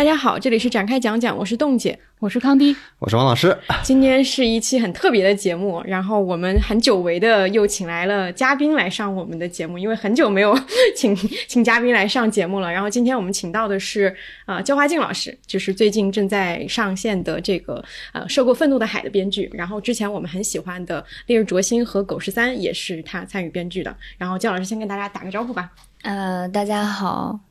[0.00, 3.54] 大家好，这里是展开讲讲，我是冻姐，我是康迪，我是王老师。
[3.82, 10.58] 今天是一期很特别的节目，然后我们很久违的又请来了嘉宾来上我们的节目，因为很久没有
[10.96, 11.14] 请
[11.46, 12.72] 请嘉宾来上节目了。
[12.72, 19.50] 然后今天我们请到的是啊焦华静老师，就是最近正在上线的这个呃《受过愤怒的海》的编剧。
[19.52, 23.94] 然后之前我们很喜欢的《烈日灼心》和《狗十三》也是他参与编剧的。
[24.16, 25.70] 然后焦老师先跟大家打个招呼吧。
[26.00, 27.49] 呃，大家好。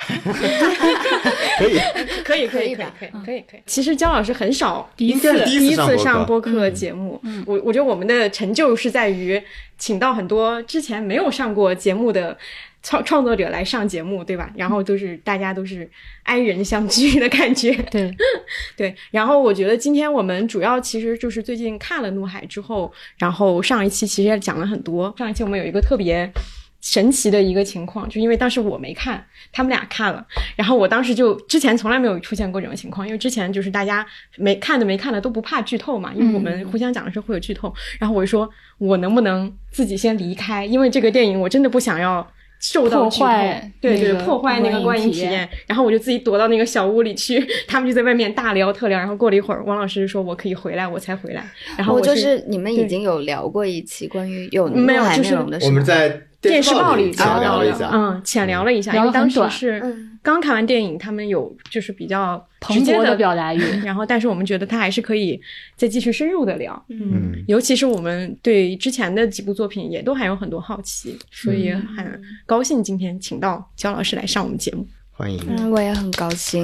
[1.58, 1.76] 可以，
[2.24, 3.60] 可以，可以，可以，可以，可以，可以。
[3.66, 7.20] 其实焦老师很少第一次第一次上播客节目。
[7.46, 9.40] 我我觉得我们的成就是在于
[9.78, 12.36] 请到很多之前没有上过节目的
[12.82, 14.50] 创创作者来上节目，对吧？
[14.56, 15.88] 然后都是大家都是
[16.22, 17.70] 哀人相聚的感觉。
[17.90, 18.10] 对
[18.76, 18.94] 对。
[19.10, 25.14] 然后我觉得今天我们主要其实就是最近看了《怒海》之后，然后上一期其实也讲了很多。
[25.18, 26.30] 上一期我们有一个特别。
[26.80, 29.22] 神奇的一个情况，就因为当时我没看，
[29.52, 42.26] 他们俩看了，然后我当时就之前从来没有出现过这种情况，因为之前就是大家没看的没看的都不怕剧透嘛，因为我们互相讲的时候会有剧透，然后我就说我能不能自己先离开，因为这个电影我真的不想要
[42.60, 56.22] 受到破坏，对对，破坏那个观影体验，然后我就自己躲到那个小屋里去， 他们就在外面大聊特聊，然后过了一会儿，王老师说我可以回来，我才回来，然后我就是你们已经有聊过一期关于有没有内容的，我们在。
[56.40, 65.38] 电视报里浅聊了一下，嗯，浅聊了一下，因为当时是刚看完电影，他们有就是比较蓬勃的表达欲， 然后但是我们觉得他还是可以
[65.76, 76.62] 再继续深入的聊，嗯，尤其是我们对之前的几部作品也都还有很多好奇，所以很高兴今天请到焦老师来上我们节目，欢迎，嗯，我也很高兴，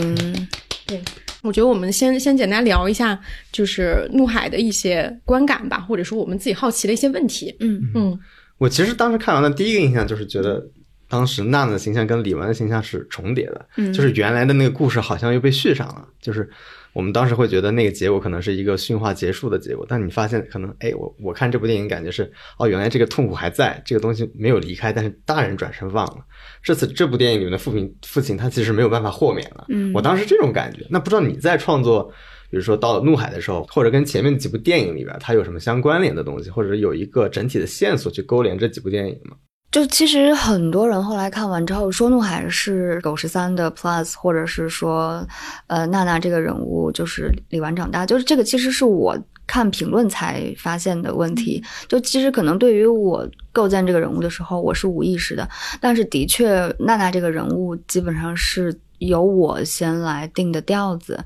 [0.86, 1.00] 对，
[1.42, 3.18] 我觉得我们先先简单聊一下
[3.52, 7.82] 就是怒海的一些观感吧，或者说我们自己好奇的一些问题，嗯。
[7.94, 8.18] 嗯。
[8.58, 10.66] 我其实当时看完的第一个印象就是觉得，
[11.08, 16.08] 当时娜娜的形象跟李玟的形象是重叠的，就是原来的那个故事好像又被续上了。
[16.20, 16.48] 就是
[16.92, 26.24] 我们当时会觉得那个结果可能是一个驯化结束的结果，但你发现可能，哎，我我看这部电影感觉是，哦，原来这个痛苦还在，这个东西没有离开，但是大人转身忘了。
[26.62, 29.66] 这次这部电影里面的父亲父亲他其实没有办法豁免了。
[29.68, 32.10] 嗯，我当时这种感觉，那不知道你在创作。
[32.50, 39.36] 比如说到怒海的时候，或者跟前面几部电影里边，它有什么相关联的东西，或者有一个整体的线索去勾连这几部电影吗？
[39.72, 45.26] 就其实很多人后来看完之后说怒海是狗十三的 plus，或者是说，
[45.66, 51.62] 呃，娜娜这个人物就是李纨长大，就是这个其实是我看评论才发现的问题。
[51.88, 55.46] 就其实可能对于我构建这个人物的时候，我是无意识的，
[55.78, 61.22] 但是的确娜娜这个人物基本上是由我先来定的调子。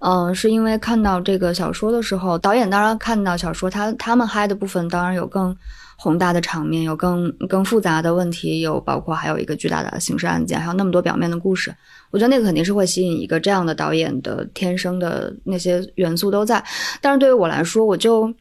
[0.00, 5.56] 嗯，是因为看到这个小说的时候，导演当然看到小说，他他们嗨的部分当然有更
[5.96, 11.74] 宏大的场面，有更更复杂的问题，有包括还有一个巨大的刑事案件，还有那么多表面的故事。
[12.10, 16.62] 我觉得那个肯定是会吸引一个这样的导演的天生的那些元素都在。
[17.00, 18.32] 但是对于我来说，我就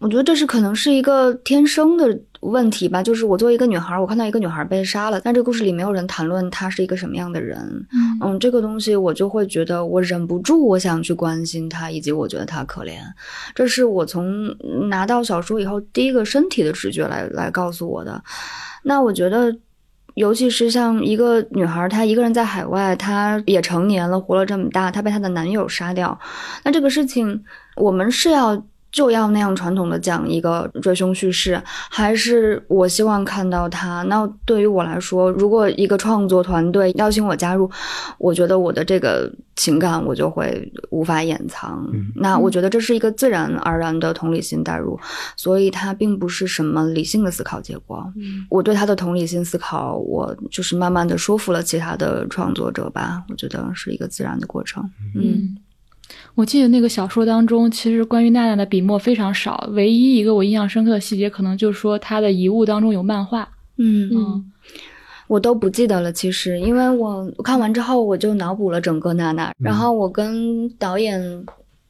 [0.00, 2.18] 我觉得这是可能是一个天生的。
[2.44, 7.58] 问题吧，就是我作为一个女孩，我看到一个女孩被杀了，但这个故事里没有人谈论她是一个什么样的人。
[8.20, 12.98] 嗯，这个东西我就会觉得我忍不住，我想去关心她，以及我觉得她可怜。
[13.54, 14.54] 这是我从
[14.90, 18.22] 拿到小说以后第一个身体的直觉来来告诉我的。
[18.82, 19.56] 那我觉得，
[20.14, 26.18] 尤其是像一个女孩，她一个人在海外，她也成年了，活了这么大，她被她的男友杀掉，
[26.62, 27.42] 那这个事情
[27.76, 28.62] 我们是要。
[28.94, 31.60] 就要那样传统的讲一个追凶叙事，
[31.90, 34.02] 还是我希望看到他？
[34.02, 37.68] 那对于我来说，如果一个创作团队邀请我加入，
[38.18, 41.84] 我觉得我的这个情感我就会无法掩藏。
[42.14, 44.96] 那我觉得这是一个自然而然的同理心带入，
[45.36, 48.06] 所以它并不是什么理性的思考结果。
[48.48, 53.24] 我对他的同理心思考，我就是慢慢的说服了其他的创作者吧。
[53.28, 54.88] 我觉得是一个自然的过程。
[55.16, 55.56] 嗯。
[56.34, 63.48] 我记得那个小说当中，其实关于娜娜的笔墨非常少，唯一一个我印象深刻的细节，可能就是说她的遗物当中有漫画。
[63.78, 64.52] 嗯嗯，
[65.26, 66.12] 我都不记得了。
[66.12, 69.52] 其实，因为我看完之后，我就脑补了整个娜娜。
[69.58, 71.20] 然后我跟导演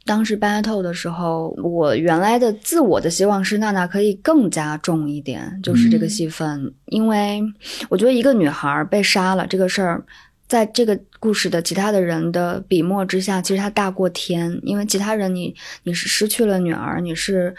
[0.05, 7.43] 当时 battle 的时候，我原来的自我的希望是娜娜可以更加重一点，就是这个戏份，因为
[7.88, 10.05] 我觉得一个女孩被杀了这个事儿。
[10.46, 15.55] 在这个故事的其他的人的笔墨之下，其实他大过天，因为其他人你
[15.85, 17.55] 你是失去了女儿，你是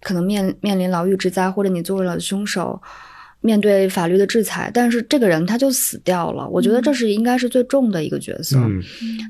[0.00, 2.80] 可能面面临牢狱之灾，或者你做了凶手，
[3.42, 6.46] 面对法律的制裁，但是这个人他就死掉了。
[6.48, 8.82] 我觉得这是应该是最重的一个角色，嗯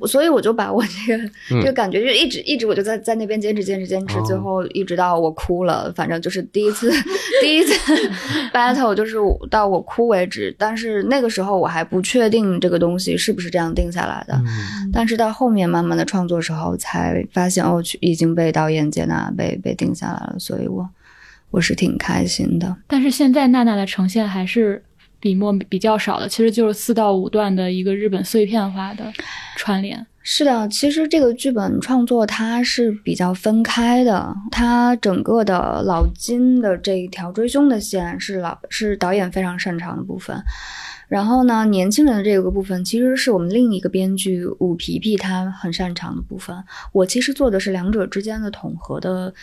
[0.08, 5.92] 所以我就把我这个、嗯这个感觉就一直一直我就在在那边坚持坚持坚持，哦最后一直到我哭了。
[5.94, 6.90] 反正就是第一次
[7.42, 7.72] 第一次
[8.52, 9.16] battle 就是
[9.50, 14.34] 到我哭为止，但是那个时候我还不确定这个东西是不是这样定下来的。
[14.34, 20.88] 嗯但是到后面慢慢的创作时候，才发现哦，已经被导演接纳，被被定下来了，所以我
[21.50, 22.76] 我是挺开心的。
[22.86, 24.82] 但是现在娜娜的呈现还是
[25.18, 29.12] 笔墨比较少的，其实就是四到五段的一个日本碎片化的
[29.56, 30.06] 串联。
[30.22, 40.36] 是的，其实这个剧本创作它是比较分开的，它整个的老金的这一条追凶的线是老是导演非常擅长的部分。
[41.10, 46.56] 然后呢，年轻人的这个部分其实是我们另一个编剧武皮皮他很擅长的部分。
[46.92, 49.34] 我其实做的是两者之间的统合的，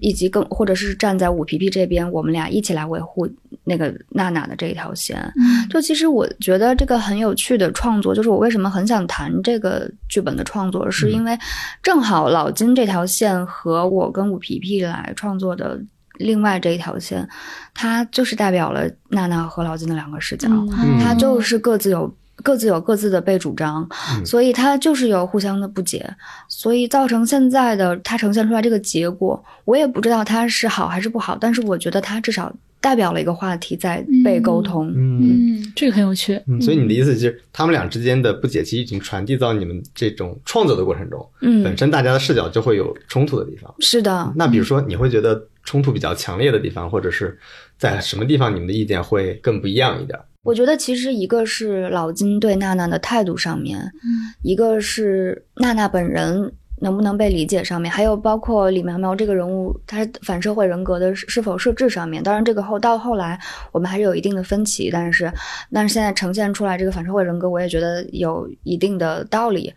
[0.00, 3.28] 以及更或者是站在武皮皮这边，我们俩一起来维护
[3.64, 5.16] 那个娜娜的这一条线。
[5.36, 11.38] 嗯就其实我觉得这个很有趣的创作，就是我为什么很想谈这个剧本的创作，是因为
[11.82, 15.78] 正好老金这条线和我跟武皮皮来创作的
[16.20, 17.28] 另外这一条线，
[17.74, 22.14] 它就是代表了娜娜和老金的两个视角，嗯它就是各自有。
[22.42, 23.86] 各自有各自的被主张，
[24.16, 26.08] 嗯所以它就是有互相的不解，
[26.48, 32.50] 所以造成现在的它呈现出来这个结果，我也不知道它是好还是不好，但是我觉得它至少
[32.80, 34.88] 代表了一个话题在被沟通。
[34.96, 36.40] 嗯嗯，这个很有趣。
[36.46, 43.70] 嗯，所以你的意思就是，他们俩之间的不解其实已经传递到你们这种创作的过程中，嗯本身大家的视角就会有冲突的地方。
[43.80, 47.38] 是的，那比如说，你会觉得冲突比较强烈的地方，或者是
[47.78, 50.18] 在什么地方你们的意见会更不一样一点？
[50.42, 62.20] 我觉得其实一个是老金对娜娜的态度上面，嗯一个是娜娜本人能不能被理解上面，还有包括李苗苗这个人物她反社会人格的是是否设置上面。
[62.20, 63.38] 当然，这个后到后来
[63.70, 65.32] 我们还是有一定的分歧，但是
[65.72, 69.72] 但是现在呈现出来这个反社会人格，我也觉得有一定的道理。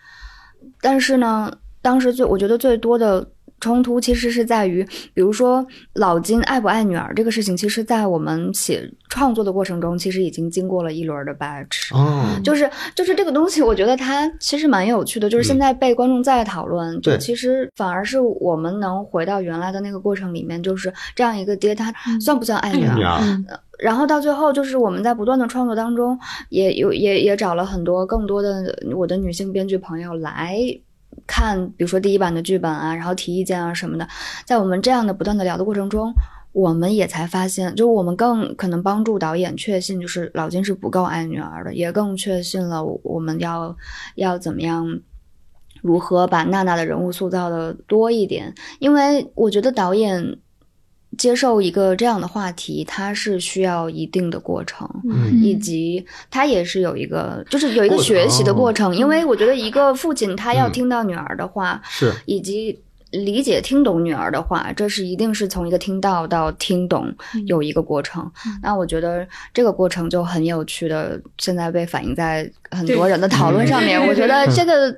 [0.82, 3.30] 但是呢，当时最我觉得最多的
[3.64, 11.96] 冲突其实是在于，比如说老金爱不爱女儿这个事情，其实在我们写创作的过程中，其实已经经过了一轮的 batch。
[11.96, 15.30] 哦，就是就是这个东西，我觉得它其实蛮有趣的。
[15.30, 23.02] 就是现在被观众再讨论，就对其实反而是我们能回到原来的那个过程里面，就是这样一个爹，他算不算爱女儿？
[23.80, 26.18] 然后到最后，就是我们在不断的创作当中，
[26.50, 30.58] 也有也也找了很多更多的我的女性编剧朋友来
[31.28, 34.08] 看，比如说第一版的剧本啊，然后提意见啊什么的。
[34.46, 36.14] 在我们这样的不断的聊的过程中，
[36.52, 43.76] 我们也才发现，就是我们更可能帮助导演确信，就是老金是不够爱女儿的，也更确信了我们要
[44.16, 45.00] 要怎么样。
[45.82, 48.56] 如何把娜娜的人物塑造的多一点？
[48.80, 50.38] 因为我觉得导演
[51.18, 55.32] 接受一个这样的话题，它是需要一定的过程，嗯。
[55.42, 58.96] 以及它也是有一个就是有一个学习的过程。
[58.96, 60.72] 因为我觉得一个父亲他要嗯。
[60.72, 62.12] 听到女儿的话，是。
[62.26, 62.80] 以及
[63.14, 67.14] 理解、听懂女儿的话，这是一定是从一个听到到听懂
[67.46, 68.30] 有一个过程。
[68.62, 74.04] 那我觉得这个过程就很有趣的，现在被反映在很多人的讨论上面。
[74.08, 74.90] 我觉得这个，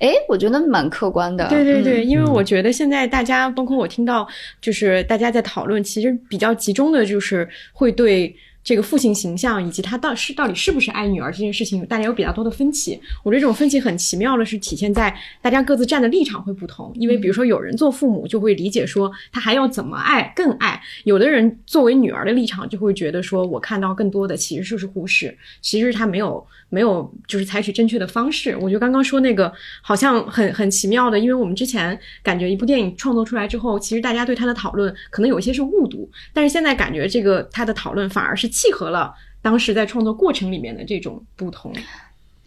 [0.00, 1.46] 哎，我觉得蛮客观的。
[1.48, 4.26] 对对对，嗯因为我觉得现在大家，包括我听到，
[4.62, 13.00] 就是大家在讨论，其实比较集中的就是会对这个父亲形象以及他到是到底是不是爱女儿这件事情，大家有比较多的分歧。
[13.22, 28.56] 我觉得这种分歧很奇妙的是体现在大家各自站的立场会不同，因为比如说有人做父母就会理解说他还要怎么爱更爱，有的人作为女儿的立场就会觉得说我看到更多的其实就是忽视，其实他没有没有就是采取正确的方式。
[28.60, 41.72] 我觉得刚刚说那个好像很很奇妙的，因为我们之前感觉一部电影创作出来之后，其实大家对它的讨论可能有一些是误读，但是现在感觉这个它的讨论反而是契合了当时在创作过程里面的这种不同。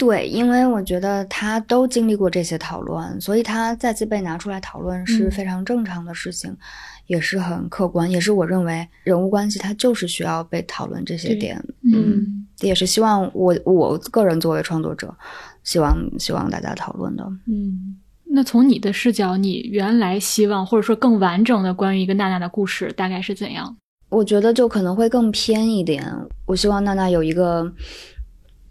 [0.01, 6.58] 对，因为我觉得他都经历过这些讨论，所以他再次被拿出来讨论是嗯非常正常的事情，
[7.05, 15.15] 也是很客观，也是我认为人物关系它就是需要被讨论这些对点，嗯也是希望我我个人作为创作者，
[15.63, 17.24] 希望希望大家讨论的。
[17.46, 17.98] 嗯。
[18.34, 23.77] 那从你的视角，你原来希望或者说更完整的关于一个娜娜的故事大概是怎样？
[24.10, 26.03] 我觉得就可能会更偏一点。
[26.48, 27.72] 我希望娜娜有一个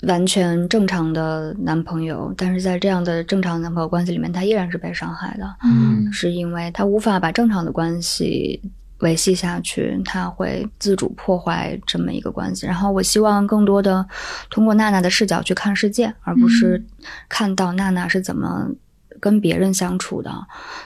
[0.02, 5.57] 完全正常的男朋友，但是在这样的正常男朋友关系里面，他依然是被伤害的。
[5.64, 8.61] 嗯是因为他无法把正常的关系
[9.00, 12.66] 维系下去，他会自主破坏这么一个关系。
[12.66, 14.04] 然后我希望更多的
[14.49, 16.83] 通过娜娜的视角去看世界，而不是
[17.28, 18.69] 看到娜娜是怎么
[19.21, 20.33] 跟别人相处的，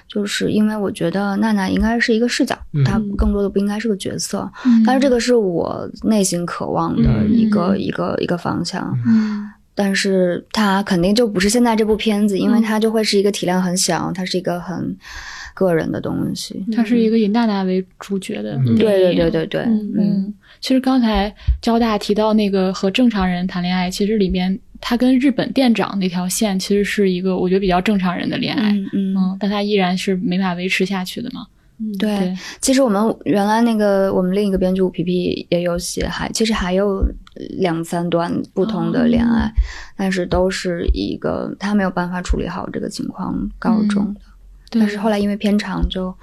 [0.06, 4.50] 就是因为我觉得娜娜应该是一个视角，她更多的不应该是个角色。
[4.84, 8.94] 但是这个是我内心渴望的一个一个一个方向。
[9.06, 14.96] 嗯但是它肯定就不是现在这部片子，因为它就会是一个体量很小，它是一个很
[15.52, 16.64] 个人的东西。
[16.72, 18.56] 它是一个以娜娜为主角的。
[18.76, 20.34] 对对对对对，嗯嗯。
[20.60, 31.46] 其实刚才交大提到那个和正常人谈恋爱，其实里面他跟日本店长那条线其实是一个我觉得比较正常人的恋爱，嗯嗯，但他依然是没法维持下去的嘛。
[31.98, 37.02] 对，其实我们原来那个我们另一个编剧皮皮也有写，还其实还有
[37.58, 39.50] 两三段不同的恋爱，
[39.96, 44.20] 但是都是一个他没有办法处理好这个情况告终的。
[44.68, 46.14] 但是后来因为片长就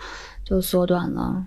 [0.45, 1.43] 就缩短了。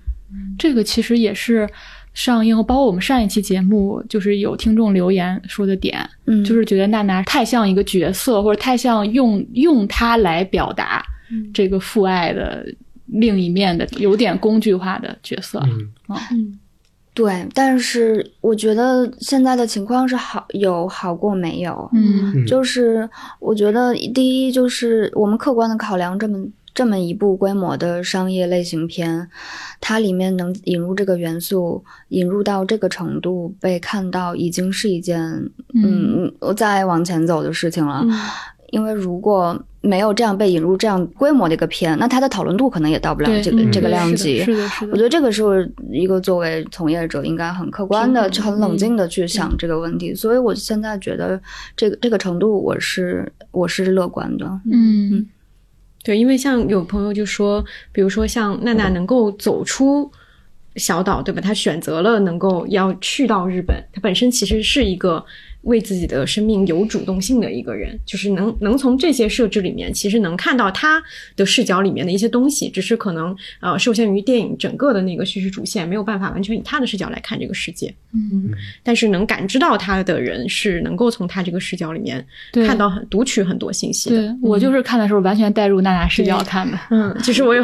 [0.59, 1.69] 这个其实也是
[2.15, 11.05] 上映后，包括我们上一期节目，就是有听众留言说的点，嗯，就是觉得娜娜太像一个角色，或者太像用用她来表达
[11.53, 12.67] 这个父爱的。
[13.09, 15.93] 另一面的有点工具化的角色，嗯。
[16.33, 16.59] 嗯，
[17.13, 23.09] 对，但是我觉得现在的情况是好有好过没有，嗯，就是
[23.41, 26.39] 我觉得第一就是我们客观的考量这么
[26.75, 29.29] 这么一部规模的商业类型片，
[29.81, 35.21] 它里面能引入这个元素，引入到这个程度被看到，已经是一件
[35.75, 38.05] 嗯，我再往前走的事情了，
[38.71, 39.65] 因为如果。
[39.87, 44.43] 没有这样被引入这样规模的一个片，那它的讨论度可能也到不了这个这个量级。
[44.43, 44.93] 是的，是的。
[44.93, 50.15] 我觉得这个是一个作为从业者应该很客观的、很冷静的去想这个问题。
[50.15, 51.39] 所以我现在觉得
[51.77, 54.47] 这个这个程度，我是我是乐观的。
[54.73, 55.27] 嗯，
[56.05, 60.09] 对，因为像有朋友就说，比如说像娜娜能够走出
[60.77, 61.41] 小岛，对吧？
[61.41, 65.25] 她选择了能够要去到日本，她本身其实是一个。
[65.65, 71.03] 为自己的生命有主动性的一个人，就是能能从这些设置里面，其实能看到他
[71.37, 77.93] 的视角里面的一些东西，只是可能呃受限于电影整个的那个叙事主线，没有办法完全以他的视角来看这个世界。
[78.13, 78.51] 嗯，
[78.83, 82.25] 但是能感知到他的人是能够从他这个视角里面
[82.67, 84.17] 看到很读取很多信息的。
[84.17, 86.79] 对我就是看的时候完全带入娜娜视角看的。
[86.91, 87.63] 嗯，其实我有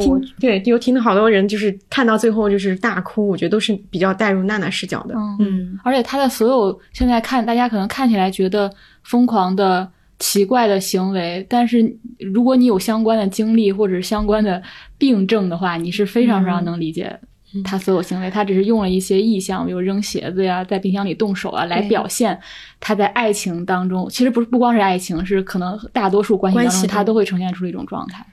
[0.00, 5.14] 听对有听到好多人就是看到最后就是大哭，我觉得都是比较带入娜娜视角的。
[5.38, 7.41] 嗯，而且他的所有现在看。
[7.44, 8.72] 大家可能看起来觉得
[9.02, 14.62] 疯狂的、奇怪的行为，但是如果你有相关的经历或者相关的
[14.96, 17.18] 病症的话，你是非常非常能理解
[17.64, 18.30] 他所有行为。
[18.30, 22.38] 他只是用了一些意象，比如扔鞋子呀，在冰箱里动手啊，来表现
[22.78, 24.08] 他在爱情当中。
[24.08, 28.24] 其实不是不光是爱情，是可能大多数关系当中，他都会呈现出一种状态。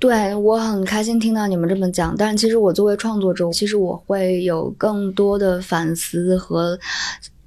[0.00, 6.76] 对我很开心听到你们这么讲，但是其实我作为创作者，其实我会有更多的反思和。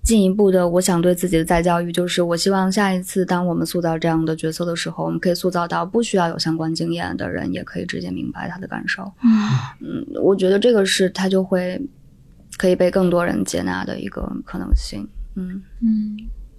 [0.06, 9.02] 进一步的，我想对自己的再教育，就是我希望下一次当我们塑造这样的角色的时候，我们可以塑造到不需要有相关经验的人，也可以直接明白他的感受。
[9.24, 9.50] 嗯
[9.82, 11.82] 嗯，我觉得这个是他就会
[12.56, 15.06] 可以被更多人接纳的一个可能性。
[15.36, 16.16] 嗯嗯，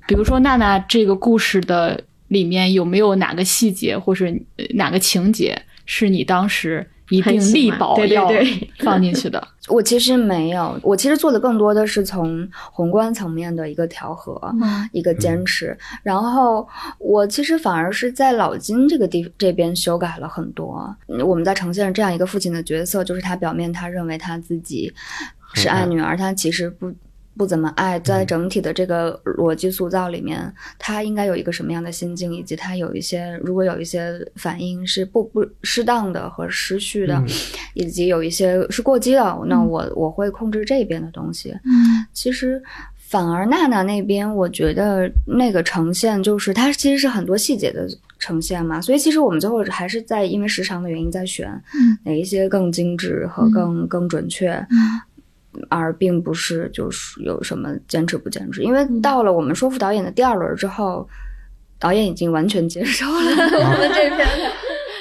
[0.08, 4.42] 比如说娜娜这个故事的里面有没有哪个细节或是
[4.74, 6.84] 哪个情节是你当时？
[7.10, 8.28] 一定力保要
[8.80, 9.46] 放进去的。
[9.68, 14.40] 我其实没有，我其实做的更多的是从宏观层面的一个调和，
[14.92, 15.76] 一个坚持。
[16.02, 16.66] 然后
[16.98, 20.96] 我其实反而是在老金这个地这边修改了很多。
[21.24, 24.92] 我们在呈现这样一个父亲的角色，就是他表面他认为他自己
[25.54, 26.92] 是爱女儿，他其实不。
[27.36, 37.22] 不怎么爱，在整体的这个逻辑塑造里面，他应该有一个什么样的心境，以及他有一些如果有一些反应是不不适当的和失序的，
[37.74, 41.50] 以及有一些是过激的，那我我会控制这边的东西。
[41.64, 42.62] 嗯，其实
[42.96, 47.86] 反而娜娜那边，我觉得那个呈现就是它其实是很多细节的
[48.18, 51.48] 呈现嘛，所以其实我们最后还是在因为时长的原因在选
[52.04, 54.66] 哪一些更精致和更更准确。
[55.68, 61.08] 而并不是就是有什么坚持不坚持，因为到了我们说服导演的第二轮之后，
[61.78, 64.26] 导演已经完全接受了 我们这片。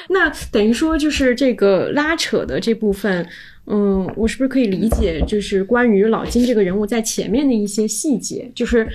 [0.10, 3.28] 那等于说就是这个拉扯的这部分。
[3.68, 8.88] 嗯，我是不是可以理解，就是关于老金这个人物在前面的一些细节，就是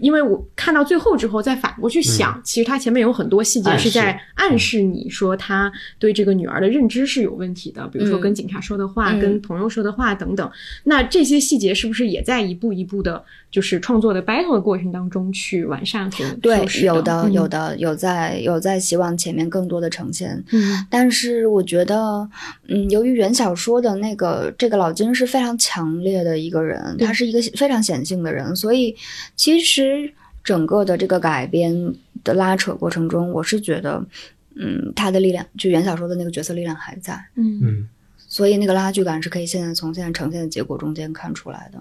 [0.00, 10.50] 因为我看到最后之后再反过去想，其实他前面有很多细节是在暗示你说他对这个女儿的认知是有问题的，比如说跟警察说的话、跟朋友说的话等等。
[10.84, 20.42] 那这些细节是不是也在一步一步的，就是创作的 battle 的过程当中去完善和对，有的，有的，有在有在希望前面更多的呈现。
[20.52, 22.26] 嗯，但是我觉得，
[22.68, 24.16] 嗯，由于原小说的那。
[24.22, 28.94] 个这个老金是非常强烈的一个人，他是一个非常显性的人，所以
[29.34, 30.12] 其实
[30.44, 31.74] 整个的这个改编
[32.22, 34.04] 的拉扯过程中，我是觉得，
[34.54, 37.88] 嗯，他的力量就原小说的那个角色力量还在，嗯嗯，
[38.28, 41.80] 所以那个拉锯感是可以现在从现在呈现的结果中间看出来的。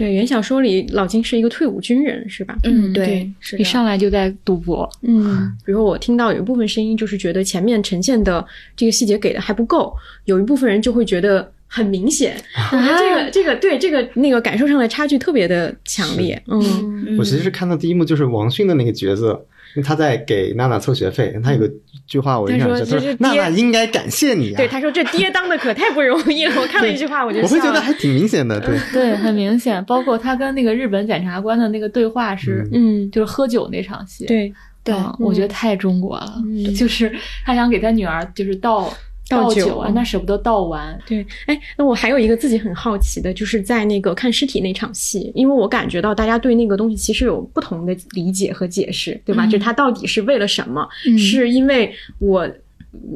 [0.00, 2.56] 对，原小说里老金是一个退伍军人，是吧？
[2.64, 3.58] 嗯对，是。
[3.58, 8.42] 一上来就在赌博，嗯，比如我听到有一部分声音，就是觉得前面呈现的
[8.74, 12.34] 这个细节给的还不够，有一部分人就会觉得很明显。
[12.70, 16.42] 这个这个对这个那个感受上的差距特别的强烈。
[16.46, 16.62] 嗯
[17.06, 19.32] 嗯我其实是看到第一幕就是王迅的那个角色，
[19.76, 21.70] 因为他在给娜娜凑学费，他有个
[22.10, 24.56] 句话我印象深，他他说这是娜娜爹应该感谢你啊。
[24.56, 26.60] 对，他说这爹当的可 太不容易了。
[26.60, 27.74] 我看了一句话，我就我会觉笑了。
[27.74, 29.82] 得还挺明显的，对，对，很明显。
[29.84, 34.52] 包括他跟那个日本检察官的那个对话是，嗯，就是喝酒那场戏，对，
[34.82, 36.74] 对，嗯我觉得太中国了，嗯。
[36.74, 37.12] 就是
[37.46, 38.92] 他想给他女儿就是倒
[39.30, 49.46] 倒酒酒啊，那舍不得倒完，对，哎，那我还有一个自己很好奇的，就是在那个看尸体那场戏，因为我感觉到大家对那个东西其实有不同的理解和解释，对吧？
[49.46, 50.86] 嗯就它到底是为了什么？
[51.06, 52.48] 嗯是因为我。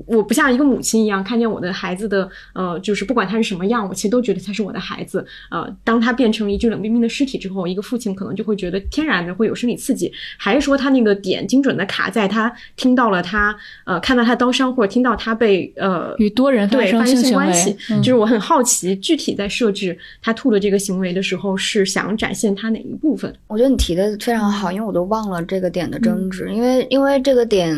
[0.06, 5.24] 我不像一个母亲一样，看见我的孩子的，呃，就是不管他是什么样，我其实都觉得他是我的孩子。
[5.50, 13.54] 呃，当他变成一具冷冰冰的尸体之后，一个父亲可能就会觉得天然的会有生理刺激，还是说他那个点精准的卡在他听到了他，
[13.84, 23.34] 呃，看到他刀伤或者听到他被呃与多人发对发生生性关系，嗯就是我很好奇，具体在设置他吐的这个行为的时候，是想展现他哪一部分？
[23.48, 27.76] 我觉得你提的非常好，因为我都忘了这个点的争执，因为因为这个点，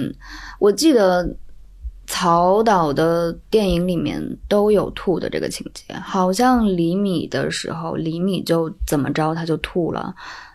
[0.58, 1.34] 我记得
[2.06, 10.14] 曹导的电影里面都有吐的这个情节，好像李米的时候，李米就怎么着他就吐了，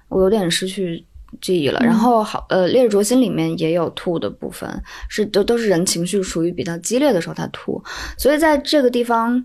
[0.09, 1.05] 我有点失去。
[1.39, 4.69] 记忆了，然后好，呃，《烈日灼心》里面也有吐的部分，
[5.07, 7.81] 是都都是人情绪处于比较激烈的时候他吐，
[8.17, 9.41] 所以在这个地方，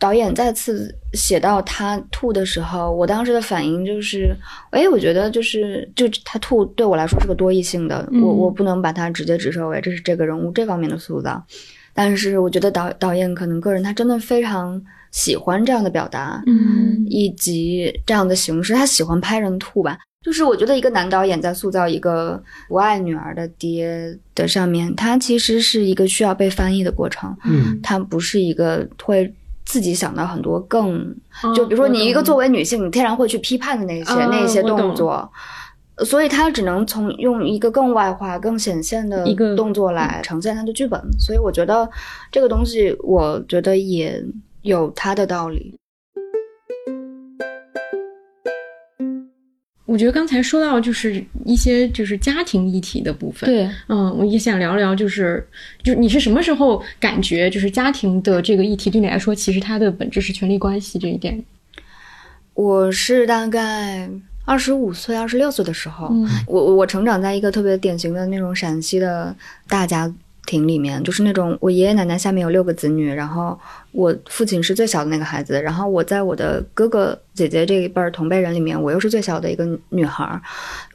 [0.00, 4.34] 导演再次写到他吐的时候，我当时的反应就是，
[4.70, 8.22] 哎，我觉得就是就他吐对我来说是个多义性的，嗯。
[8.22, 11.44] 我我不能把它直接指涉为这是这个人物这方面的塑造，
[11.92, 17.04] 但是我觉得导导演可能个人他真的非常喜欢这样的表达，嗯。
[17.06, 19.98] 以及这样的形式，他喜欢拍人吐吧。
[20.24, 27.78] 就是我觉得一个男导演在塑造一个不爱女儿的爹的上面，他其实是一个需要被翻译的过程，嗯。
[27.82, 29.32] 他不是一个会
[29.70, 30.98] 自己想到很多更，
[31.44, 35.30] 哦就比如说你一个作为女性，你天然会去批判的那些、哦那些动作。
[36.04, 41.88] 所以他只能从用一个更外化、更显现的一个动作来呈现他的剧本，所以我觉得
[42.32, 44.24] 这个东西，我觉得也
[44.62, 45.74] 有它的道理。
[49.90, 55.44] 我觉得刚才说到就是一些就是家庭议题的部分，，对，嗯，我也想聊聊，就是
[55.82, 61.42] 就你是什么时候感觉就是家庭的这个议题对你来说，其实它的本质是权力关系这一点？
[62.54, 64.08] 我是大概
[64.44, 69.34] 二十五岁、二十六岁的时候，嗯我我我成长在一个特别典型的那种陕西的
[69.66, 70.12] 大家
[70.50, 73.56] 庭里面，就是那种我爷爷奶奶下面有六个子女，然后
[73.92, 80.42] 我父亲是最小的那个孩子，然后我在我的哥哥姐姐这一辈儿同辈人里面，我又是最小的一个女孩儿。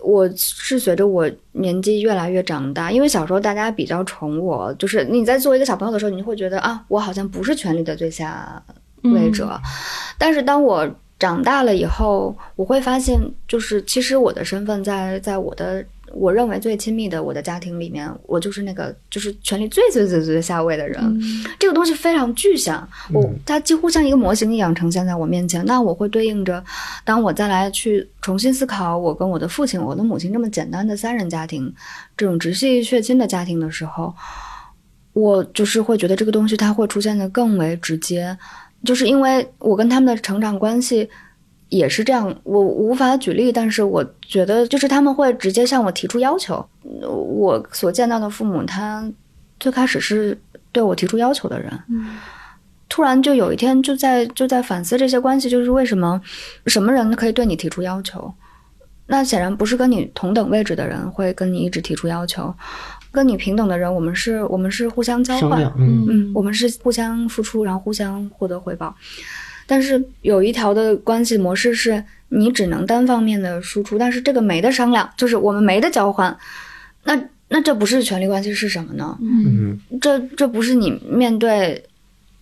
[0.03, 8.61] 我是随着我年纪越来越长大，因为小时候大家比较宠我，就是你在作为一个小朋友的时候，你会觉得啊，我好像不是权力的最下
[9.03, 9.57] 位者，
[10.17, 10.85] 但是当我
[11.17, 15.83] 长大了以后，我会发现，就是其实我的身份在在我的
[16.15, 20.97] 我认为最亲密的我的家庭里面，我就是那个就是权力最最最最下位的人。
[21.59, 25.65] 这个东西非常具象，我它几乎像一个模型一样呈现在我面前。
[25.65, 26.63] 那我会对应着，
[27.03, 31.71] 当我再来去重新思考我跟我的父亲、我的母亲这么简单的三人家庭，
[32.15, 34.15] 这种直系血亲的家庭的时候，
[35.11, 38.37] 我就是会觉得这个东西它会出现的更为直接。
[38.85, 41.09] 就是因为我跟他们的成长关系
[41.69, 46.55] 也是这样，我无法举例，但是我觉得就是他们会直接向我提出要求。
[47.01, 49.11] 呃我所见到的父母，他
[49.59, 50.39] 最开始是
[50.71, 51.71] 对我提出要求的人，
[52.87, 56.21] 突然就有一天就在就在反思这些关系，就是为什么
[56.67, 58.33] 什么人可以对你提出要求？
[59.07, 62.53] 那显然不是跟你同等位置的人会跟你一直提出要求，
[63.11, 68.95] 跟你平等的人，我们是我们是互相交换，，嗯嗯，我们是互相付出，然后互相获得回报。
[69.65, 76.35] 但是有一条的关系模式是你只能单方面的输出，但是这个没得商量，就是我们没得交换。
[77.03, 79.17] 那那这不是权力关系是什么呢？
[79.21, 81.83] 嗯这这不是你面对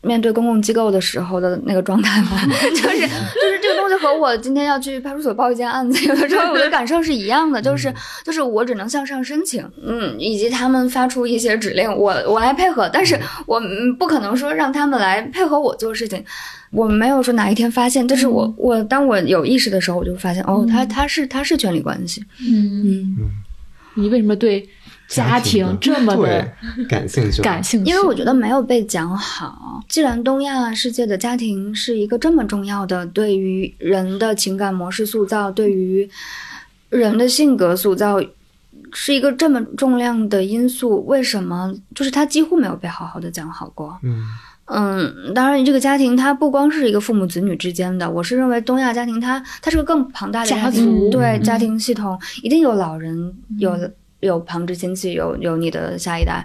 [0.04, 2.40] 面对公共机构的时候的那个状态吗？
[2.70, 16.24] 就是就是这个东西和我今天要去派出所报一件案子，有的时候我的感受是一样的，就是就是我只能向上申请，嗯，以及他们发出一些指令，我我来配合，但是我嗯不可能说让他们来配合我做事情。
[16.72, 23.32] 我没有说哪一天发现，但是我我当我有意识的时候，我就发现哦，他他是他是权力关系，嗯，嗯。
[23.96, 24.68] 你为什么对
[25.08, 26.52] 家庭这么的
[26.88, 29.84] 感兴趣，感兴趣，因为我觉得没有被讲好。
[29.88, 36.10] 既然东亚世界的家庭是一个这么重要的，对于人的情感模式塑造，对于
[36.90, 38.20] 人的性格塑造，
[38.92, 44.00] 是一个这么重量的因素，为什么就是它几乎没有被好好的讲好过？
[44.04, 44.24] 嗯
[44.66, 53.78] 嗯，当然，这个家庭它不光是一个父母子女之间的，我是认为东亚家庭它它是个更庞大的家庭，族对、嗯家庭系统一定有老人，有
[54.24, 56.44] 有旁支亲戚，有有你的下一代。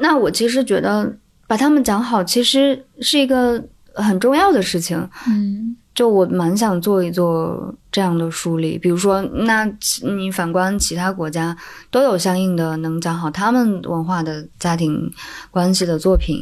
[0.00, 3.62] 那我其实觉得把他们讲好，其实是一个
[3.94, 5.08] 很重要的事情。
[5.28, 9.64] 嗯就我蛮想做一做这样的梳理，比如说，那
[10.02, 11.56] 你反观其他国家
[11.88, 15.08] 都有相应的能讲好他们文化的家庭
[15.52, 16.40] 关系的作品，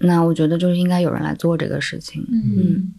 [0.00, 2.22] 那我觉得就是应该有人来做这个事情。
[2.30, 2.92] 嗯。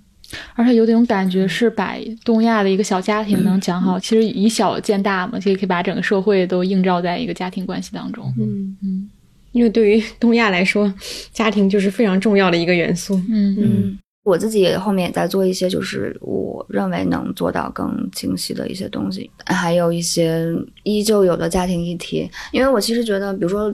[0.55, 8.33] 而且有种感觉是把东亚的一个小家庭能讲好，其实以小见大嘛，其实可以把整个社会都映照在一个家庭关系当中。
[8.37, 9.09] 嗯嗯
[9.51, 10.91] 因为对于东亚来说，
[11.31, 13.13] 家庭就是非常重要的一个元素。
[13.29, 20.43] 嗯嗯，我自己后面也在做一些，就是我认为能做到更清晰的一些东西，还有一些
[20.81, 22.27] 依旧有的家庭议题。
[22.51, 23.71] 因为我其实觉得，比如说，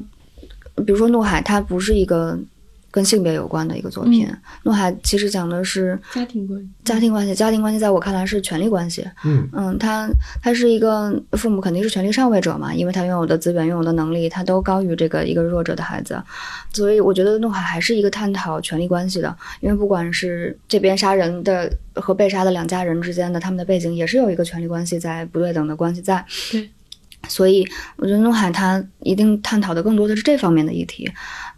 [0.86, 2.38] 比如说《怒海》，它不是一个
[2.91, 4.28] 跟性别有关的一个作品，
[4.63, 9.08] 怒海》其实讲的是家庭关系，家庭关系，家庭关系在我看来是权力关系。
[9.23, 10.10] 嗯嗯，他
[10.41, 16.21] 他是一个父母肯定是权力上位者嘛，因为他拥有的资源、拥有的能力，他都高于这个一个弱者的孩子，
[16.73, 26.25] 所以我觉得怒海还是一个探讨权力关系的，因为不管是这边杀人的和被杀的两家人之间的他们的背景，也是有一个权力关系在不对等的关系在。
[26.52, 26.69] 对。
[27.28, 31.08] 所以，我觉得怒海他一定探讨的更多的是这方面的议题，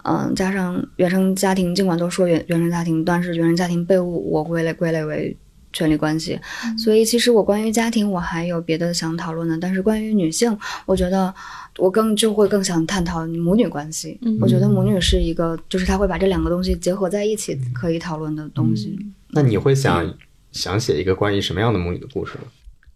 [0.03, 5.35] 嗯，加上原生家庭，尽管都说原原生家庭，但是原生家庭被我归类归类为
[5.73, 6.39] 权力关系，
[6.77, 11.33] 所以其实我关于家庭我还有别的想讨论的，但是关于女性，我觉得
[11.77, 14.19] 我更就会更想探讨母女关系。
[14.23, 18.99] 嗯我觉得母女是一个，就是他会把这两个东西结合在一起可以讨论的东西。
[19.29, 20.13] 那你会想
[20.51, 22.43] 想写一个关于什么样的母女的故事吗？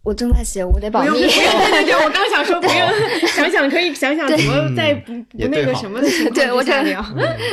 [0.06, 1.28] 我正在写，我得保密不用，。
[1.28, 2.88] 不用， 对对对，我刚想说不用，
[3.26, 7.04] 想想可以想想怎么在不不那个什么的情况下聊。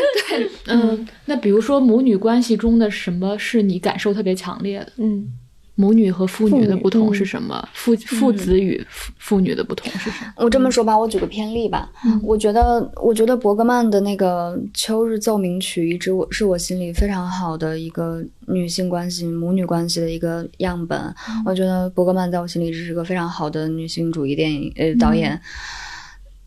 [0.68, 4.92] 嗯，那比如说母女关系中的什么是你感受特别强烈的？
[4.98, 5.28] 嗯，
[5.76, 7.68] 母女和父女的不同嗯是什么？
[7.74, 10.34] 父父子与父父女的不同是什么？
[10.38, 11.90] 我这么说吧，我举个偏例吧。
[12.22, 21.14] 我觉得，我觉得伯格曼的那个《秋日奏鸣曲》一直我是我心里非常好的一个女性关系、母女关系的一个样本。
[21.46, 25.42] 我觉得伯格曼在我心里是个非常好的女性主义电影呃导演，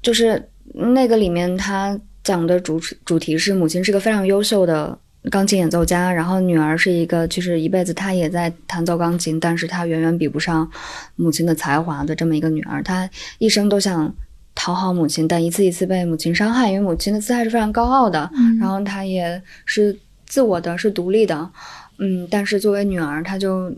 [0.01, 4.97] 就是那个里面他讲的主主题是母亲是个非常优秀的。
[5.31, 10.71] 钢琴演奏家，然后女儿是一个，其实一辈子她也在弹奏钢琴，但是她远远比不上
[11.17, 12.83] 母亲的才华的这么一个女儿。
[12.83, 13.09] 她
[13.39, 14.15] 一生都想
[14.55, 21.51] 讨好母亲，但一次一次被母亲伤害，因为母亲的姿态是非常高傲的，然后她也是自我的，是独立的，
[21.99, 23.75] 嗯，但是作为女儿，她就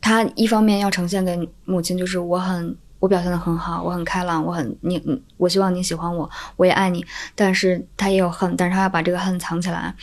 [0.00, 9.94] 她一方面要呈现给母亲，就是我很我表现的很好，我很开朗，我很你你，我希望你喜欢我，我也爱你，但是他也有恨，但是他要把这个恨藏起来。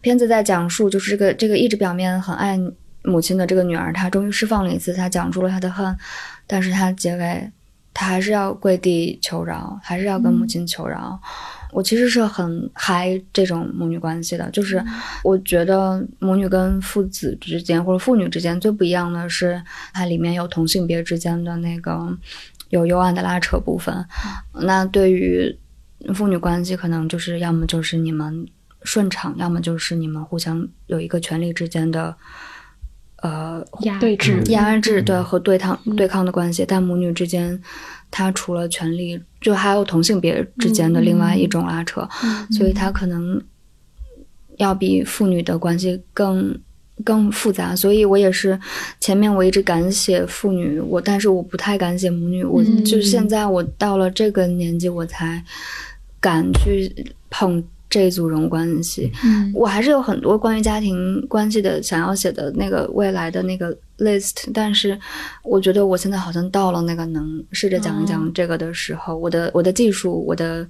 [0.00, 2.58] 片子在讲述就是这个这个一直表面很爱
[3.02, 5.96] 母亲的这个女儿，她终于释放了一次，她讲出了她的恨，
[6.46, 7.50] 但是她结尾
[7.92, 11.20] 她还是要跪地求饶，还是要跟母亲求饶。
[11.72, 14.82] 我其实是很嗨这种母女关系的，就是
[15.22, 22.16] 我觉得母女跟父子之间或者父女之间最不一样的是，它里面有同性别之间的那个
[22.70, 24.04] 有幽暗的拉扯部分。
[24.52, 25.56] 那对于
[26.14, 28.46] 父女关系，可能就是要么就是你们
[28.82, 32.14] 顺畅，要么就是你们互相有一个权力之间的
[33.22, 37.60] 呃压对制峙压制对和对抗对抗的关系，但母女之间，
[38.10, 42.08] 它除了权力，就还有同性别之间的另外一种拉扯，
[42.50, 43.42] 所以它可能
[44.56, 46.58] 要比父女的关系更
[47.04, 47.76] 更复杂。
[47.76, 48.58] 所以我也是
[49.00, 55.44] 前面我一直敢写父女，我但是我不太敢写母女，我嗯就现在我到了这个年纪，我才
[56.20, 56.90] 敢去
[57.28, 59.10] 碰这一组人物关系。
[59.24, 64.98] 嗯我还是有很多关于家庭关系的想要写的那个未来的那个 list，但是
[65.42, 70.66] 我觉得我现在好像到了那个能试着讲一讲这个的时候，我的我的技术，我的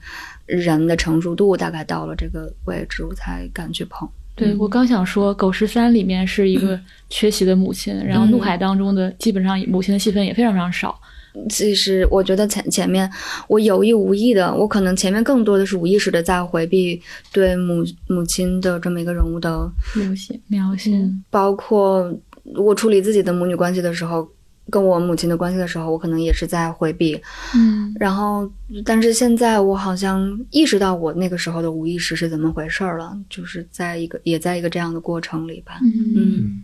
[0.46, 4.08] 人的成熟度大概到了这个位置，我才敢去碰。
[4.34, 11.00] 对我刚想说，《狗十三》里面是一个 缺席的母亲，然后《怒海》当中的基本上母亲的戏份也非常非常少。
[11.48, 13.10] 其实我觉得前前面
[13.48, 17.00] 我有意无意的，我可能前面更多的是无意识的在回避
[17.32, 22.12] 对母母亲的这么一个人物的描写，描写，包括
[22.54, 24.28] 我处理自己的母女关系的时候，
[24.70, 27.20] 跟我母亲的关系的时候，我可能也是在回避。
[27.54, 28.50] 嗯然后，
[28.84, 35.78] 但是现在我好像意识到我那个时候的无意识是怎么回事儿了，就是在一个也在一个这样的过程里吧。
[35.82, 36.62] 嗯，嗯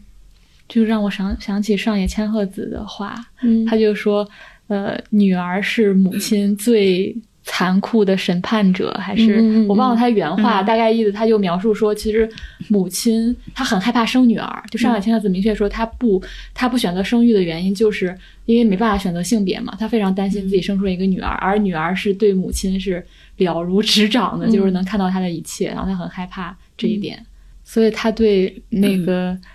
[0.68, 4.26] 就让我想想起上野千鹤子的话，嗯他就说，
[4.72, 10.64] 呃，女儿是母亲最残酷的审判者，还是、我忘了他原话，嗯。
[10.64, 12.26] 大概意思他就描述说，其实
[12.68, 16.22] 母亲她很害怕生女儿，就上海千鹤子明确说，她不
[16.54, 23.04] 她不选择生育的原因，就是因为没办法选择性别嘛，她非常担心自己生出了一个女儿，而女儿是对母亲是
[23.36, 24.50] 了如指掌的，嗯。
[24.50, 27.22] 就是能看到她的一切，然后她很害怕这一点，
[27.62, 29.36] 所以她对那个。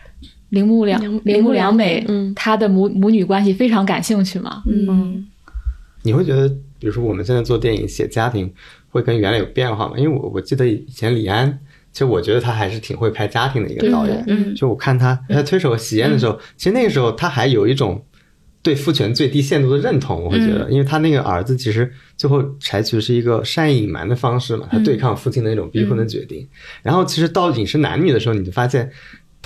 [0.49, 2.33] 铃木良铃铃木良美，嗯。
[2.35, 4.63] 她的母母女关系非常感兴趣嘛。
[4.65, 5.25] 嗯。
[6.03, 6.47] 你会觉得，
[6.79, 8.51] 比如说我们现在做电影写家庭，
[8.89, 9.93] 会跟原来有变化吗？
[9.97, 11.59] 因为我我记得以前李安，
[11.91, 14.23] 其实我觉得他还是挺会拍家庭的一个导演。
[14.27, 14.55] 嗯。
[14.55, 18.01] 就我看他他推手喜宴的时候，其实那个时候他还有一种
[18.61, 26.47] 对父权最低限度的认同，我会觉得，因为他那个儿子其实最后采取的是一个善意隐瞒的方式嘛，他对抗父亲的那种逼婚的决定。
[26.83, 28.89] 然后其实到饮食男女的时候，你就发现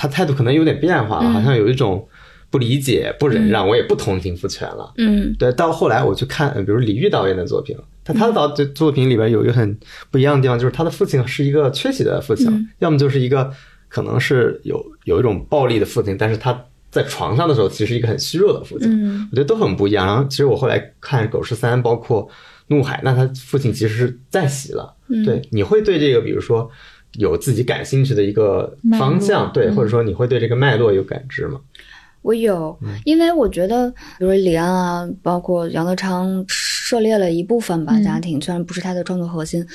[0.02, 2.08] 他态度可能有点变化了，好像有一种
[2.50, 4.92] 不理解、不忍让，我也不同情父权了。
[4.98, 5.32] 嗯。
[5.38, 9.78] 对，到后来我去看，呃比如李玉导演的作品，他他的导这作品里边有一个很
[10.10, 12.68] 不一样的地方，就是他的父亲是一个缺席的父亲，嗯。
[12.80, 13.54] 要么就是一个
[13.90, 19.30] 可能是有有一种暴力的父亲，但是他在床上的时候其实一个很虚弱的父亲，嗯。
[19.32, 20.08] 我觉得都很不一样。
[20.08, 22.28] 然后其实我后来看《狗十三》，包括
[22.68, 24.96] 《怒海》，那他父亲其实是在席了。
[25.08, 25.24] 嗯。
[25.24, 26.70] 对，你会对这个，比如说
[27.14, 29.76] 有自己感兴趣的一个方向，对，嗯。
[29.76, 31.60] 或者说你会对这个脉络有感知吗？
[32.22, 38.04] 我有，因为我觉得，比如说李安啊，包括杨德昌涉猎了一部分吧嗯。
[38.04, 39.66] 家庭，虽然不是他的创作核心，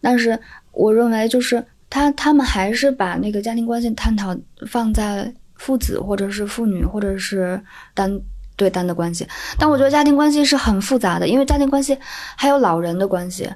[0.00, 0.38] 但是
[0.70, 4.36] 我认为就是他他们还是把那个家庭关系探讨
[4.68, 7.60] 放在父子或者是父女或者是
[7.94, 8.20] 单
[8.54, 9.26] 对单的关系，
[9.58, 11.98] 但我觉得家庭关系是很复杂的，因为家庭关系
[12.36, 13.48] 还有老人的关系。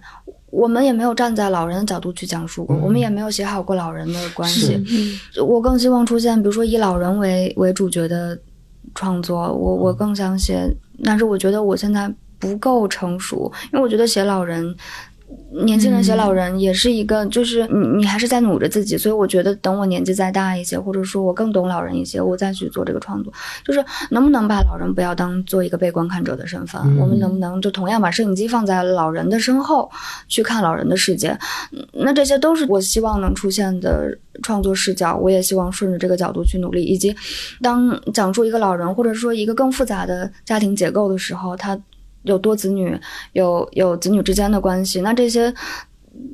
[0.52, 4.78] 我们也没有站在老人的角度去讲述过，我们也没有写好过老人的关系。
[5.42, 8.38] 我更希望出现，比如说以老人为为主角的
[8.94, 10.68] 创作，我我更想写，
[11.02, 14.76] 但是我觉得我现在不够成熟，因为我觉得写老人。
[15.64, 23.32] 年轻人写老人也是一个，就是你你还是在努着自己，所以我觉得等我年纪再大一些，或者说我更懂老人一些，我再去做这个创作，
[23.64, 29.90] 就是能不能把老人不要当做一个被观看者的身份，嗯我们能不能就同样把摄影机放在老人的身后
[30.28, 31.36] 去看老人的世界？
[31.72, 36.82] 嗯那这些都是我希望能出现的创作视角，我也希望顺着这个角度去努力。
[36.82, 37.14] 以及
[37.60, 41.78] 当讲述一个老人或者说一个更复杂的家庭结构的时候，他
[42.22, 42.98] 有多子女，
[43.32, 45.52] 有有子女之间的关系，那这些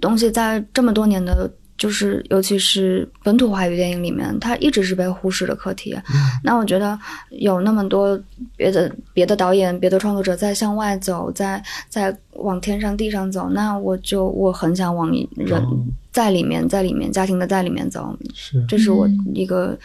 [0.00, 1.50] 东西在这么多年的。
[1.78, 5.96] 就是，尤其是本土华语电影里面，它一直是被忽视的课题。
[6.42, 6.98] 那我觉得
[7.30, 8.20] 有那么多
[8.56, 15.78] 别的别的导演、别的创作者在向外走，在在往天上地上走，那我就我很想往人哦
[16.10, 18.60] 在里面，在里面家庭的在里面走，是。
[18.66, 19.78] 这是我嗯一个、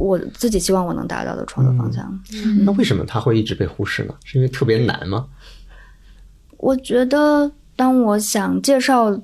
[0.00, 2.20] 我自己希望我能达到的创作方向。
[2.64, 4.14] 那为什么它会一直被忽视呢？
[4.24, 5.26] 是因为特别难吗？
[6.56, 9.20] 我觉得，当我想介绍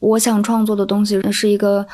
[0.00, 1.86] 我想创作的东西是一个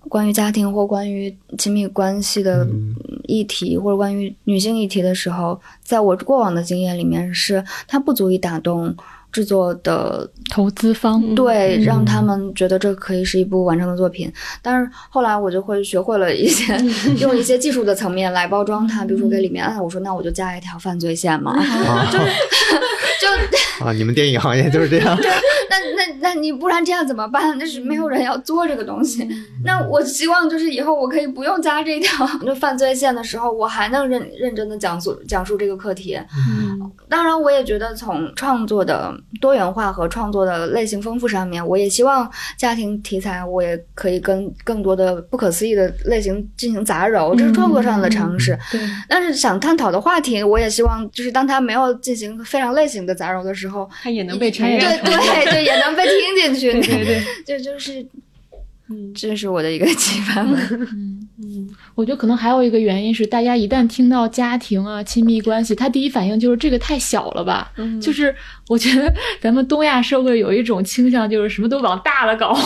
[0.00, 8.94] 关于家庭或关于亲密关系的嗯议题，或者关于女性议题的时候，在我过往的经验里面是，它不足以打动
[9.30, 11.84] 制作的投资方，对，嗯。
[11.84, 14.32] 让他们觉得这可以是一部完整的作品。
[14.62, 16.76] 但是后来我就会学会了一些
[17.20, 21.54] 用一些技术的层面来包装它，比如说给里面啊，我说那我就加一条犯罪线嘛，
[22.10, 22.24] 就是
[23.20, 25.16] 就啊，你们电影行业就是这样。
[25.70, 27.56] 那那那你不然这样怎么办？
[27.58, 29.28] 那是没有人要做这个东西。
[29.64, 36.18] 那我希望就是以后我可以不用加这条就犯罪线的时候，我还能认认真的讲述讲述这个课题。
[36.48, 48.58] 嗯当然，我也觉得从创作的多元化和创作的类型丰富上面，我也希望家庭题材我也可以跟更多的不可思议的类型进行杂糅，这是创作上的尝试。
[48.70, 55.02] 对，但是想探讨的话题，我也希望就是当它没有进行非常类型的杂糅的时候，它也能被承对认。
[55.02, 56.72] 对对对， 也能被听进去。
[56.72, 58.04] 对对对，这就是，
[58.90, 60.58] 嗯这是我的一个启发吧。
[60.70, 67.70] 嗯嗯，我觉得可能还有一个原因是，大家一旦听到家庭啊、亲密关系，他第一反应就是这个太小了吧。
[67.76, 68.34] 嗯 就是
[68.66, 72.58] 我觉得咱们东亚社会有一种倾向，就是什么都往大了搞，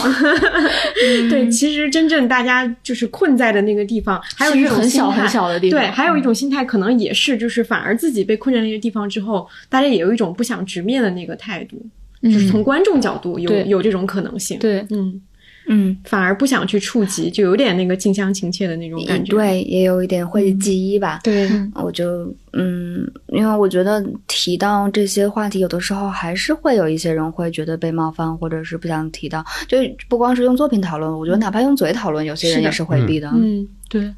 [1.29, 5.79] 对，其实真正大家就是困在的那个地方，还有一种很小很小的地方。
[5.79, 11.91] 对，还有一种心态可能也是，就是反而自己被困在那个地方之后，大家也有一种不想直面的那个态度，嗯，
[12.23, 15.21] 就是从观众角度有对有这种可能性。，对，嗯，
[15.67, 19.31] 嗯，反而不想去触及，就有点那个近乡情怯的那种感觉。
[19.31, 21.19] 对，也有一点讳疾忌医吧。
[21.23, 29.43] 对，我就嗯，因为我觉得提到这些话题，有的时候还是会有一些人会觉得被冒犯，或者是不想提到。
[29.67, 33.29] 就不光是用作品讨论，我觉得哪怕用嘴讨论，有些人也是回避的。
[33.33, 34.13] 嗯，对。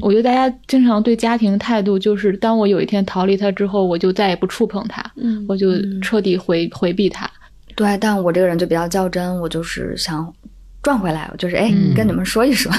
[0.00, 7.30] 我觉得大家经常对家庭的态度就是，当我有一天逃离他之后，我就再也不触碰他，嗯，我就彻底回回避他。
[7.74, 10.32] 对，但我这个人就比较较真，我就是想。
[10.80, 12.72] 转回来，我就是哎，跟你们说一说。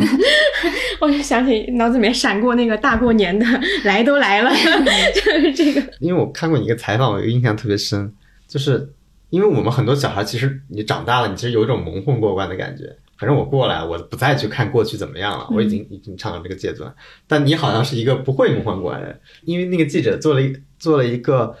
[1.00, 3.46] 我就想起脑子里面闪过那个大过年的，
[3.84, 4.50] 来都来了，
[5.14, 5.80] 就是这个。
[6.00, 8.10] 因为我看过你一个采访，我印象特别深，
[8.48, 8.90] 就是
[9.28, 12.96] 因为我们很多小孩，其实你长大了，你其实有一种蒙混过关的感觉。
[13.18, 16.94] 反正我过来，我不再去看过去怎么样了，我已经已经唱到这个阶段。
[17.26, 21.56] 但你好像是一个不会梦幻过来的，因为那个记者做了一做了一个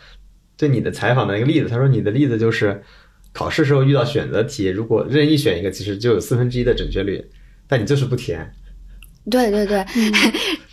[0.56, 2.82] 对你的采访的一个例子，他说你的例子就是。
[3.32, 7.22] 考试时候遇到选择题，如果任意选一个，其实就有四分之一的准确率，
[7.68, 8.50] 但你就是不填。
[9.30, 9.84] 对对对，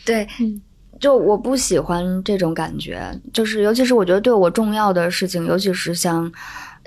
[0.05, 0.25] 对，
[0.97, 6.31] 就我不喜欢这种感觉，就是尤其是我觉得对我重要的事情，尤其是像。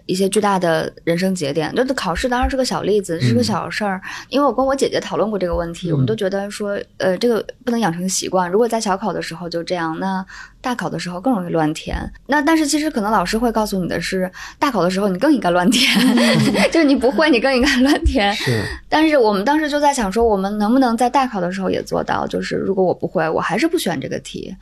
[0.06, 4.00] 一些巨大的人生节点，就是考试当然是个小例子，是个小事儿。
[4.28, 8.50] 因为我跟我姐姐讨论过这个问题，我们都觉得说，呃，这个不能养成习惯。
[8.50, 10.24] 如果在小考的时候就这样，那
[10.60, 11.98] 大考的时候更容易乱填。
[12.26, 15.88] 那但是其实可能老师会告诉你的是，大考的时候你更应该乱填，
[16.70, 18.32] 就是你不会，你更应该乱填。
[18.34, 18.64] 是。
[18.88, 22.26] 但是我们当时就在想说，我们能不能在大考的时候也做到？
[22.26, 24.56] 就是如果我不会，我还是不选这个题。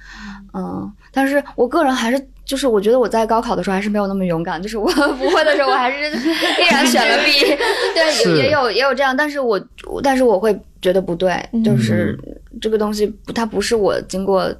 [0.55, 2.27] 嗯，但是我个人还是。
[2.45, 7.41] 就是我觉得我在高考的时候还是没有那么勇敢，就是我 不会的时候，我还是 依然选了 B。
[7.95, 9.61] 对，也有也有这样，但是我
[10.03, 11.33] 但是我会觉得不对，
[11.65, 12.19] 就是
[12.61, 14.55] 这个东西它不是我经过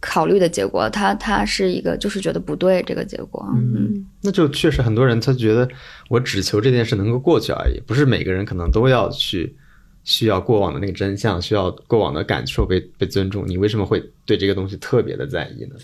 [0.00, 3.46] 考虑的结果，它它是一个就是觉得不对这个结果。
[3.54, 5.68] 嗯，那就确实很多人他觉得
[6.08, 9.56] 我只求这件事能够过去而已，不是每个人可能都要去
[10.04, 13.44] 需要过往的那个真相，需要过往的感受被被尊重。
[13.46, 15.76] 你为什么会对这个东西特别的在意呢？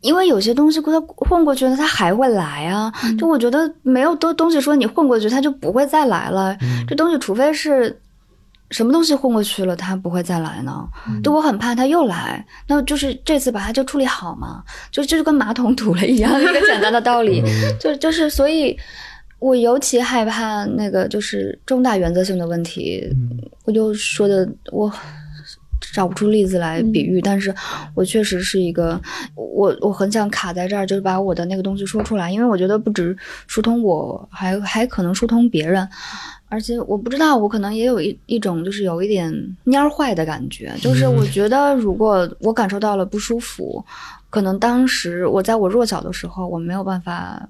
[0.00, 2.92] 因为有些东西它混过去了，它还会来啊！
[3.18, 6.56] 就我觉得没有多东西说你混过去，它就不会再来了。
[6.86, 8.00] 这东西除非是
[8.70, 10.86] 什么东西混过去了，它不会再来呢？
[11.24, 17.42] 就我很怕它又来，那就是这次把它就处理好嘛，就就跟马桶堵了一样，一个简单的道理。
[17.80, 18.78] 就就是所以，
[19.40, 23.04] 我尤其害怕那个就是重大原则性的问题，
[23.64, 24.92] 我就说的我。
[25.92, 27.54] 找不出例子来比喻，但是
[27.94, 29.00] 我确实是一个，
[29.34, 35.88] 我我很想卡在这儿，就是把我的那个东西说出来，因为我觉得不止疏通我，还还可能疏通别人，
[36.48, 39.32] 而且我不知道，我可能也有一一种就是有一点
[39.64, 43.84] 蔫坏的感觉，就是我觉得如果我感受到了不舒服，
[44.30, 47.48] 可能当时我在我弱小的时候，我没有办法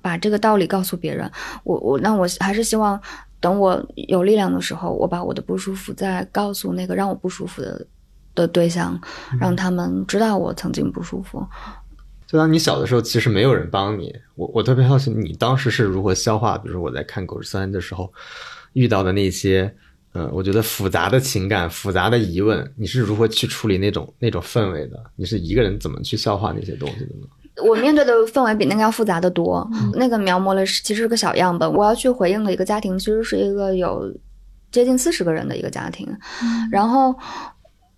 [0.00, 1.30] 把这个道理告诉别人，
[1.64, 3.00] 我我那我还是希望。
[3.40, 7.86] 等我有力量的时候，我把我的不舒服再告诉那个让我不舒服的
[8.34, 9.00] 的对象，
[9.40, 11.46] 让他们知道我曾经不舒服。
[12.26, 14.12] 就当你小的时候，其实没有人帮你。
[14.34, 16.58] 我我特别好奇，你当时是如何消化？
[16.58, 18.12] 比如说我在看《狗十三》的时候
[18.72, 19.72] 遇到的那些，
[20.12, 25.00] 呃，我觉得复杂的情感、复杂的疑问，你是如何去处理那种那种氛围的？
[25.14, 27.28] 你是一个人怎么去消化那些东西的呢？
[27.62, 29.68] 我面对的氛围比那个要复杂的多。
[29.94, 31.72] 那个描摹了是其实是个小样本。
[31.72, 34.12] 我要去回应的一个家庭，其实是一个有
[34.70, 36.06] 接近四十个人的一个家庭。
[36.70, 37.14] 然后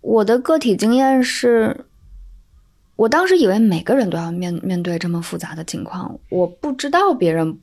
[0.00, 1.84] 我的个体经验是，
[2.96, 6.18] 我当时以为每个人都要面面对这么复杂的情况。
[6.30, 7.58] 我不知道别人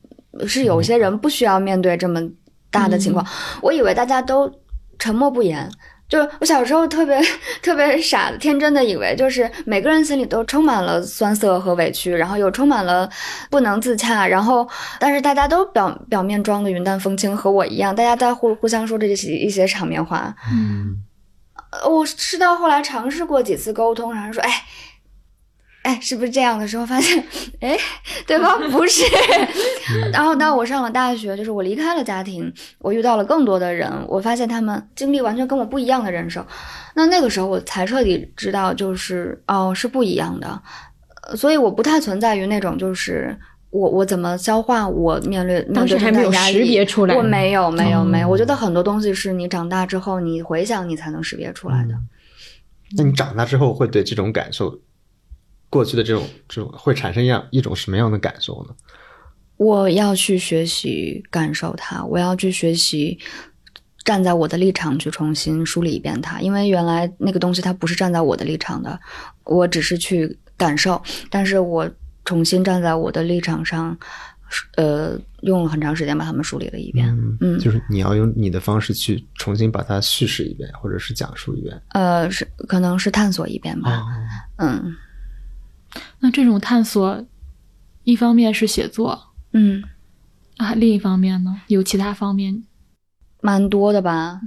[0.45, 2.21] 是有些人不需要面对这么
[2.69, 3.25] 大的情况。
[3.61, 4.51] 我以为大家都
[4.99, 5.71] 沉默不言。
[6.07, 7.19] 就我小时候特别
[7.61, 13.09] 特别傻天真的以为，就是每个人心里都充满了酸涩和委屈，然后又充满了
[13.49, 14.67] 不能自洽，然后
[14.99, 20.35] 但是大家都表表面装的云淡风轻，和我一样，大家在互互相说这些一些场面话。
[20.51, 21.03] 嗯，
[21.89, 24.63] 我是到后来尝试过几次沟通，然后说，哎。
[25.85, 27.23] 哎，是不是这样的时候发现，
[27.61, 27.77] 哎，
[28.25, 29.03] 对方不是。
[30.11, 36.43] 然后当我上了大学，就是我离开了家庭，我遇到了更多的人，我发现他们经历完全跟我不一样的人生。
[36.95, 40.59] 那那个时候我才彻底知道，就是哦，是不一样的。
[41.35, 43.37] 所以我不太存在于那种，就是
[43.69, 48.27] 我我怎么消化我面对当时还没有识别出来，我没有没有没有。
[48.27, 51.93] 我觉得很多东西是你长大之后，你回想你才能识别出来的。
[52.97, 54.79] 那你长大之后会对这种感受？
[55.75, 58.73] 过去的这种这种会产生一样一种什么样的感受呢？
[59.57, 63.19] 我要去学习感受它，我要去学习
[64.05, 68.97] 站在我的立场去重新梳理一遍它，因为原来那个东西它不是站在我的立场的，
[69.43, 71.89] 我只是去感受，但是我
[72.23, 73.97] 重新站在我的立场上，
[74.77, 77.07] 呃，用了很长时间把它们梳理了一遍。
[77.09, 81.81] 嗯嗯就是你要用你的方式去重新把它叙事一遍，或者是讲述一遍。
[81.89, 83.99] 呃，是可能是探索一遍吧。
[83.99, 84.05] 哦，
[84.57, 84.95] 嗯
[86.19, 87.23] 那这种探索，
[88.03, 89.19] 一方面是写作
[89.53, 89.83] 嗯，
[90.57, 92.63] 啊，另一方面呢，有其他方面。
[93.41, 94.41] 蛮多的吧。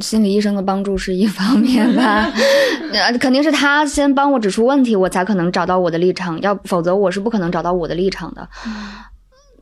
[0.00, 2.30] 心理医生的帮助是一方面吧，
[2.92, 8.46] 呃，肯定是他先帮我指出问题，我才可能找到我的立场，要否则我是不可能找到我的立场的。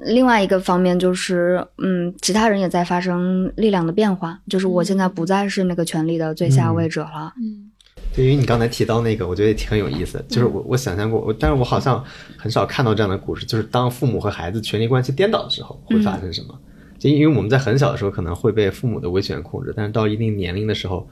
[0.04, 7.32] 另外一个方面就是，嗯，其他人也在发生力量的变化，就是我现在不再是那个权力的最下位者了。
[7.36, 7.70] 嗯
[8.14, 10.22] 对于你刚才提到那个，我觉得也挺有意思。
[10.28, 12.04] 就是我我想象过，我但是我好像
[12.36, 16.58] 很少看到这样的故事，就是当父母和孩子权力关系颠倒的时候会发生什么。
[16.98, 21.08] 就因为我们在很小的时候可能会被父母的威权控制，但是到一定年龄的时候，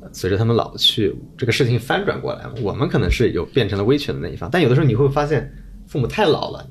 [0.00, 4.50] 呃随着他们老去，这个事情翻转过来了，我们可能是有变成了威权的那一方。
[4.52, 5.50] 但有的时候你会发现
[5.86, 6.68] 父母太老了，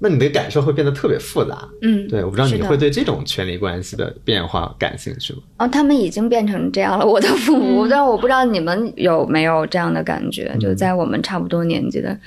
[0.00, 1.68] 那你的感受会变得特别复杂。
[1.82, 5.40] 嗯，对，我不知道你会对这种权力关系的变化感兴趣吗？
[5.58, 12.18] 哦，他们已经变成这样了，我的父母，嗯但我不知道你们有没有这样的感觉，嗯就在我们差不多年纪的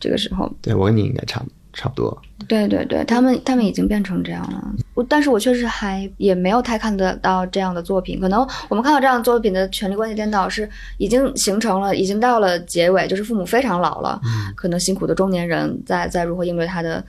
[0.00, 2.22] 这个时候，对我跟你应该差不差不多。
[2.48, 4.64] 对对对，他们他们已经变成这样了。
[4.94, 8.18] 我但是我确实还也没有太看得到这样的作品。
[8.18, 10.68] 可能我们看到这样的作品的权力关系颠倒是
[10.98, 17.04] 已经形成了，已经到了结尾，就是父母非常老了，嗯可能辛苦的中年人在在如何应对他的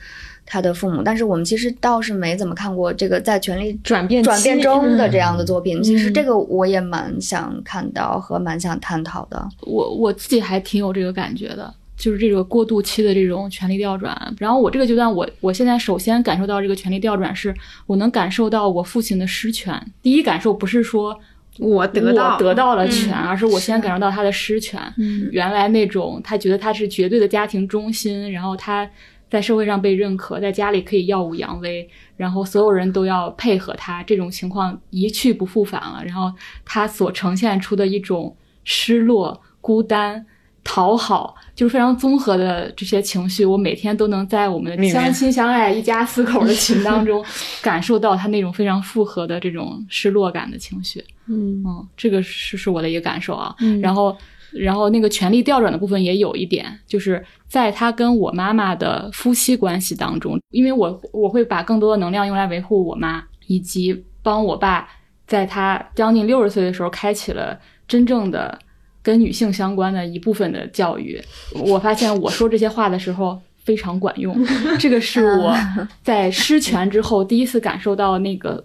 [0.46, 1.02] 他的父母。
[1.02, 5.82] 但是我们其实倒是没怎么看过这个在权力转变转变中的这样的作品。
[5.82, 9.48] 其实嗯这个我也蛮想看到和蛮想探讨的。
[9.62, 14.36] 我我自己还挺有这个感觉的，就是这个过渡期的这种权力调转。
[14.40, 17.54] 然后我这个阶段，我我现在首先感受到这个权力调转，是
[17.86, 19.80] 我能感受到我父亲的失权。
[20.02, 21.16] 第一感受不是说
[21.60, 24.82] 我得到我得到了权，嗯而是我先感受到他的失权。
[24.98, 28.90] 嗯原来那种他觉得他是绝对的家庭中心，然后他
[29.30, 31.88] 在社会上被认可，在家里可以耀武扬威，
[32.18, 36.02] 然后所有人都要配合他，这种情况一去不复返了。
[36.04, 36.34] 然后
[36.66, 40.26] 他所呈现出的一种失落、孤单。
[40.64, 47.24] 讨好就是非常综合的这些情绪，我每天都能在我们的相亲相爱、一家四口的群当中
[47.62, 51.04] 感受到他那种非常复合的这种失落感的情绪。
[51.28, 53.56] 嗯嗯，这个是是我的一个感受啊。
[53.60, 54.16] 嗯然后，
[54.52, 64.88] 然后那个权力调转的部分也有一点，就是在他跟我妈妈的夫妻关系当中，因为我我会把更多的能量用来维护我妈，以及帮我爸
[65.26, 68.60] 在他将近六十岁的时候开启了真正的
[69.04, 71.22] 跟女性相关的一部分的教育。
[71.54, 73.42] 我发现我说这些话的时候。
[73.64, 74.36] 非常管用，
[74.80, 75.56] 这个是我
[76.02, 78.62] 在失权之后第一次感受到那个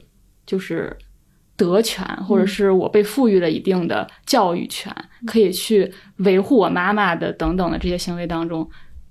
[0.47, 0.97] 就是
[1.55, 4.91] 德权，或者是我被赋予了一定的教育权，
[5.27, 8.67] 可以去维护我妈妈的等等的这些行为当中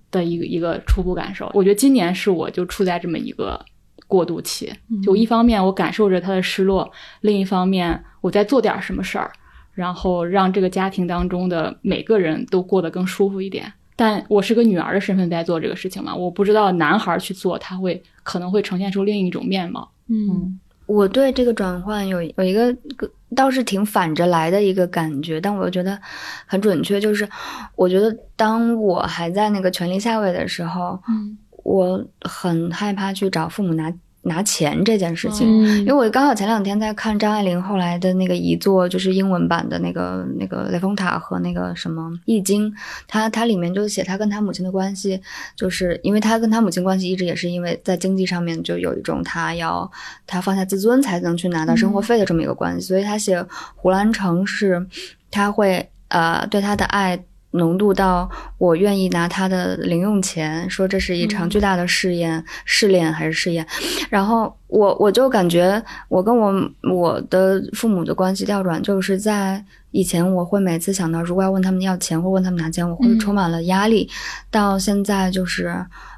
[0.09, 1.51] 的一个一个初步感受。
[1.53, 3.63] 我觉得今年是我就处在这么一个
[4.07, 4.73] 过渡期，
[5.03, 9.31] 就一方面我感受着他的失落，另一方面我在做点什么事儿，
[9.75, 13.71] 然后让这个家庭当中的每个人都过得更舒服一点。
[13.95, 19.87] 但我是个女儿的身份在做这个事情嘛，我不知道男孩去做，他会可能会呈现出另一种面貌。
[20.07, 25.99] 嗯我对这个转换有有一个个倒是挺反着来的一个感觉，但我又觉得
[26.45, 27.27] 很准确，就是
[27.75, 33.91] 我觉得当我还在那个权力下位的时候，嗯我很害怕去找父母拿
[34.25, 35.47] 拿钱这件事情。
[35.47, 42.71] 嗯因为我刚好前两天在看张爱玲后来的那个遗作，就是英文版的那个那个雷峰塔和那个什么《易经》，
[43.07, 45.21] 它它里面就写她跟她母亲的关系，
[45.55, 49.89] 就是因为她跟她母亲关系一直也是因为在经济上面就有一种她要
[50.25, 53.45] 她放下自尊才能去拿到生活费的这么一个关系，所以她写
[53.75, 54.85] 胡兰成是
[55.29, 57.23] 她会呃对他的爱。
[57.55, 63.65] 浓度到我愿意拿他的零用钱，说这是一场嗯巨大的试验、试炼还是试验，
[64.09, 66.53] 然后我我就感觉我跟我
[66.91, 74.09] 我的父母的关系调转，就是在以前我会每次想到如果要问他们要钱或问他们拿钱，我会嗯充满了压力。
[74.51, 75.73] 到现在就是，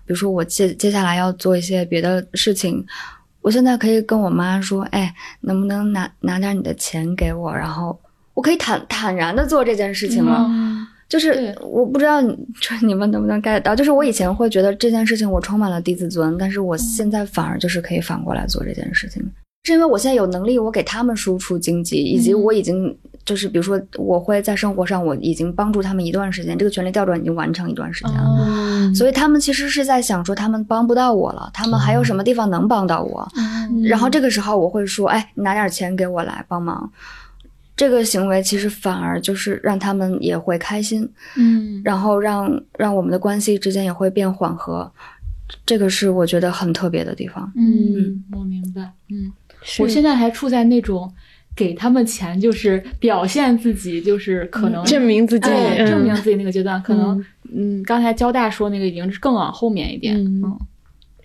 [0.05, 2.83] 比如说我接接下来要做一些别的事情，
[3.41, 7.55] 我现在可以跟我妈说，哎，能不能拿拿点你的钱给我？
[7.55, 7.99] 然后
[8.33, 10.45] 我可以坦坦然的做这件事情了。
[10.49, 19.23] 嗯就是我不知道你就是你们能不能 get 到，就是我以前会觉得这件事情我充满了低自尊，但是我现在反而就是可以反过来做这件事情，
[19.63, 28.23] 是因为我现在有能力，我给他们输出经济，以及嗯我已经就是比如说我会在生活上我已经帮助他们一段时间，这个权力调转已经完成一段时间了。
[28.23, 33.27] 哦所以他们其实是在想说，他们帮不到我了，他们还有什么地方能帮到我？
[33.35, 36.89] 嗯然后这个时候我会说，哎，你拿点钱给我来帮忙。
[37.77, 41.07] 这个行为其实反而就是让他们也会开心，
[41.37, 44.91] 嗯然后让让我们的关系之间也会变缓和。
[45.65, 47.49] 这个是我觉得很特别的地方。
[47.55, 48.91] 嗯，我明白。
[49.09, 49.31] 嗯，
[49.79, 51.09] 我现在还处在那种
[51.55, 55.47] 给他们钱，就是表现自己，就是可能证明自己，
[55.85, 56.81] 证明自己那个阶段。
[56.83, 57.23] 可能，
[57.55, 60.17] 嗯，刚才交大说那个已经是更往后面一点。
[60.17, 60.59] 嗯嗯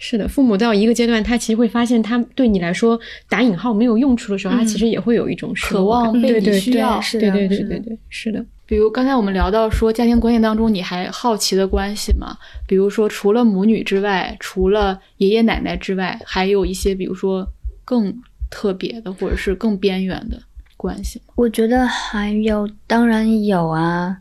[0.05, 2.99] 是的，父母到一个阶段，他其实会发现，他对你来说
[3.29, 7.01] 打引号没有用处的时候，他其实也会有一种渴望被你需要。
[7.01, 12.37] 是对的是的对对对对，是的，比如刚才我们聊到说家庭关系当中，你还好奇的关系吗？
[12.67, 17.47] 比如说除了母女之外，除了爷爷奶奶之外，还有一些比如说
[17.85, 18.13] 更
[18.51, 20.37] 特别的，或者是更边缘的
[20.77, 21.33] 关系吗？
[21.37, 24.17] 我觉得还有，当然有啊，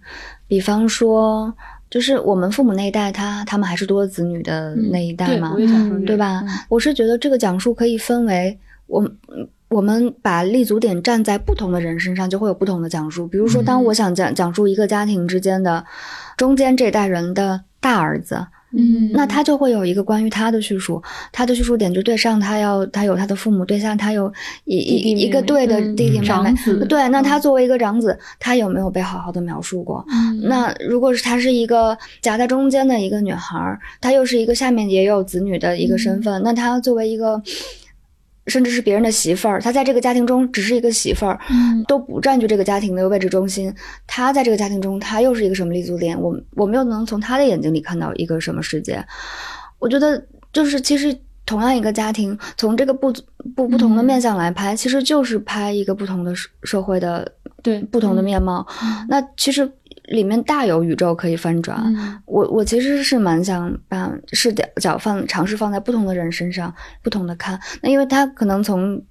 [0.47, 1.51] 比方说，
[1.91, 5.55] 就是我们父母那一代，他他们还是多子女的那一代嘛，
[6.07, 6.41] 对，吧？
[6.47, 9.15] 嗯我是觉得这个讲述可以分为我们。
[9.71, 13.25] 我们把立足点站在不同的人身上，就会有不同的讲述。
[13.25, 15.85] 比如说，当我想讲讲述一个家庭之间的
[16.35, 18.45] 中间这代人的大儿子，
[18.77, 21.01] 嗯，那他就会有一个关于他的叙述，
[21.33, 24.31] 他的叙述点就对上他要他有他的父母，对下他有
[24.65, 25.95] 一一一个对的嗯。
[25.95, 26.85] 弟弟妹妹。
[26.87, 30.05] 对，那他作为一个长子，他有没有被好好的描述过？
[30.09, 30.41] 嗯。
[30.47, 37.41] 那如果是他是一个夹在中间的一个女孩儿，她又是一个下面也有子女的一个身份，那她作为一个。
[38.47, 43.73] 甚至是别人的媳妇儿，她在这个家庭中只是一个媳妇儿，嗯都不占据这个家庭的位置中心。
[44.07, 46.19] 她在这个家庭中，她又是一个什么立足点？
[46.19, 49.05] 我我们又能从她的眼睛里看到一个什么世界？
[49.79, 51.15] 我觉得就是其实
[51.45, 53.13] 同样一个家庭，从这个不
[53.55, 57.31] 不不同的面相来拍，其实就是拍一个不同的社社会的
[57.61, 58.65] 对不同的面貌。
[59.07, 59.69] 那其实
[60.11, 61.81] 里面大有宇宙可以翻转。
[61.83, 67.59] 嗯我我其实是蛮想把视角角放尝试放在不同的人身上，不同的看。
[67.81, 69.01] 那因为他可能从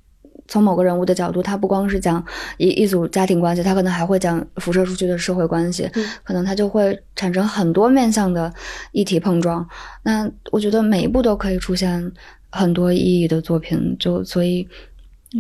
[0.46, 2.24] 从某个人物的角度，他不光是讲
[2.59, 8.53] 一一组家庭关系，他可能还会讲辐射出去的社会关系，对可能他就会产生很多面向的
[8.92, 9.66] 议题碰撞。
[10.03, 12.12] 那我觉得每一部都可以出现
[12.51, 14.68] 很多意义的作品，就所以。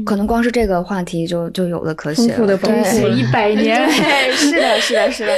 [0.04, 3.86] 可能光是这个话题就就有的可写了，丰富的丰对富了一百年。
[3.88, 5.32] 对，是的，是的，是的。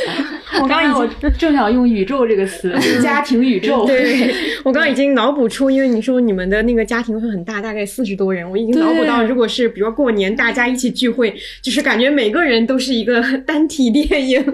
[0.61, 2.70] 我刚才我正想用宇宙这个词，
[3.03, 3.86] 家庭宇宙。
[3.86, 4.30] 对，
[4.62, 14.44] 我刚刚已经脑补出，因为你说你们的那个家庭会很大，大概四十多人，我已经脑补到，如果是比如说过年大家一起聚会，就是感觉每个人都是一个 单体电影。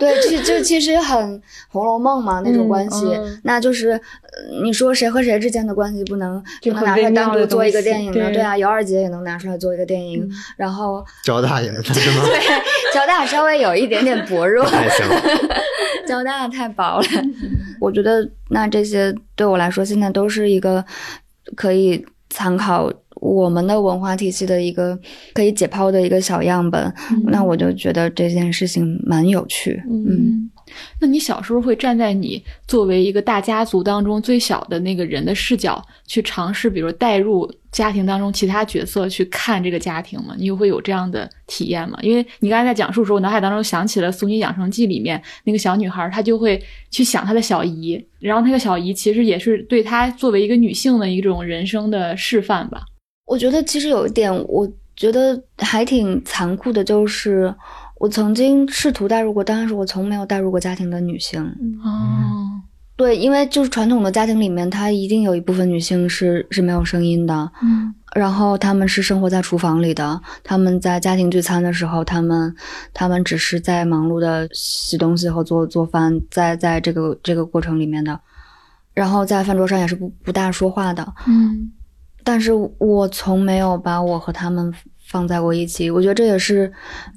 [0.00, 1.38] 对，其就其实很
[1.68, 4.00] 《红楼梦》嘛那种关系，嗯那就是呃
[4.64, 8.30] 你说谁和谁之间的关系不能就不能拿出来单独做一个电影呢？
[8.32, 12.24] 对啊，姚二姐也能拿出来做一个电影，然后交大也 是吗？
[12.24, 12.40] 对
[12.94, 14.64] 交大稍微有一点点薄弱，
[16.06, 17.06] 交大太薄了。
[17.80, 20.84] 我觉得那这些对我来说，现在都是一个
[21.56, 24.98] 可以参考我们的文化体系的一个
[25.32, 26.92] 可以解剖的一个小样本。
[27.26, 29.82] 那我就觉得这件事情蛮有趣。
[29.88, 30.50] 嗯，嗯，
[31.00, 40.34] 那你小时候会站在你作为一个大家族当中最小的那个人的视角去尝试，比如带入家庭当中其他角色去看这个家庭吗？
[40.38, 41.98] 你会有这样的体验吗？
[42.02, 52.82] 因为你刚才在讲述的时候，我脑海当中想起了《俗女养成记》里面那个小女孩，她就会去想她的小姨，然后那个小姨其实也是对她作为一个女性的一种人生的示范吧。
[53.24, 57.54] 我觉得其实有一点，我觉得还挺残酷的，就是
[58.02, 61.40] 我曾经试图带入过，但是我从没有带入过家庭的女性。
[61.84, 62.60] 哦，
[62.96, 67.94] 对，因为就是传统的家庭里面，它一定有一部分女性是是没有声音的，嗯。
[68.16, 72.52] 然后她们是生活在厨房里的，她们在家庭聚餐的时候，她们
[72.92, 78.18] 她们只是在忙碌的洗东西和做做饭，在在这个这个过程里面的，
[78.94, 81.70] 然后在饭桌上也是不不大说话的，嗯。
[82.24, 84.72] 但是我从没有把我和他们
[85.12, 85.90] 放在过一起。
[85.90, 86.72] 我觉得这也是，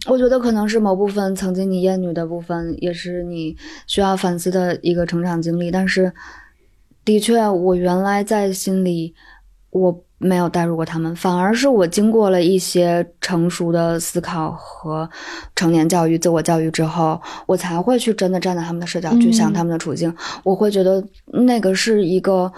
[0.06, 3.56] 我觉得可能是某部分曾经你厌女的部分，也是你
[3.88, 5.72] 需要反思的一个成长经历。
[5.72, 6.12] 但是，
[7.06, 9.16] 的确，我原来在心里
[9.70, 15.10] 我没有带入过他们，反而是我经过了一些成熟的思考和
[15.56, 20.14] 成年教育、自我教育之后，我才会去真的站在他们的视角去想嗯他们的处境。
[20.44, 22.52] 我会觉得那个是一个。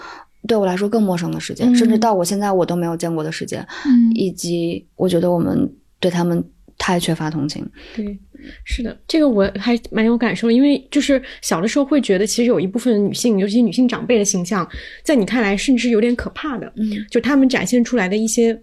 [0.46, 6.42] 对我来说更陌生的世界，嗯甚至到我现在我都没有见过的世界，嗯以及我觉得我们对他们
[6.78, 7.68] 太缺乏同情。
[7.96, 8.18] 对，
[8.64, 14.66] 是的，这个我还蛮有感受的，因为就是小的时候会觉得，其实有一部分女性，尤其女性长辈的形象，
[15.02, 18.58] 在你看来甚至有点可怕的，嗯就他们展现出来的一些。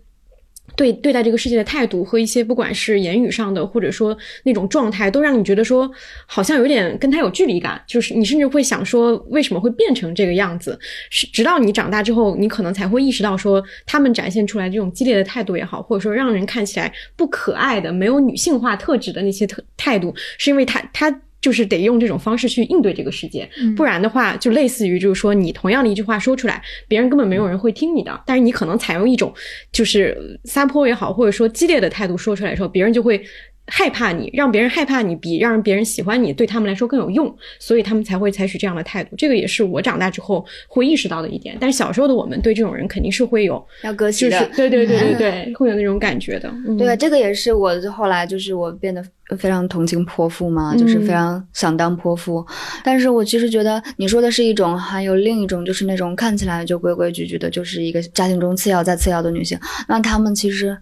[0.75, 5.89] 对对待这个世界的态度和一些不管是言语上的，或者说那种状态，都让你觉得说
[6.25, 10.77] 好像有点跟他有距离感，就是你甚至会想说为什么会变成这个样子？
[11.09, 21.21] 是直到你长大之后，你可能才会意识到说他们展现出来这种激烈的态度也好，或者说让人看起来不可爱的、没有女性化特质的那些特态度，是因为他他。
[21.45, 29.31] 就是得用这种方式去应对这个世界，不然的话，就类似于就是说，你同样的一句话说出来，别人根本没有人会听你的，但是你可能采用一种
[29.71, 33.23] 就是撒泼也好，或者说激烈的态度说出来的时候，别人就会。
[33.67, 39.15] 害怕你，让别人害怕你，比让别人喜欢你，对他们来说更有用，所以他们才会采取这样的态度。
[39.17, 41.57] 这个也是我长大之后会意识到的一点。
[41.59, 46.53] 但是小时候的我们对这种人肯定是会有要割席的，对对对对对， 会有那种感觉的。
[46.77, 49.03] 对，这个也是我后来就是我变得
[49.37, 52.45] 非常同情泼妇嘛，就是非常想当泼妇。
[52.83, 59.59] 但是我其实觉得你说的是一种，还有另一种就是那种看起来就规规矩矩的，就是一个家庭中次要再次要的女性。
[59.87, 60.77] 那他们其实。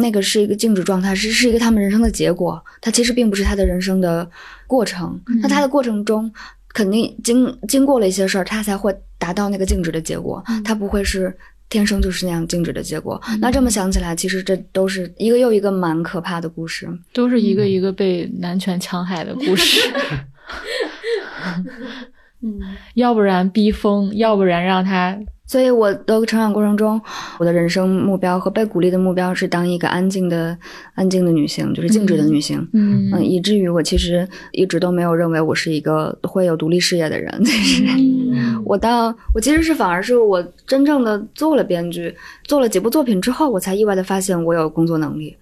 [0.00, 4.28] 那个是一个静止状态，是是一个他们人生的结果，它其实并不是他的人生的
[4.66, 5.20] 过程。
[5.40, 6.32] 那他的过程中，
[6.72, 10.42] 肯定经经过了一些事儿，他才会达到那个静止的结果。
[10.64, 11.36] 他不会是
[11.68, 13.20] 天生就是那样静止的结果。
[13.40, 19.80] 那这么想起来，其实这都是一个又一个蛮可怕的故事，都是一个一个被男权戕害的故事。
[22.42, 22.58] 嗯，
[22.94, 25.18] 要不然逼疯，要不然让他。
[25.52, 26.98] 所以，我的成长过程中，
[27.38, 30.56] 我的人生目标和被鼓励的目标是当一个安静的、
[30.94, 32.66] 安静的女性，就是静止的女性。
[32.72, 37.30] 嗯嗯，以至于我其实一直都没有认为我是一个会有独立事业的人。
[37.44, 37.84] 就是
[38.64, 45.36] 我到我其实是反而是我真正的做了编剧，做了几部作品之后，我才意外的发现我有工作能力，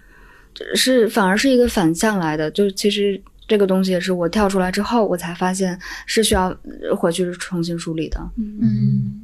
[0.75, 2.51] 是反而是一个反向来的。
[2.51, 6.53] 就其实这个东西也是我跳出来之后，我才发现是需要
[6.97, 8.19] 回去重新梳理的。
[8.37, 9.20] 嗯。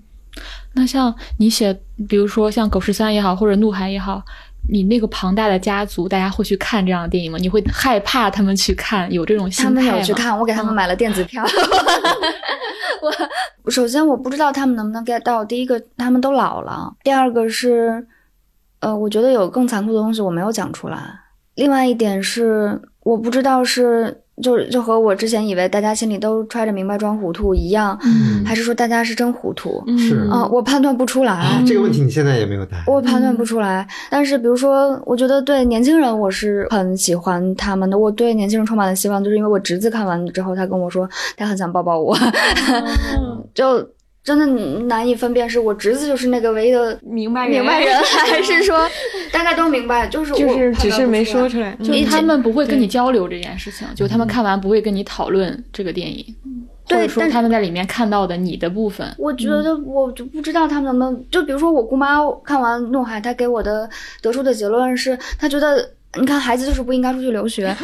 [0.77, 4.23] 那像你写，比如说像《狗十三》也好，或者《怒海》也好，
[4.69, 7.39] 你那个庞大的家族，大家会去看这样的电影吗？
[7.41, 9.81] 你会害怕他们去看，有这种心态吗？
[9.81, 11.43] 他们有去看，我给他们买了电子票。
[13.65, 18.07] 我首先我不知道他们能不能 get 到，第一个他们都老了，第二个是，
[18.81, 20.99] 呃，我觉得有更残酷的东西我没有讲出来。
[21.55, 24.23] 另外一点是，我不知道是。
[24.43, 27.99] 就就和我之前以为大家心里都揣着明白装糊涂一样，
[28.45, 29.83] 还是说大家是真糊涂？
[29.99, 31.63] 是啊，我判断不出来。
[31.67, 32.85] 这个问题你现在也没有答案。
[32.87, 33.87] 我判断不出来。
[34.11, 37.99] 但是比如说，我觉得对年轻人我是很喜欢他们的。
[37.99, 42.17] 我对年轻人充满了希望，就是因为我侄子看完之后，他跟我说他很想抱抱我，
[43.55, 43.89] 就。
[44.27, 44.45] 真的
[44.87, 47.97] 难以分辨，是我侄子就是那个唯一的明白明白人，
[48.27, 48.91] 还是说
[49.31, 50.05] 大家都明白？
[50.09, 56.27] 就是就是只是没说出来，就他们不会跟你交流这件事情，就他们看完不会跟你讨论这个电影，
[56.91, 59.07] 或者说他们在里面看到的你的部分。
[59.17, 63.89] 我觉得我就不知道他们能不能，就比如说我姑妈看完《怒海》，她给我的
[64.21, 65.89] 得出的结论是，她觉得。
[66.19, 67.67] 你看，孩子就是不应该出去留学。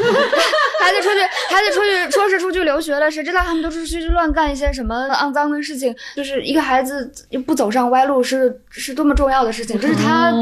[0.83, 5.95] 孩子出去，孩子出去，说是出去留学了，谁知道他们都是出去乱干一些什么肮脏的事情？
[6.17, 7.11] 就是一个孩子
[7.47, 9.79] 不走上歪路，是是多么重要的事情。
[9.79, 10.33] 这是他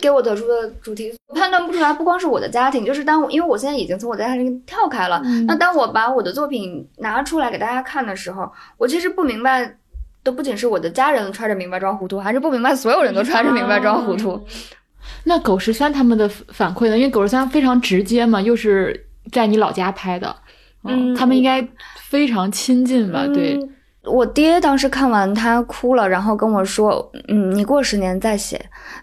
[0.00, 1.92] 给我得出的主题，判断不出来。
[1.92, 5.22] 不光是我的家庭，就是当我因为我现在已经从我的家庭跳开了。
[5.46, 9.76] 那当我把我的作品拿出来给大家看的时候，我其实不明白，
[10.22, 14.40] 都不仅是我的家人揣着明白装糊涂，还是不明白所有人都揣着明白装糊涂。
[15.24, 16.96] 那狗十三他们的反馈呢？
[16.96, 20.34] 因为狗十三非常直接嘛，又是在你老家拍的，
[20.84, 21.66] 嗯，他们应该
[21.96, 23.26] 非常亲近吧？
[23.26, 23.58] 对，
[24.04, 28.60] 我爹当时看完他哭了，然后跟我说：“嗯，你过十年再写，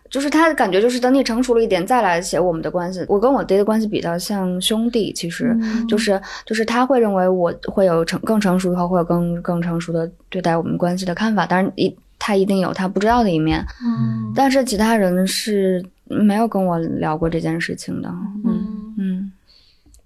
[0.10, 5.56] 就是他的感觉就是等你成熟了一点再来写我们的关系。”我跟我爹的关系比较像兄弟，其实
[5.88, 15.84] 就是就是他会认为我会有成更成熟以后会有更更成熟的对待我们关系的看法，当然一他一定有他不知道的一面，嗯，但是其他人是。
[16.08, 18.08] 没有跟我聊过这件事情的，
[18.46, 19.32] 嗯嗯，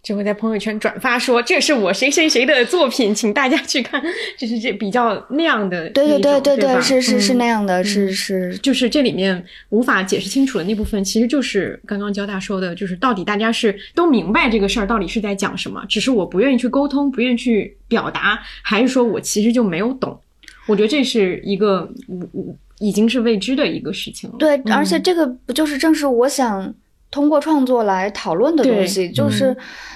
[0.02, 4.02] 就会在朋友圈转发说这是我谁谁谁的作品，请大家去看，
[4.38, 20.20] 就是这比较那样的，对对对对对，是是是那样的，是是，就是这里面无法解释清楚的那部分，其实就是刚刚交大说的，就是到底大家是都明白这个事儿到底是在讲什么，只是我不愿意去沟通，不愿意去表达，还是说我其实就没有懂？
[20.68, 22.56] 我觉得这是一个无。
[22.82, 24.38] 已经是未知的一个事情了。
[24.39, 26.74] 对，而且这个不就是正是我想
[27.12, 29.55] 通过创作来讨论的东西，就是，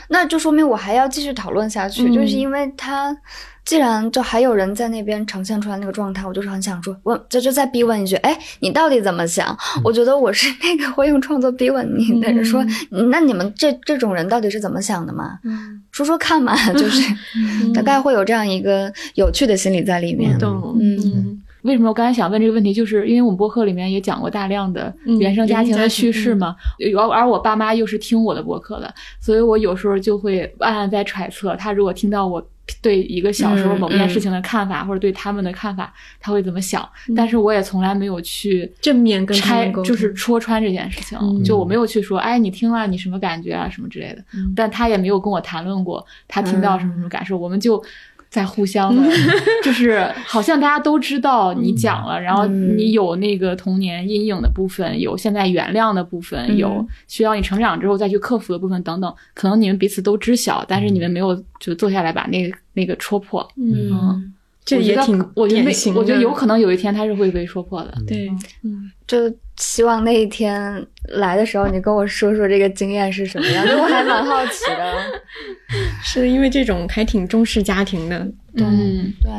[0.09, 3.15] 那就说明我还要继续讨论下去，就是因为他
[3.63, 9.55] 既然就还有人在那边呈现出来那个状态，我就是很想说，问这就再逼问一句，哎，你到底怎么想？
[9.83, 12.65] 我觉得我是那个会用创作逼问你的人，说，
[13.11, 15.39] 那你们这这种人到底是怎么想的嘛？
[15.91, 17.13] 说说看嘛， 就是
[17.73, 20.37] 大概会有这样一个有趣的心理在里面。
[20.39, 21.42] 懂，嗯。
[21.63, 22.73] 为什么我刚才想问这个问题？
[22.73, 26.55] 就是因为我们播客里面也讲过大量的原生家庭的叙事嘛，
[26.95, 32.45] 而而我爸妈又是听我的播客的，所以我有时候就会暗暗在揣测，他如果听到我
[32.81, 36.87] 对一个小时候嗯某件嗯事情的看法，或者对他们的看法，他会怎么想。
[37.15, 41.17] 但是我也从来没有去正面跟他拆就是戳穿这件事情。
[41.21, 44.23] 嗯就我没有去说，哎，你听了你什么感觉啊，什么之类的。
[44.33, 47.81] 嗯但他也没有跟我谈论过他听到什么什么感受，我们就。
[48.33, 49.03] 在互相的，
[49.63, 52.73] 就是好像大家都知道你讲了，然后嗯。
[52.75, 59.13] 你有那个童年阴影的部分，有现在原谅的部分，有需要你成长之后再去克服的部分等等。
[59.35, 63.47] 可能你们彼此都知晓，但是你们没有就坐下来把那个那个戳破。
[63.55, 64.33] 嗯，
[64.65, 67.93] 这我觉得也挺我觉得我觉得有可能有一天他是会被说破的。
[68.07, 68.29] 对，
[68.63, 69.17] 嗯就
[69.57, 74.93] 希望那一天来的时候，你跟我说说这个经验是什么样， 就我还蛮好奇的。
[76.01, 78.17] 是因为这种还挺重视家庭的，
[78.55, 79.31] 嗯，对，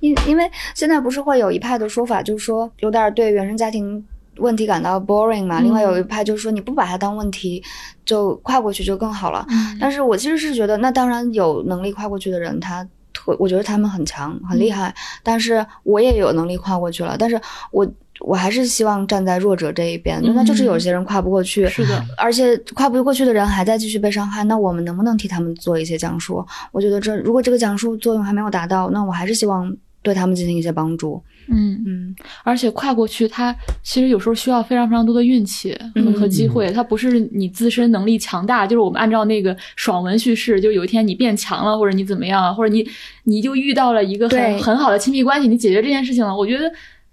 [0.00, 4.04] 因因为现在不是会有一派的说法，就是说有点对原生家庭
[4.38, 5.60] 问题感到 boring 嘛。
[5.60, 7.62] 另外有一派就是说你不把它当问题，
[8.04, 9.46] 就跨过去就更好了。
[9.80, 12.86] 但是我其实是觉得，那当然有能力跨过去的人，他
[13.32, 14.94] 特，我觉得他们很强很厉害。
[15.22, 17.86] 但是我也有能力跨过去了，但是我。
[18.20, 26.42] 我还是希望站在弱者这一边，那就是有些人跨不过去，是的，而且跨不过去的人还在继续被伤害，那我们能不能替他们做一些讲述？
[26.72, 29.70] 我觉得这如果这个讲述作用还没有达到，那我还是希望
[30.00, 31.22] 对他们进行一些帮助。
[31.48, 35.76] 嗯，嗯而且跨过去，它其实有时候需要非常非常多的运气
[36.16, 42.86] 和机会，它不是你自身能力强大，就是我们按照那个爽文叙事，就有一天你变强了，或者你怎么样，或者你
[43.24, 46.36] 你就遇到了一个很很好的亲密关系，你解决这件事情了。
[46.36, 46.70] 我觉得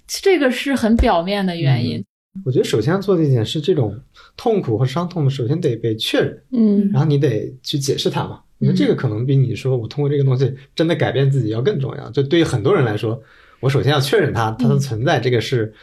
[0.07, 2.03] 这个是很表面的原因。
[2.45, 3.95] 我觉得首先要做的一点是，这种
[4.35, 8.39] 痛苦和伤痛首先得被确认，嗯然后你得去解释它嘛。
[8.59, 12.09] 因为这个可能比你说我通过这个东西真的改变自己要更重要。
[12.11, 13.21] 就对于很多人来说，
[13.63, 15.73] 我首先要确认它它的存在，这个是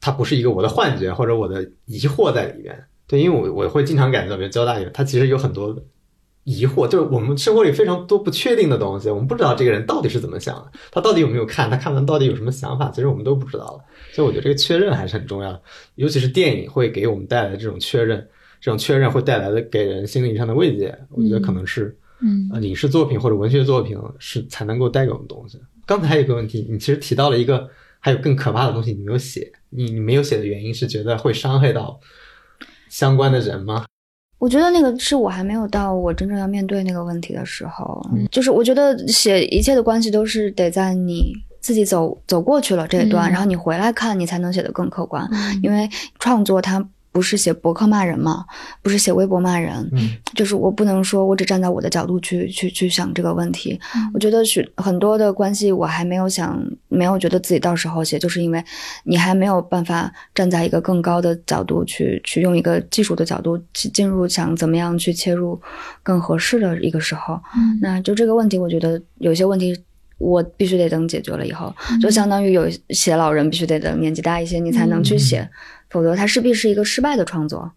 [0.00, 2.84] 它不是一个我的幻觉或者我的疑惑在里面。
[3.06, 5.76] 对，因为我我会经常感觉到，比如交大里面，它其实有很多
[6.44, 13.80] 疑惑，就是我们生活里非常多不确定的东西，我们不知道这个人到底是怎么想的，他到底有没有看，他看完到底有什么想法，其实我们都不知道了。
[14.12, 15.60] 所以我觉得这个确认还是很重要的，
[15.96, 18.24] 尤其是电影会给我们带来这种确认，
[18.60, 25.58] 这种确认会带来的给人心灵上的慰藉，我觉得可能是嗯呃影视作品或者文学作品是才能够带给我们东西。
[25.90, 27.68] 刚才还有一个问题，你其实提到了一个
[27.98, 31.98] 还有更可怕的东西，你没有写，你你没有写的原因是觉得会伤害到
[32.88, 33.86] 相关的人吗？
[34.38, 45.28] 我觉得那个是我还没有到我真正要面对那个问题的时候，嗯就是我觉得写一切的关系都是得在你自己走走过去了这一段，嗯然后你回来看，你才能写得更客观。
[45.32, 48.44] 嗯因为创作它不是写博客骂人嘛，
[48.82, 53.78] 不是写微博骂人，嗯就是我不能说我只站在我的角度去去去想这个问题。
[53.96, 58.64] 嗯我觉得许很多的关系我还没有想，没有觉得自己到时候写，就是因为
[59.04, 65.60] 你还没有办法站在一个更高的角度去去用一个技术的角度去进入，想怎么样去切入
[66.02, 67.40] 更合适的一个时候。
[67.56, 69.76] 嗯那就这个问题，我觉得有些问题。
[70.20, 75.48] 我必须得等解决了以后，嗯就相当于有写老人必须得等年纪大一些，你才能去写，
[75.90, 77.72] 否则它势必是一个失败的创作。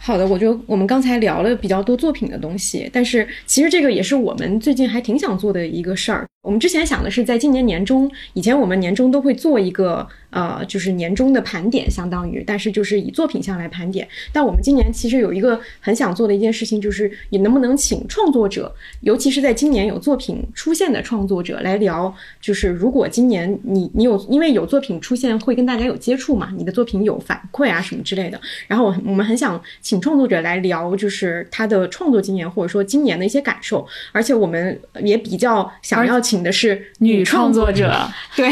[0.00, 6.26] 好的，我觉得我们刚才聊了比较多作品的东西，但是其实这个也是我们最近还挺想做的一个事儿。
[6.40, 14.06] 我们之前想的是在今年年中，以前我们年中都会做一个呃，就是年终的盘点，相当于，但是就是以作品项来盘点。
[14.32, 37.94] 但我们今年其实有一个很想做的一件事情，就是你能不能请创作者，尤其是在今年有作品出现的创作者来聊，就是如果今年你你有因为有作品出现会跟大家有接触嘛，你的作品有反馈啊什么之类的，然后我我们很想请创作者来聊，就是他的创作经验或者说今年的一些感受，而且我们也比较想要请的是女创创作者，
[38.36, 38.50] 对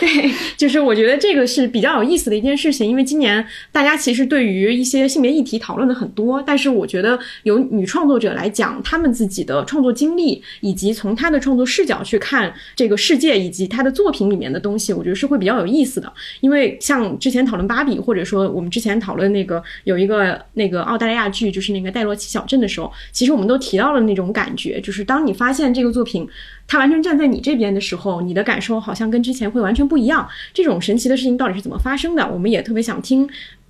[0.00, 16.12] 对，就是我觉得这个是比较有意思的一件事情，因为今年大家其实对于一些性别议题讨论的很多，但是我觉得由女创作者来讲他们自己的创作经历，以及从她的创作视角去看这个世界以及她的作品里面的东西，我觉得是会比较有意思的。
[16.40, 26.28] 因为像之前讨论芭比，或者说我们之前讨论那个有一个那个澳大利亚剧，就是那个戴洛奇小镇的时候，其实我们都提到了那种感觉，就是当你发现这个作品
[26.68, 30.28] 它完全站在你这边的时候，你的感受好像跟之前会完全不一样。
[30.52, 32.30] 这种神奇的事情到底是怎么发生的？
[32.30, 33.26] 我们也特别想听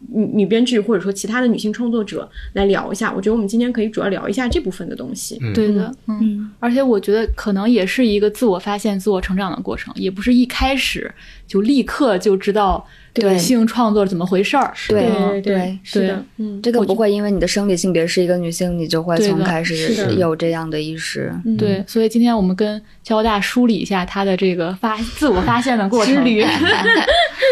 [0.09, 3.13] 女女编剧或者说其他的女性创作者来聊一下。
[3.13, 5.39] 我觉得我们今天可以主要聊一下这部分的东西。
[5.41, 6.19] 嗯对的，嗯。
[6.21, 11.09] 嗯而且我觉得可能也是一个自我发现、自我成长的过程，也不是一开始
[11.47, 13.33] 就立刻就知道对。
[13.33, 14.73] 女性创作怎么回事儿。
[14.89, 21.33] 对对对是的，嗯，这个不会因为你的生理性别是一个女性，你就会从开始有这样的意识。
[21.45, 21.57] 嗯。
[21.57, 26.15] 对，所以今天我们跟交大梳理一下他的这个发自我发现的过程。
[26.15, 26.45] 之旅。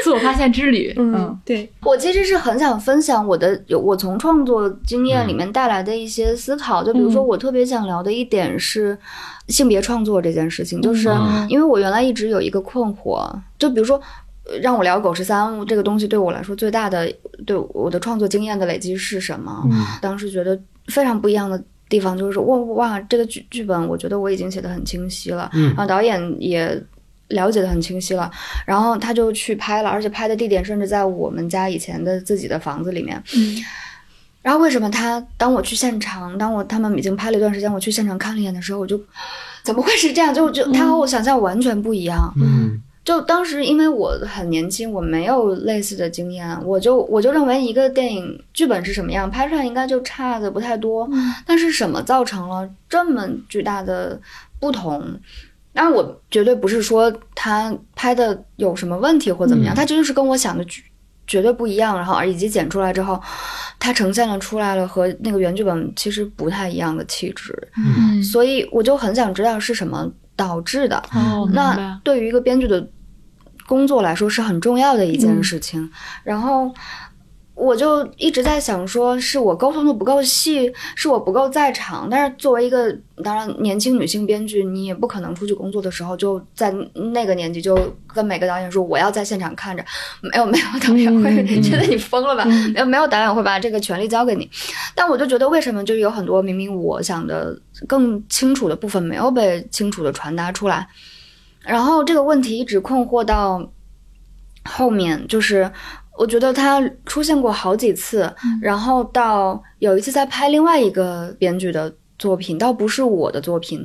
[0.05, 0.95] 自我发现之旅。
[0.97, 6.85] 嗯，对，我其实是是很想分享我的有我从创作经验里面带来的一些思考。
[6.85, 8.97] 就比如说，我特别想聊的一点是
[9.49, 11.09] 性别创作这件事情，就是
[11.49, 13.29] 因为我原来一直有一个困惑，
[13.59, 14.01] 就比如说。
[14.61, 17.13] 让我聊狗十三这个东西对我来说最大的
[17.45, 19.65] 对我的创作经验的累积是什么？
[20.01, 26.81] 当时觉得非常不一样的地方就是哇哇，这个剧剧本我觉得我已经写的很清晰了，然后导演也
[27.29, 28.31] 了解的很清晰了，
[28.65, 33.21] 然后他就去拍了，而且拍的地点甚至在我们家以前的自己的房子里面。
[34.43, 39.01] 然后为什么他当我去现场，当我他们已经拍了一段时间，我去现场看了一眼的时候，我就
[39.65, 40.33] 怎么会是这样？
[40.33, 42.33] 就就他和我想象完全不一样。
[42.37, 42.81] 嗯。
[43.07, 51.09] 就当时因为我很年轻，我没有类似的经验，我就我就认为一个电影剧本是什么样，拍出来应该就差的不太多。
[51.47, 54.21] 但是什么造成了这么巨大的
[54.59, 55.01] 不同？
[55.73, 60.83] 当然，我绝对不是说他拍的有什么问题或怎么样，他就是跟我想的绝
[61.29, 61.97] 绝对不一样。
[61.97, 63.23] 然后，以及剪出来之后，
[63.79, 67.57] 它呈现了出来了和那个原剧本其实不太一样的气质。
[67.77, 70.97] 嗯，所以我就很想知道是什么导致的。
[71.15, 72.85] 哦，那对于一个编剧的。
[73.67, 75.91] 工作来说是很重要的一件事情，
[76.23, 76.73] 然后
[77.55, 82.07] 我就一直在想，说是我沟通的不够细，是我不够在场。
[82.11, 82.95] 但是作为一个
[83.25, 86.71] 当然年轻女性编剧，你也不可能出去工作的时候就在
[87.13, 87.75] 那个年纪就
[88.07, 89.83] 跟每个导演说我要在现场看着，
[90.21, 92.45] 没有没有导演会觉得你疯了吧？
[92.75, 94.49] 没有没有导演会把这个权利交给你。
[94.95, 97.59] 但我就觉得为什么就是有很多明明我想的
[97.89, 100.87] 更清楚的部分没有被清楚的传达出来。
[101.67, 103.73] 然后这个问题一直困惑到
[104.65, 105.71] 后面，就是
[106.17, 113.85] 我觉得它出现过好几次，然后到有一次在拍另外一个编剧的作品，倒不是我的作品，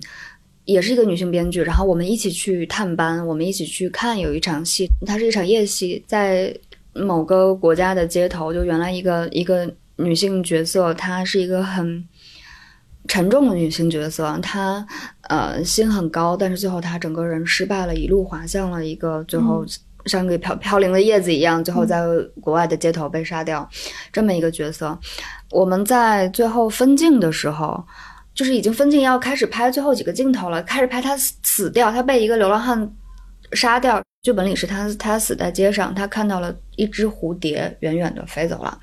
[0.65, 6.55] 也是一个女性编剧，然后我们一起去探班，我们一起去看有一场戏，它是一场夜戏，在
[6.93, 12.03] 某个国家的街头，就原来一个一个女性角色，她是一个很。
[13.07, 14.85] 沉重的女性角色，她
[15.23, 19.65] 呃心很高，但是最后她整个人失败了，一路滑向了一个最后
[20.05, 22.01] 像个飘飘零的叶子一样，最后在
[22.39, 23.67] 国外的街头被杀掉，
[24.13, 24.97] 这么一个角色。
[25.49, 27.83] 我们在最后分镜的时候，
[28.33, 32.91] 就是已经分镜要开始拍最后几个镜头了，开始拍她死掉，她被一个流浪汉
[33.53, 34.01] 杀掉。
[34.23, 38.79] 剧本里是她她死在街上，她看到了一只蝴蝶远远的飞走了，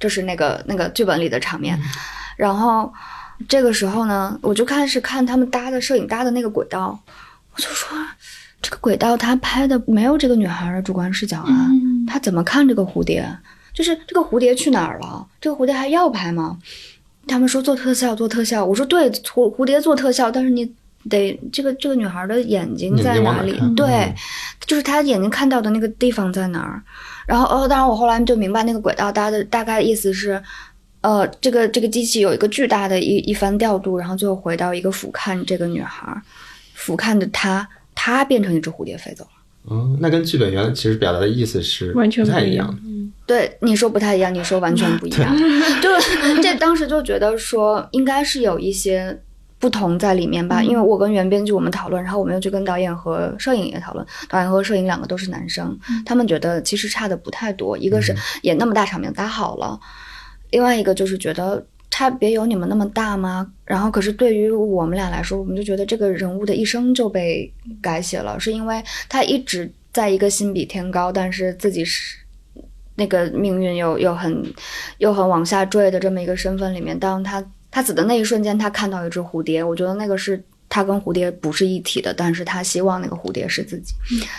[0.00, 1.78] 这是那个那个剧本里的场面，
[2.36, 2.90] 然后。
[3.46, 6.98] 这个时候呢，我就开始看他们搭的摄影搭的那个轨道，
[7.54, 7.96] 我就说，
[8.60, 11.70] 这个轨道他拍的没有这个女孩的主观视角啊，
[12.06, 13.24] 他怎么看这个蝴蝶？
[13.72, 15.24] 就是这个蝴蝶去哪儿了？
[15.40, 16.58] 这个蝴蝶还要拍吗？
[17.28, 18.64] 他们说做特效，做特效。
[18.64, 20.68] 我说对，蝴蝴蝶做特效，但是你
[21.08, 23.56] 得这个这个女孩的眼睛在哪里？
[23.76, 24.12] 对，
[24.66, 26.82] 就是她眼睛看到的那个地方在哪儿？
[27.26, 30.42] 然后哦，当然我后来就明白那个轨道搭的大概意思是。
[31.00, 36.20] 呃，这个这个机器有一个巨大的一一番调度，然后最后回到一个俯瞰这个女孩，
[36.74, 39.30] 俯瞰的她，她变成一只蝴蝶飞走了。
[39.70, 42.76] 嗯，那跟剧本原来其实表达的意思是完全不太一样。
[42.84, 45.36] 嗯，对，你说不太一样，你说完全不一样。
[45.82, 45.88] 就
[46.42, 49.20] 这当时就觉得说应该是有一些
[49.58, 59.78] 不同在里面吧，因为我跟原编剧我们讨论，然后我们又去跟导演和摄影也讨论，导演和摄影两个都是男生，他们觉得其实差的不太多，一个是演那么大场面搭好了。
[60.50, 63.50] 另外一个就是觉得差别有你们那么大吗？
[63.64, 72.16] 然后可是对于我们俩来说，我们就觉得这个人物的一生就被改写了，是因为他一直在一个心比天高，但是自己是
[72.94, 74.44] 那个命运又又很
[74.98, 76.98] 又很往下坠的这么一个身份里面。
[76.98, 83.94] 当他他死的那一瞬间，他看到一只蝴蝶，我觉得那个是他跟蝴蝶不是一体的，但是他希望那个蝴蝶是自己。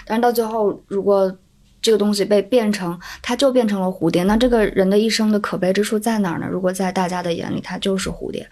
[0.05, 1.36] 但是到最后，如果
[1.82, 4.23] 这个东西被变成，它就变成了蝴蝶。
[4.23, 6.47] 那这个人的一生的可悲之处在哪儿呢？
[6.49, 8.47] 如果在大家的眼里，它就是蝴蝶。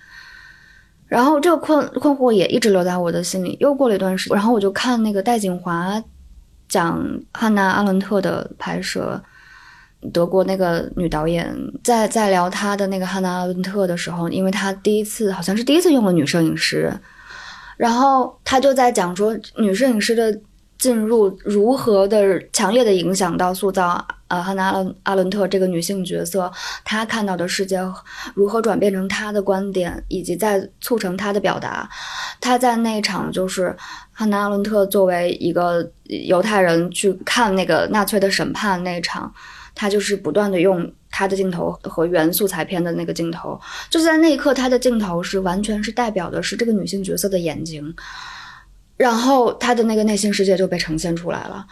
[1.07, 3.57] 然后这个困困惑也一直留在我的心里。
[3.59, 6.01] 又过了一段时间，然后我就看那个戴锦华
[6.69, 9.21] 讲汉娜阿伦特的拍摄，
[10.13, 11.53] 德国那个女导演
[11.83, 16.93] 在在聊她的那个汉娜阿伦特的时候，因为她第一次好像是第一次用了女摄影师，
[17.77, 20.39] 然后她就在讲说女摄影师的。
[20.77, 26.51] 进入如何的强烈的影响到塑造呃汉娜阿伦阿伦特这个女性角色，
[26.83, 27.79] 她看到的世界
[28.33, 31.89] 如何转变成她的观点，以及在促成她的表达。
[32.39, 33.75] 她在那场就是
[34.11, 39.33] 汉娜阿伦特作为一个犹太人去看那个纳粹的审判那场，
[39.73, 43.59] 她就是不断的用她的镜头和原素材片的那个镜头，
[43.89, 47.95] 就在那一刻，她的镜头是完全是代表的是这个女性角色的眼睛。
[48.97, 51.65] 然后他的那个内心世界就被呈现出来了，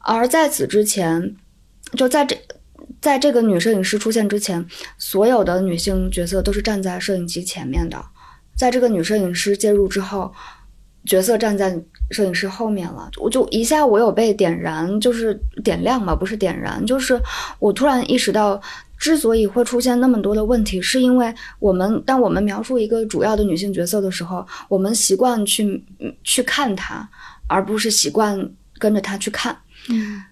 [0.00, 1.36] 而在此之前，
[1.96, 2.36] 就在这
[3.00, 4.66] 在这个女摄影师出现之前，
[4.96, 8.02] 所有的女性角色都是站在摄影机前面的。
[8.56, 10.32] 在这个女摄影师介入之后，
[11.04, 11.78] 角色站在
[12.10, 13.10] 摄影师后面了。
[13.20, 17.20] 我就一下我有被点燃，就是点亮吧，不是点燃，就是
[17.58, 18.60] 我突然意识到，
[19.02, 25.84] 之所以会出现那么多的问题，是因为我们当我们描述一个主要的女性角色的时候，我们习惯去
[26.22, 27.08] 去看她，
[27.48, 28.48] 而不是习惯
[28.78, 29.58] 跟着她去看。
[29.88, 30.22] 嗯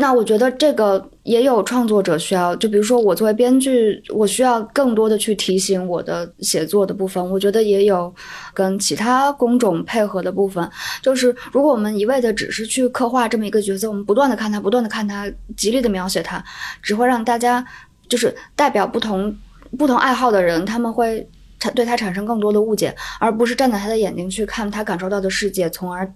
[0.00, 7.30] 那我觉得这个也有创作者需要，就比如说我作为编剧，我需要更多的去提醒我的写作的部分。
[7.32, 8.14] 我觉得也有
[8.54, 10.70] 跟其他工种配合的部分，
[11.02, 16.44] 就是如果我们一味的只是去刻画这么一个角色，我们不断的看他，不断的看他，极力的描写他，
[16.80, 17.66] 只会让大家
[18.08, 19.36] 就是代表不同
[19.76, 21.28] 不同爱好的人，他们会
[21.58, 26.10] 产对他产生更多的误解，而不是站在他的眼睛去看他感受到的世界，从而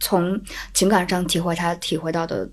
[0.00, 0.40] 从
[0.74, 2.48] 情感上体会他体会到的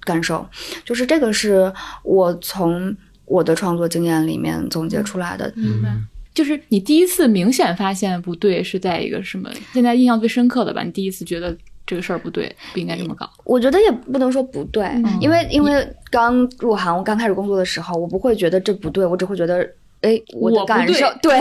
[0.00, 0.46] 感受，
[0.84, 1.72] 就是这个是
[2.02, 2.94] 我从
[3.26, 5.52] 我的创作经验里面总结出来的。
[5.56, 5.88] 明白。
[6.34, 9.48] 就是你第一次明显发现不对是在一个什么？
[9.72, 10.82] 现在印象最深刻的吧？
[10.82, 11.56] 你第一次觉得
[11.86, 13.28] 这个事儿不对，不应该这么搞。
[13.44, 19.68] 我觉得也不能说不对，因为因为刚入行，我刚开始工作的时候，我不会觉得这不对，我只会觉得。
[20.04, 21.34] 哎，我的感受 对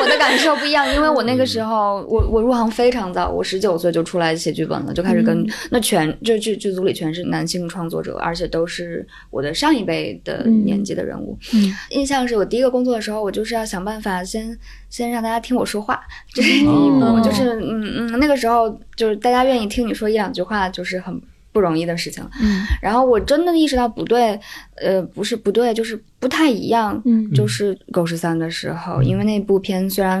[0.00, 11.38] 我的感受不一样，因为我那个时候，我我入行非常早，我十九岁就出来写剧本了，就开始跟、那全就剧剧组里全是男性创作者，而且都是我的上一辈的年纪的人物。
[11.52, 14.58] 嗯印象是我第一个工作的时候，我就是要想办法先
[14.88, 16.00] 先让大家听我说话，
[16.32, 21.20] 这是第一步，哦就是嗯嗯，那个时候就是大家愿意听你说一两句话，就是很。
[21.56, 22.66] 不容易的事情，嗯。
[22.82, 24.38] 然后我真的意识到不对，
[24.74, 27.00] 呃，不是不对，就是不太一样。
[27.06, 27.32] 嗯。
[27.32, 30.20] 就是《狗十三》的时候，因为那部片虽然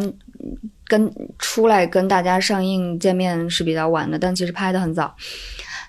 [0.86, 5.14] 跟出来跟大家上映见面是比较晚的，但其实拍的很早。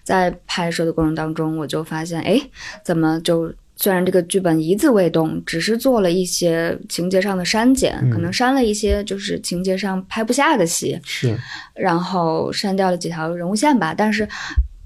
[0.03, 2.41] 在拍摄的过程当中，我就发现，哎，
[2.83, 11.37] 怎么就虽然这个剧本一字未动，只是做了一些情节上的删减，可能删了一些就是情节上拍不下的戏，是。
[11.75, 14.27] 然后删掉了几条人物线吧，但是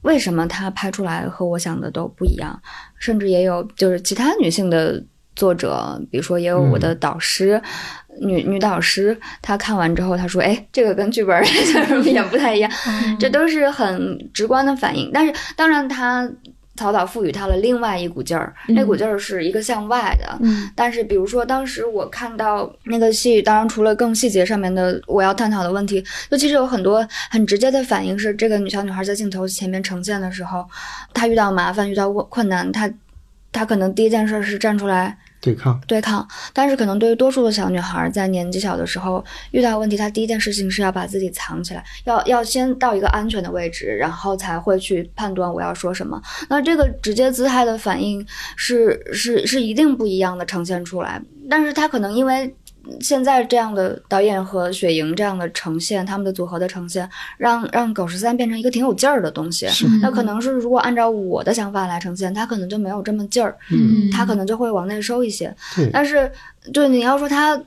[0.01, 2.59] 为什么他拍出来和我想的都不一样？
[2.97, 5.03] 甚至也有就是其他女性的
[5.35, 7.61] 作者，比如说也有我的导师，
[8.19, 11.43] 女女导师，她看完之后她说：“哎，这个跟剧本
[12.03, 12.71] 也不太一样。”
[13.19, 15.09] 这都是很直观的反应。
[15.13, 16.29] 但是当然，她
[16.81, 20.67] 曹导赋予它了另外一股劲儿，那股劲儿是一个向外的，嗯。
[20.75, 30.65] 但是，比如说，当时我看到那个戏，当然除了更细节上面的我要探讨的问题，就其实有很多很直接的反应是，这个女小女孩在镜头前面呈现的时候，
[31.13, 32.91] 她遇到麻烦、遇到困困难，她
[33.51, 46.21] 她可能第一件事是站出来对抗，对抗，但是可能对于多数的小女孩，在年纪小的时候遇到问题，她第一件事情是要把自己藏起来，要要先到一个安全的位置，然后才会去判断我要说什么。
[46.47, 48.25] 那这个直接姿态的反应
[48.55, 52.55] 是是是一定不一样的呈现出来，但是她可能因为。
[52.99, 59.67] 现在这样的导演和雪莹这样的呈现，他们的组合的呈现，让让狗十三变成一个挺有劲儿的东西。
[60.01, 63.55] 那可能是如果按照我的想法来呈现，他可能就没有这么劲儿。
[63.71, 65.53] 嗯它可能就会往内收一些。
[65.75, 66.31] 对但是
[66.73, 67.61] 对你要说他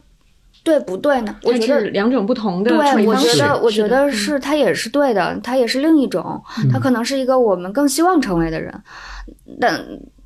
[0.62, 1.36] 对不对呢？
[1.42, 1.80] 我觉得。
[1.90, 3.36] 两种不同的处对，我理方式。
[3.36, 6.42] 觉得，我觉得是他也是对的，他也是另一种，
[6.72, 8.72] 他可能是一个我们更希望成为的人，
[9.60, 9.78] 但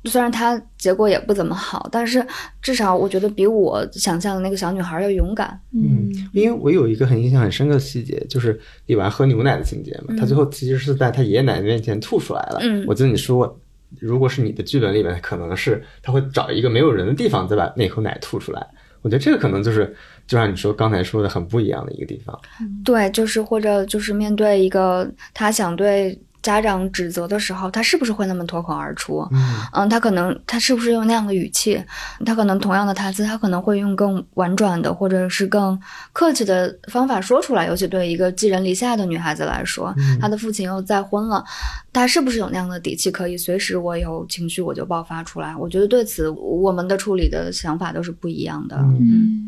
[0.05, 2.25] 虽然它结果也不怎么好，但是
[2.61, 5.59] 至少我觉得比我想象的那个小女孩要勇敢。
[5.73, 12.59] 嗯，因为我有一个很印象很深刻的细节，就是李纨喝牛奶的情节嘛，他最后其实是在他爷爷奶奶面前吐出来了。
[12.61, 13.59] 嗯我记得你说过，
[13.99, 18.65] 如果是你的剧本里面，可能是他会找一个没有人的地方再把那口奶吐出来。
[19.01, 19.95] 我觉得这个可能就是，
[20.27, 22.37] 就像你说刚才说的很不一样的一个地方。
[22.83, 29.27] 对，就是或者就是面对一个他想对家长指责的时候，他是不是会那么脱口而出？
[29.31, 31.83] 嗯嗯，他可能他是不是用那样的语气？
[32.25, 35.79] 他可能同样的台词，他可能会用更婉转的或者是更
[36.13, 37.67] 客气的方法说出来。
[37.67, 41.43] 尤其对一个寄人篱下的女孩子来说，她的父亲又再婚了，
[41.91, 45.55] 她是不是有那样的底气，可以随时我有情绪我就爆发出来？
[45.55, 48.77] 我觉得对此我们的处理的想法都是不一样的。
[48.77, 49.47] 嗯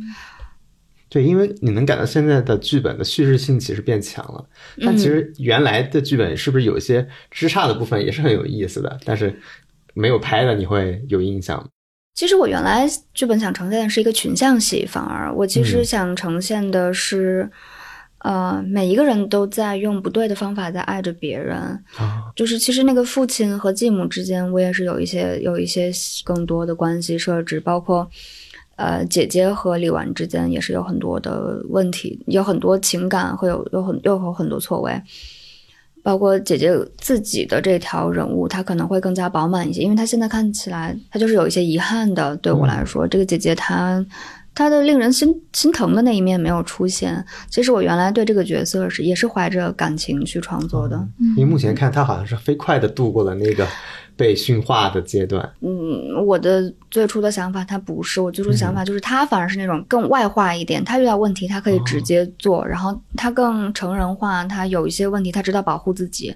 [1.11, 4.45] 对，因为你能感到现在的剧本的叙事性其实变强了，
[4.81, 9.37] 但其实原来的剧本是不是有一些枝杈的部分也是很有意思的，但是
[9.93, 11.67] 没有拍的你会有印象吗？
[12.13, 17.49] 其实我原来剧本想呈现的是一个群像戏，反而我其实嗯想呈现的是，
[18.19, 21.57] 呃，每一个人都在用不对的方法在爱着别人。
[21.97, 25.91] 啊，就是其实那个父亲和继母之间，我也是有一些有一些
[26.23, 28.09] 更多的关系设置，包括
[28.81, 34.99] 呃姐姐和李纨之间也是有很多的问题，有很多情感会有有很又有很多错位。
[36.03, 42.35] 包括姐姐自己的这条人物，她可能会更加饱满一些，因为她现在看起来她就是有一些遗憾的。
[42.37, 44.03] 对我来说，这个姐姐她
[44.55, 47.23] 她的令人心心疼的那一面没有出现。
[47.51, 51.07] 其实我原来对这个角色是也是怀着感情去创作的。
[51.37, 53.67] 因为目前看她好像是飞快的度过了那个
[54.21, 55.41] 被驯化的阶段。
[55.61, 60.85] 嗯，我的最初的想法他不是，我最初的想法就是他反而是那种更外化一点。
[60.85, 64.43] 他遇到问题，他可以直接做，然后他更成人化。
[64.45, 66.35] 他有一些问题，他知道保护自己。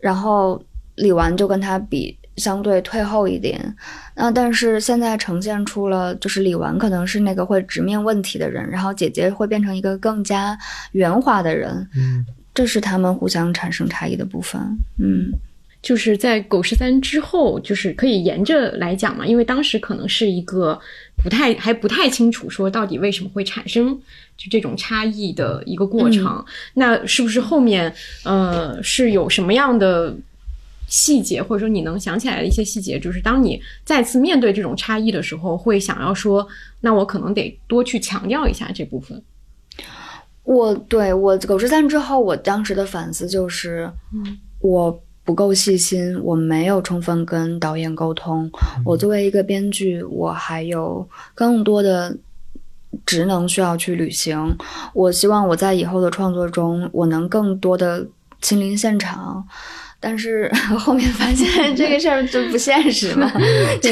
[0.00, 0.60] 然后
[0.96, 2.18] 李纨就跟他比。
[2.36, 3.76] 相对退后一点，
[4.16, 10.58] 那但是现在呈现出了，就是李纨可能是那个会直面问题的人，然后姐姐会变成一个更加
[10.90, 14.60] 圆滑的人，嗯，这是他们互相产生差异的部分，
[14.98, 15.30] 嗯，
[15.84, 20.80] 就是在狗十三之后，就是可以沿着来讲嘛，因为当时可能是一个
[21.22, 23.94] 不太还不太清楚说到底为什么会产生
[24.36, 30.16] 就这种差异的一个过程，那是不是后面呃是有什么样的？
[30.86, 36.46] 细节，或者说你能想起来的一些细节，就是当你再次面对这种差异的时候，会想要说，
[36.82, 39.20] 那我可能得多去强调一下这部分。
[40.42, 48.50] 我对我狗十三之后，我当时的反思就是，嗯，我不够细心，我没有充分跟导演沟通。
[48.84, 52.14] 我作为一个编剧，我还有更多的
[53.06, 54.56] 职能需要去履行。
[54.92, 58.06] 我希望我在以后的创作中，我能更多的
[58.42, 59.46] 亲临现场。
[60.06, 63.32] 但是 后面发现 这个事儿就不现实嘛，
[63.80, 63.90] 就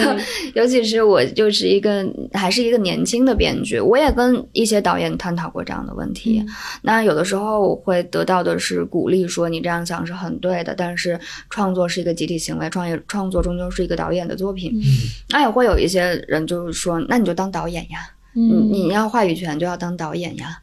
[0.52, 6.44] 尤其是我就是一个还是一个年轻的编剧，我也跟一些导演探讨过这样的问题。
[6.82, 10.74] 那有的时候我会得到的是鼓励，说你这样想是很对的。
[10.74, 14.70] 但是创作是一个集体行为，创业创作终究是一个导演的作品。
[15.30, 18.00] 那也会有一些人就是说，那你就当导演呀，
[18.34, 20.58] 你你要话语权就要当导演呀。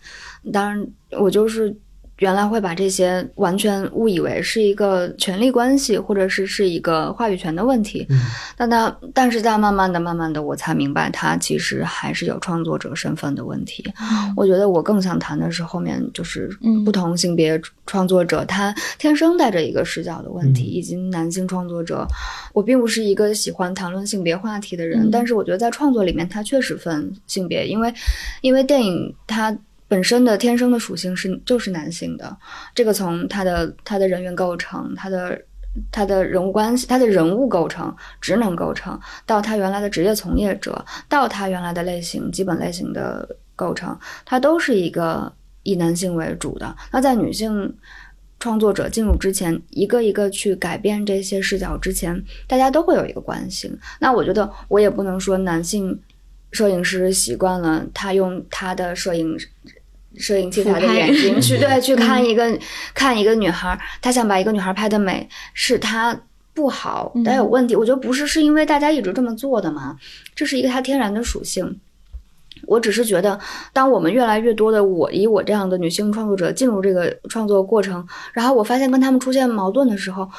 [0.53, 0.87] 当然，
[1.19, 1.75] 我就是。
[2.19, 8.05] 原来会把这些完全误以为是一个权力关系，或者是是一个话语权的问题。
[8.09, 8.19] 嗯，
[8.55, 13.83] 但他，但是在慢慢的、慢慢的，我才明白，他其实还是有创作者身份的问题。
[14.35, 16.49] 我觉得我更想谈的是后面就是
[16.85, 22.05] 不同性别创作者他天生带着一个视角的问题，以及男性创作者。
[22.53, 27.93] 我并不是一个喜欢谈论性别话题的人，但是我觉得在创作里面，他确实分性别，因为
[28.41, 29.57] 因为电影它。
[29.89, 32.37] 本身的天生的属性是就是男性的，
[32.75, 35.41] 这个从他的他的人员构成，他的
[35.91, 45.33] 他的人物关系，他的人物构成、职能构成，到他原来的职业从业者，到他原来的类型基本类型的构成，它都是一个
[45.63, 46.75] 以男性为主的。
[46.91, 47.75] 那在女性
[48.39, 53.75] 创作者进入之前，一个一个去改变这些视角之前，大家都会有一个惯性。
[53.99, 55.99] 那我觉得我也不能说男性
[56.51, 59.35] 摄影师习惯了他用他的摄影。
[60.19, 62.59] 摄影器材的眼睛去 对去看一个
[62.93, 66.15] 看一个女孩，他想把一个女孩拍的美，是他
[66.53, 67.75] 不好，但有问题。
[67.75, 69.95] 我觉得不是，是因为大家一直这么做的嘛，
[70.35, 71.79] 这是一个他天然的属性。
[72.67, 73.39] 我只是觉得，
[73.71, 80.29] 当我们越来越多的我以我这样的女性创作者进入这个创作过程，然后我发现跟他们出现矛盾的时候，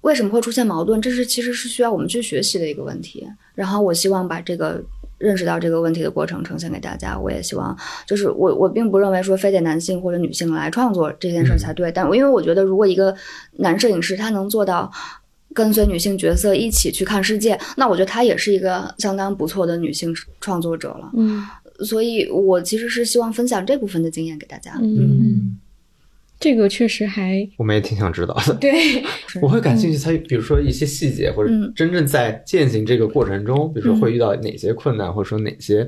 [0.00, 1.00] 为什么会出现矛盾？
[1.02, 3.28] 这是其实是需要我们去学习的一个问题。
[3.54, 4.82] 然后我希望把这个。
[5.20, 13.14] 认识到这个问题的过程呈现给大家，我也希望，就是我我并不认为说非得男性或者女性来创作这件事才对，但我因为我觉得如果一个
[13.58, 14.90] 男摄影师他能做到
[15.54, 21.10] 跟随女性角色一起去看世界，那我觉得他也是一个相当不错的女性创作者了。
[21.14, 21.44] 嗯，
[21.84, 24.72] 所以我其实是希望分享这部分的经验给大家。
[24.80, 25.58] 嗯。
[26.40, 28.54] 这个确实还，我们也挺想知道的。
[28.54, 28.72] 对，
[29.42, 29.98] 我会感兴趣。
[29.98, 35.86] 他比如说一些细节，或者真正在践行这个过程中，比如说会遇到哪些困难，或者说哪些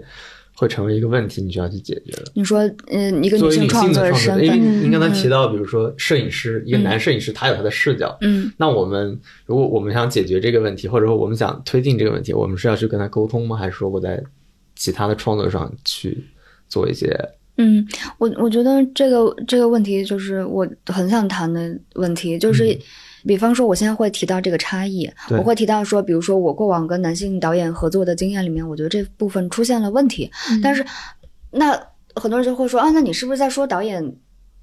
[0.55, 2.25] 会成为一个问题，你需要去解决的。
[2.35, 8.15] 你说，嗯，一个女性创作者身份，因为您刚才提到，比如说摄影师，一个男摄影师，他有他的视角。
[8.21, 13.57] 嗯，那我们如果我们想解决这个问题，或者说我们想推进这个问题，我们是要去跟他沟通吗？
[13.57, 14.23] 还是说我在
[14.77, 16.23] 其他的创作上去
[16.69, 17.19] 做一些？
[17.57, 17.87] 嗯，
[18.19, 22.79] 我我觉得这个这个问题就是我很想谈的问题，就是，
[23.27, 30.31] 比方说我现在会提到这个差异，我会提到说，比如说我过往跟男性导演合作的经验里面，我觉得这部分出现了问题，
[30.63, 30.75] 但。
[30.75, 30.85] 是
[31.55, 31.79] 那
[32.15, 34.03] 很多人就会说啊，那你是不是在说导演？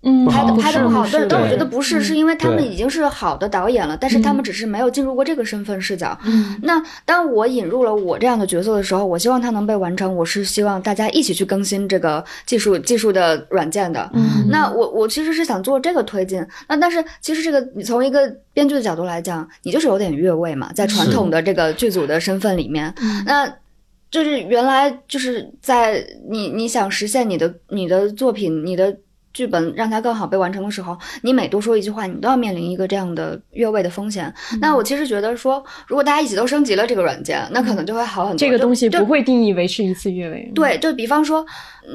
[0.02, 6.18] 嗯，拍的拍的不好，但但我觉得不是，是因为他们已经是好的导演了，但是他们只是没有进入过这个身份视角。
[6.24, 10.16] 嗯，那当我引入了我这样的角色的时候，我希望它能被完成。
[10.16, 14.10] 我是希望大家一起去更新这个技术技术的软件的。
[14.14, 16.42] 嗯，那我我其实是想做这个推进。
[16.70, 22.94] 那但是其实这个你从一个编剧的角度来讲，你就是有点越位嘛，在传统的这个剧组的身份里面，
[23.26, 23.54] 那
[24.10, 28.96] 就是原来就是在你你想实现你的你的作品你的。
[29.34, 34.34] 剧本让它更好被完成的时候，你每多说一句话，你都要面临一个这样的越位的风险。
[34.60, 38.38] 那我其实觉得说，如果大家一起都升级了这个软件，那可能就会好很多。
[38.38, 40.52] 这个东西不会定义为是一次越位。
[40.56, 41.46] 对，就比方说，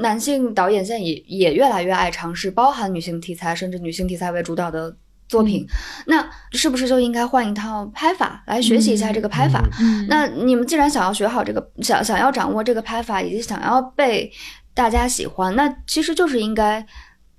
[0.01, 4.95] 男性导演现在也也越来越爱尝试包含女性题材，甚至女性题材为主导的
[5.29, 5.67] 作品。
[6.07, 9.61] 那是不是就应该换一套拍法来学习一下这个拍法？
[9.81, 14.31] 嗯那你们既然想要学好这个，想想要掌握这个拍法，以及想要被
[14.73, 16.87] 大家喜欢，那其实就是应该。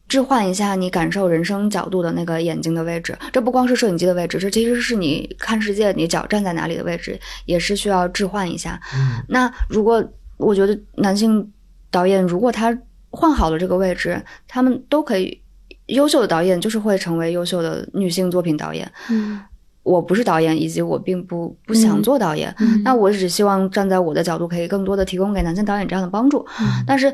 [0.07, 8.79] 置换一下你感受人生角度的那个眼睛的位置，这不光是摄影机的位置，这其实是你看世界你脚站在哪里的位置，也是需要置换一下。
[8.95, 10.03] 嗯那如果
[10.37, 11.51] 我觉得男性
[11.89, 12.77] 导演如果他
[13.09, 15.41] 换好了这个位置，他们都可以
[15.87, 18.89] 优秀的导演就是会成为优秀的女性作品导演。
[19.09, 19.41] 嗯
[19.81, 26.45] 我不是导演，以及我并不不想做导演，嗯那我只希望站在我的角度，可以更多的提供给男性导演这样的帮助。
[26.59, 27.11] 嗯但是。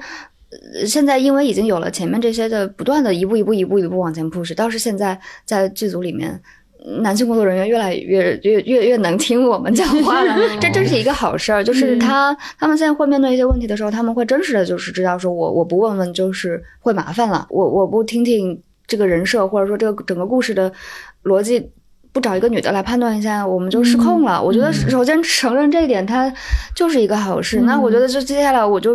[0.74, 6.40] 呃现在因为已经有了前面这些的不断的一步一步一步一步往前 push，倒是现在在剧组里面，
[7.02, 11.64] 男性工作人员越来越越越越能听我们讲话了， 这真是一个好事儿。
[11.64, 20.72] 就是他他们现在会面对一些问题的时候，他们会真实的就是知道说我我不问问就是会麻烦了，我我不听听这个人设或者说这个整个故事的
[21.24, 21.72] 逻辑。
[22.14, 24.44] 不找一个女的来判断一下，我们就失控了。
[24.44, 26.30] 我觉得首先承认这一点，它
[26.76, 27.62] 就是一个好事。
[27.62, 28.94] 那我觉得就接下来我就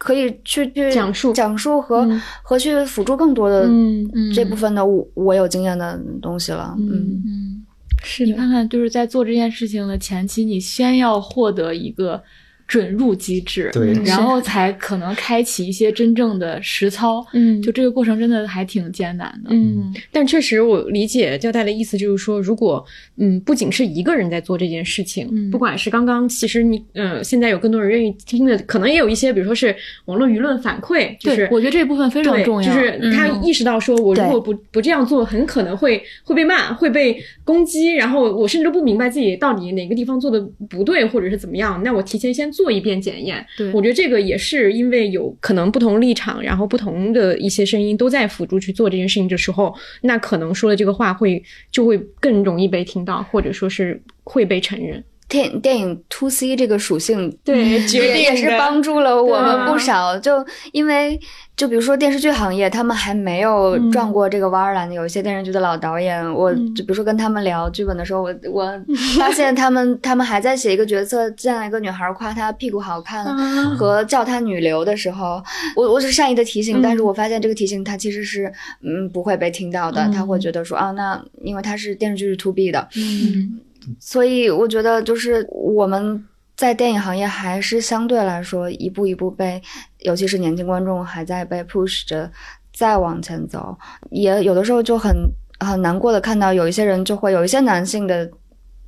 [0.00, 2.18] 可以去去讲述讲述和、嗯。
[2.42, 4.32] 和去辅助更多的嗯嗯。
[4.32, 6.74] 这部分的我我有经验的东西了。
[6.78, 6.88] 嗯
[7.26, 7.66] 嗯，
[8.02, 12.22] 是，你看看，就是在做这件事情的前期，你先要获得一个
[12.70, 17.26] 准入机制，对然后才可能开启一些真正的实操。
[17.32, 19.50] 嗯就这个过程真的还挺艰难的。
[19.50, 22.84] 嗯，但确实我理解交代的意思，就是说，如果
[23.16, 29.74] 嗯，不仅是一个人在做这件事情，嗯不管是刚刚其实你呃，现在有更多人愿意听的，可能也有一些，比如说是
[30.04, 32.72] 网络舆论反馈，就是对，我觉得这部分非常，重要。
[32.72, 41.82] 就是他嗯意识到说，我如果不不这样做，很可能会会被骂，会被攻击，然后我甚至不明白自己到底哪个地方做的不对，或者是怎么样。
[41.82, 43.46] 那我提前先做一遍检验。
[43.56, 55.04] 对我觉得这个也是因为有可能不同立场，然后不同的一些声音都在辅助去做这件事情的时候，那可能说的这个话会就会更容易被听到，或者说是会被承认。
[55.30, 60.18] 电电影 to C 这个属性，对决定也也是帮助了我们不少。
[60.18, 61.18] 就因为
[61.56, 63.90] 就比如说电视剧行业，他们还没有嗯。
[63.92, 64.80] 转过这个弯儿来。
[64.90, 68.82] 有一些电视剧的老导演，我就比如说跟他们聊剧本的时候，我我
[69.16, 75.40] 发现他们他们还在写一个角色，见了一个女孩夸她屁股好看，啊和叫她女流的时候，
[75.76, 78.52] 我我是善意的提醒，嗯但是我发现这个提醒她其实是
[78.82, 80.10] 嗯不会被听到的，嗯。
[80.12, 83.60] 他会觉得说啊，那因为她是电视剧是 to B 的，嗯
[83.98, 86.24] 所以我觉得就是我们
[86.56, 89.60] 在电影行业还是相对来说一步一步被，
[90.00, 92.30] 尤其是年轻观众还在被 push 着
[92.72, 93.76] 再往前走，
[94.10, 95.14] 也有的时候就很
[95.58, 98.30] 很难过的看到有一些人就会有一些男性的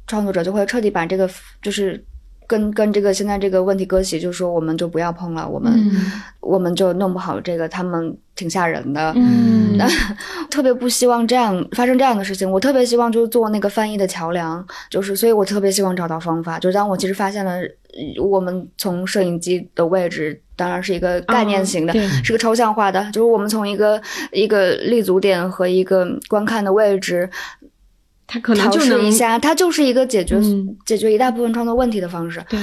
[0.06, 1.28] 创作者就会彻底把这个
[1.60, 2.04] 就是。
[2.52, 9.12] 跟跟这个现在这个问题割席，就说我们就不要碰了，我们、嗯我们就弄不好这个，他们挺吓人的。
[9.14, 9.78] 嗯
[10.50, 12.50] 特别不希望这样发生这样的事情。
[12.50, 16.58] 我特别希望就是做那个翻译的桥梁，就是所以我特别希望找到方法。
[16.58, 24.02] 就是当我其实发现了，呃我们从摄影机的位置当然是一个概念型的，对是个抽象化的，就是我们从一个
[24.32, 27.30] 一个立足点和一个观看的位置
[28.32, 32.42] 他可能调就能试一下，它就是一个解决、嗯解决一大部分创作问题的方式。
[32.48, 32.58] 对，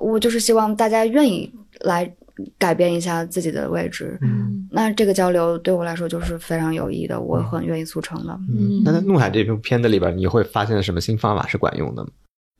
[0.00, 2.10] 我就是希望大家愿意来
[2.58, 4.18] 改变一下自己的位置。
[4.22, 8.32] 嗯那这个交流对我来说就是非常有益的，我很愿意促成的。
[8.48, 12.08] 嗯，那在《怒海》这部片子里边，你会发现什么新方法是管用的吗？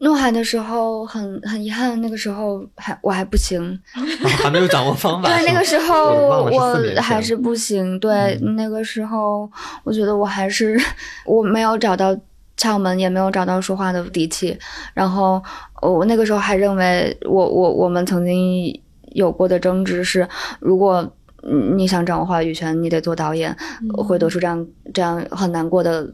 [0.02, 3.60] 怒海的时候很很遗憾，那个时候还我还不行，
[3.94, 4.00] 啊
[4.42, 5.28] 还没有掌握方法。
[5.36, 8.00] 对，那个时候我还是不行。
[8.00, 9.50] 对，嗯那个时候
[9.84, 10.80] 我觉得我还是
[11.26, 12.16] 我没有找到
[12.60, 14.54] 窍门，也没有找到说话的底气。
[14.92, 15.42] 然后
[15.80, 18.78] 我那个时候还认为我我我们曾经
[19.12, 20.28] 有过的争执是，
[20.60, 21.10] 如果
[21.42, 23.56] 嗯你想掌握话语权，你得做导演，
[23.96, 26.12] 会得出这样这样很难过的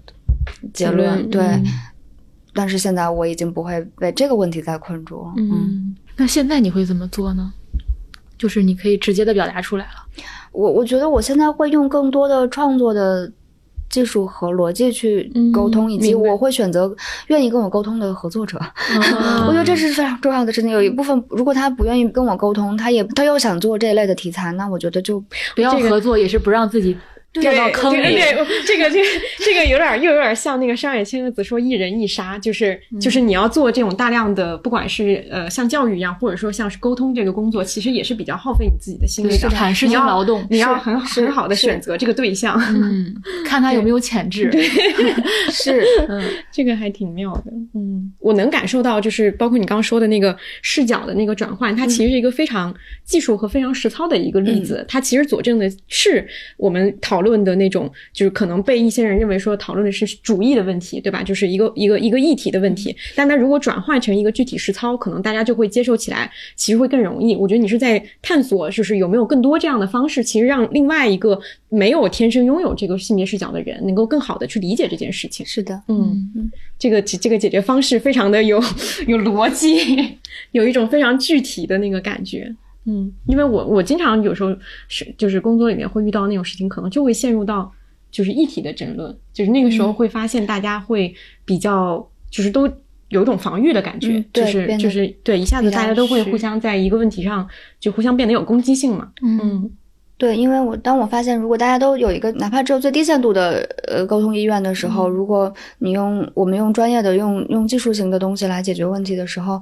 [0.72, 1.08] 结论。
[1.08, 1.42] 论对。
[1.42, 1.64] 嗯
[2.58, 5.30] 但是现在我已经不会被这个问题再困住。
[5.36, 7.52] 嗯，嗯，那现在你会怎么做呢？
[8.38, 10.06] 就是你可以直接的表达出来了。
[10.52, 13.30] 我我觉得我现在会用更多的创作的
[13.88, 16.94] 技术和逻辑去沟通，嗯以及我会选择
[17.28, 18.58] 愿意跟我沟通的合作者。
[18.58, 18.72] 啊
[19.48, 20.70] 我觉得这是非常重要的事情。
[20.70, 25.22] 有一部分，如果他不愿意跟我沟通，他也他又想做这一类的题材，那我觉得就
[25.54, 26.96] 不要合作， 也是不让自己
[27.40, 28.14] 掉到坑里。
[28.14, 28.34] 对，
[28.66, 29.08] 这个这个
[29.38, 43.14] 这个有点又有点像那个上野千鹤子说“一人一杀”，就是就是你要做这种大量的，不管是呃像教育一样，或者说像是沟通这个工作，其实也是比较耗费你自己的心力的，产时间劳动，你要很很好的选择这个对象，嗯，
[43.44, 44.50] 看他有没有潜质。
[45.50, 46.22] 是， 嗯，
[46.52, 47.52] 这个还挺妙的。
[47.74, 54.84] 嗯，我能感受到，就是包括你刚刚说的那个视角的那个转换，它其实是一个非常技术和非常实操的一个例子。
[54.86, 56.26] 它其实佐证的是
[56.56, 61.22] 我们讨论的那种，就是可能被一些人认为说讨论的是主义的问题，对吧？
[61.22, 62.94] 就是一个一个一个议题的问题。
[63.14, 67.34] 但它如果转化成一个具体实操，可能大家就会接受起来，其实会更容易。
[67.34, 75.44] 我觉得你是在探索，就是有没有更多这样的方式，其实让另外一个没有天生拥有这个性别视角的人，能够更好的去理解这件事情。
[75.46, 78.62] 是的，嗯，这个这个解决方式非常的有
[79.06, 80.18] 有逻辑，
[80.52, 82.54] 有一种非常具体的那个感觉。
[82.86, 84.56] 嗯，因为我我经常有时候
[84.88, 87.70] 是就是工作里面会遇到那种事情，可能就会陷入到
[88.10, 91.14] 就是一体的争论，就是那个时候会发现大家会
[91.44, 92.66] 比较就是都
[93.08, 97.46] 有一种防御的感觉，就是就是对一下子大家都会互相在一个问题上
[97.78, 99.10] 就互相变得有攻击性嘛。
[99.22, 99.70] 嗯。
[100.18, 109.60] 对，因为我当我发现，如果大家都有一个哪怕只有最低限度的呃沟通意愿的时候，如果你用我们用专业的用用技术型的东西来解决问题的时候，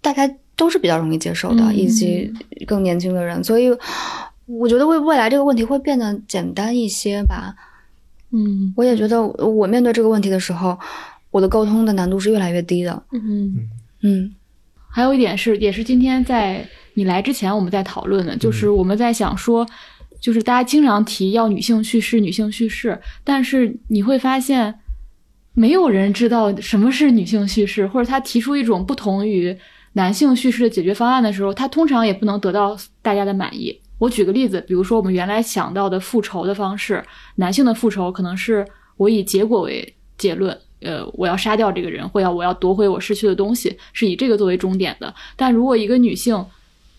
[0.00, 2.32] 大家都是比较容易接受的，以及
[2.66, 3.68] 更年轻的人，所以
[4.46, 7.54] 我觉得未未来这个问题会变得简单一些吧。
[8.32, 10.78] 嗯，我也觉得我面对这个问题的时候，
[11.30, 13.02] 我的沟通的难度是越来越低的。
[13.12, 13.68] 嗯
[14.02, 14.34] 嗯，
[14.88, 16.66] 还有一点是，也是今天在。
[16.98, 19.66] 你来之前，我们在讨论的，就是我们在想说，
[20.18, 24.74] 就是大家经常提要女性叙事，女性叙事，但是你会发现，
[25.52, 29.54] 没有人知道什么是女性叙事，或者他提出一种不同于
[29.96, 33.80] 男性叙事的解决方案的时候，他通常也不能得到大家的满意。
[33.98, 37.02] 我举个例子，比如说我们原来想到的复仇的方式，
[37.36, 38.62] 男性的复仇可能是
[38.98, 45.12] 我以结果为结论，呃，我要杀掉这个人，或要我要夺回我失去的东西，是以这个作为终点的。
[45.34, 46.44] 但如果一个女性，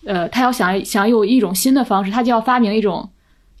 [0.04, 3.08] 呃，她要想想有一种新的方式，她就要发明一种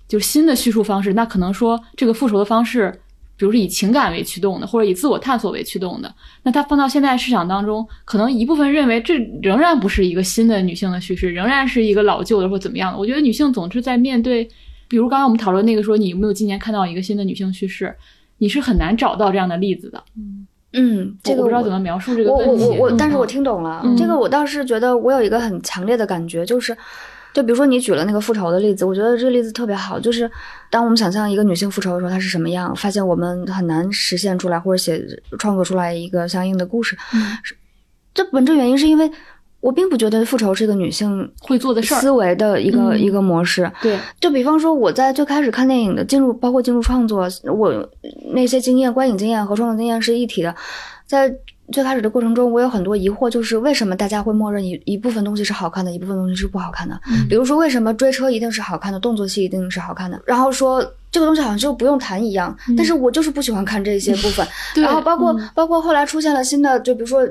[0.08, 1.12] 就新的叙述方式。
[1.12, 3.00] 那可能说这个复仇的方式，
[3.38, 6.12] 比如是以情感为驱动的，或者以自我探索为驱动的。
[6.42, 12.98] 那它放到现在市场当中，可能一部分认为这仍然不是一个新的女性的叙事，仍然是一个老旧的或怎么样的。
[12.98, 14.46] 我觉得女性总是在面对，
[14.88, 17.94] 比如刚刚我们讨论那个说你有没有今年看到一个新的女性叙事，
[18.38, 20.02] 你是很难找到这样的例子的。
[20.16, 20.46] 嗯。
[20.74, 22.64] 嗯，这个我不知道怎么描述这个问题。
[22.64, 23.82] 我我我，但是我嗯听懂了。
[23.96, 26.76] 这个我倒是觉得我有一个很强烈的感觉，就是，
[27.38, 29.96] 就比如说你举了那个复仇的例子，我觉得这个例子特别好。
[29.96, 30.28] 就是
[30.72, 35.00] 当我们想象一个女性复仇的时候，她是什么样，发现我们很难实现出来或者写
[35.38, 36.98] 创作出来一个相应的故事。
[37.44, 37.56] 是，
[38.12, 39.08] 这本质原因是因为
[39.60, 43.70] 我并不觉得复仇是一个女性会做的事儿思维的一个、嗯一个模式。
[43.80, 47.88] 对，就比方说，我在最开始看电影的进入，包括进入创作，我
[48.32, 50.52] 那些经验、观影经验和创作经验是一体的。
[51.06, 51.32] 在
[51.72, 56.98] 最开始的过程中，我有很多疑惑，就是为什么大家会默认一一部分东西是好看的，一部分东西是不好看的？
[57.28, 60.20] 比如说，为什么追车一定是好看的，动作戏一定是好看的？
[60.26, 60.80] 然后说
[61.10, 64.46] 这个东西好像就不用谈一样，但是我就是不喜欢看这些部分。
[64.74, 67.26] 对然后包括、嗯包括后来出现了新的，就比如说。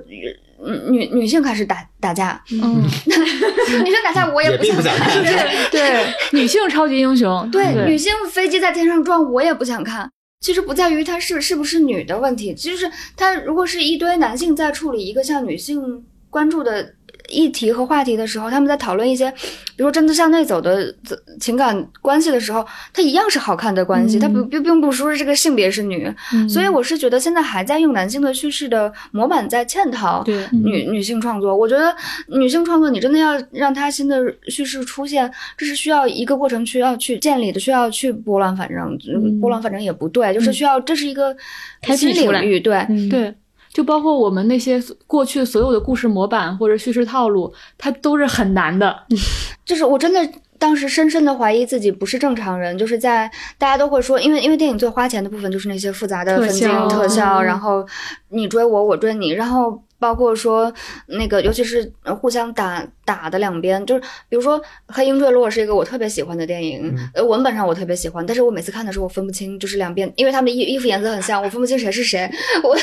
[0.59, 10.09] 女女女性开始打打架，嗯， 女生打架我也不想看 对对，女性超级英雄，对，女性飞机在天上转，我也不想看。
[10.39, 16.93] 其实不在于她是是不是女的问题，就是她如果是一堆男性在处理一个像女性关注的
[17.29, 20.93] 议题和话题的时候，他们在讨论一些，比如说真的向内走的
[21.39, 26.13] 情感关系的时候，它一样是好看的关系，它不并并不说是这个性别是女。
[26.33, 31.55] 嗯所以我是觉得现在还在用男性的叙事的模板在嵌套对女女性创作。
[31.55, 31.95] 我觉得
[32.27, 41.35] 女性创作你真的要让它新的叙事出现，这是需要一个过程需要去建立的，需要去拨乱反正，嗯拨乱反正也不对，就是需要这是一个
[41.81, 42.77] 开新领域，对。
[42.89, 43.33] 嗯，对，
[43.77, 49.03] 就包括我们那些过去所有的故事模板或者叙事套路，它都是很难的。
[49.63, 50.19] 就是我真的
[50.57, 53.29] 当时深深的怀疑自己不是正常人，就是在
[53.59, 57.85] 大家都会说，因为因为电影最花钱的部分就是那些复杂的分镜特效然后
[58.29, 60.71] 你追我，我追你，然后包括说
[61.07, 72.29] 那个，尤其是呃互相打打的两边，就是比如说《黑鹰坠落》是一个我特别喜欢的电影，呃，文本上我特别喜欢，但是我每次看的时候我分不清，就是两边，因为他们的衣衣服颜色很像，我分不清谁是谁。
[72.63, 72.77] 我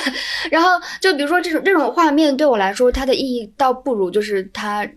[0.51, 0.71] 然后
[1.01, 4.89] 就比如说这种这种画面对我来说，它的意义倒不如就是它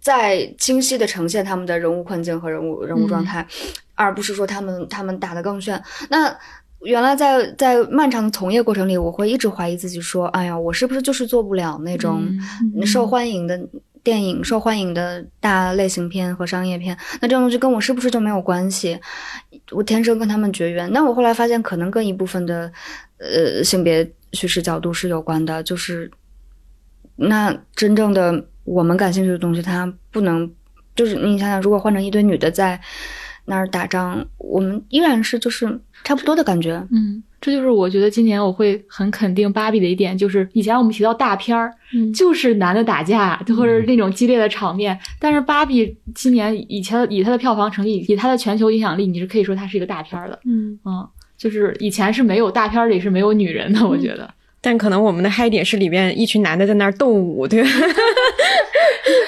[0.00, 3.46] 在清晰的呈现他们的人物困境和人物人物状态，
[3.94, 5.82] 而不是说他们他们打得更炫。
[6.10, 6.36] 那
[6.84, 12.22] 原来在在漫长的从业过程里，我会一直怀疑自己，说：“哎呀，我是不是就是做不了那种
[12.76, 13.58] 嗯受欢迎的
[14.02, 16.96] 电影、受欢迎的大类型片和商业片？
[17.20, 18.98] 那这种东西跟我是不是就没有关系？”
[19.72, 20.90] 我天生跟他们绝缘。
[20.92, 22.70] 那我后来发现，可能跟一部分的
[23.18, 26.10] 呃性别叙事角度是有关的，就是
[27.16, 30.52] 那真正的我们感兴趣的东西，它不能
[30.94, 32.78] 就是你想想，如果换成一堆女的在
[33.46, 36.82] 那儿打仗，我们依然是就是差不多的感觉。
[36.90, 50.38] 嗯，这就是我觉得今年我会很肯定芭比的一点，就是以前我们提到大片儿，嗯就是男的打架或者那种激烈的场面，但是芭比今年以前以它的票房成绩，以它的全球影响力，你是可以说它是一个大片儿的。
[50.44, 51.06] 嗯，嗯，
[51.36, 54.28] 就是以前是没有大片儿里是没有女人的，我觉得。
[54.62, 57.68] 但可能我们的嗨点是里面一群男的在那儿斗舞，对吧？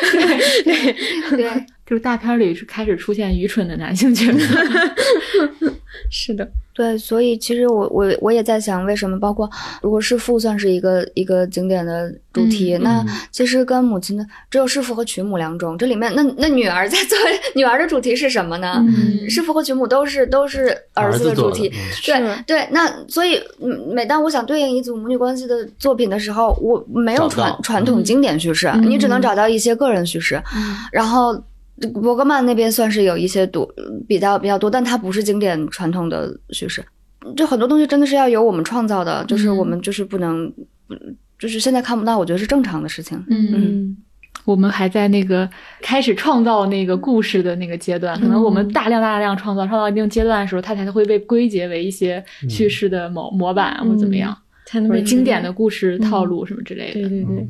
[0.64, 0.92] 对，
[1.36, 4.56] 对，就是大片儿里是开始出现愚蠢的男性角色。
[6.08, 9.50] 是的，对，所以其实我我我也在想，为什么包括
[9.82, 17.18] 如果弑父算是一个一个经典的主题，嗯那其实跟母亲的只有弑父和娶母两种，这里面那那女儿在做
[17.54, 18.74] 女儿的主题是什么呢？
[18.86, 21.72] 嗯弑父和娶母都是都是儿子的主题。
[22.04, 30.40] 对对，那所以嗯每当我想对应一组母女关系的作品的时候，我没有传传统经典叙事，嗯你只能找到一些个人叙事。
[30.54, 31.42] 嗯然后
[31.92, 33.68] 伯格曼那边算是有一些多
[34.08, 36.84] 比较比较多，但它不是经典传统的叙事。
[37.36, 39.56] 就很多东西真的是要由我们创造的，就是嗯。
[39.56, 40.52] 我们就是不能，
[41.38, 43.20] 就是现在看不到，我觉得是正常的事情。
[43.28, 43.96] 嗯，
[44.44, 45.48] 我们还在那个
[45.82, 57.00] 开始创造那个故事的那个阶段，可能我们大量大量创造，创造一定阶段的时候，它才会被归结为一些叙事的模模板或怎么样，才能被或者经典的故事套路什么之类的。
[57.00, 57.48] 对对对。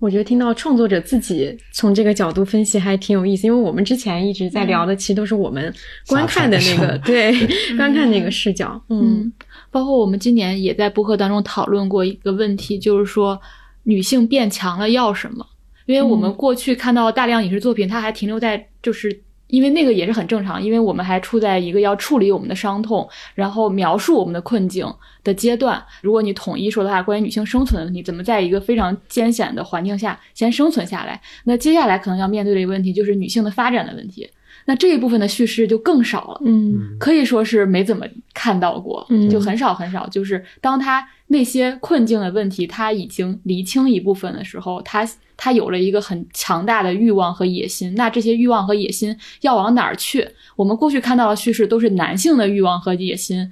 [0.00, 5.72] 嗯我觉得听到创作者自己从这个角度分析还挺有意思，因为我们之前一直在聊的，其实都是我们
[6.08, 7.32] 观看的那个， 对，
[7.76, 8.82] 观看那个视角。
[8.88, 9.32] 嗯嗯，
[9.70, 13.38] 包括我们今年也在播客当中讨论过一个问题，就是说
[13.82, 15.46] 女性变强了要什么？
[15.84, 19.20] 因为我们过去看到大量影视作品，它还停留在就是。
[19.50, 24.86] 因为那个也是很正常，因为我们还处在一个要处理我们的伤痛，然后描述我们的困境
[25.22, 25.82] 的阶段。
[26.02, 31.20] 如果你统一说的话，关于女性生存的问题，怎么在一个非常艰险的环境下先生存下来？
[31.44, 34.28] 那接下来可能要面对的一个问题就是女性的发展的问题。
[34.66, 36.40] 那这一部分的叙事就更少了。
[36.44, 40.06] 嗯可以说是没怎么看到过，嗯就很少很少。
[40.08, 47.94] 就是当他那些困境的问题他已经厘清一部分的时候，他他有了一个很强大的欲望和野心。
[47.94, 50.28] 那这些欲望和野心要往哪儿去？
[50.56, 53.48] 我们过去看到的叙事都是男性的欲望和野心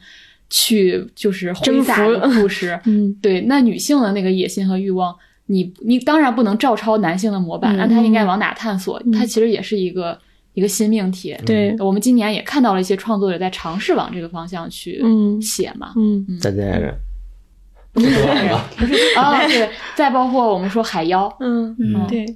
[0.51, 5.15] 去就是挥洒征服的故事， 嗯对，那女性的那个野心和欲望，
[5.47, 9.01] 你你当然不能照抄男性的模板，嗯那他应该往哪探索？
[9.07, 10.19] 嗯它其实也是一个
[10.55, 11.37] 一个新命题。
[11.47, 15.93] 对，我们今年也看到了一些创作者在尝试往这个方向去嗯写嘛。
[15.97, 16.83] 嗯再见
[19.17, 22.27] 啊，对，再包括我们说海妖，嗯嗯对。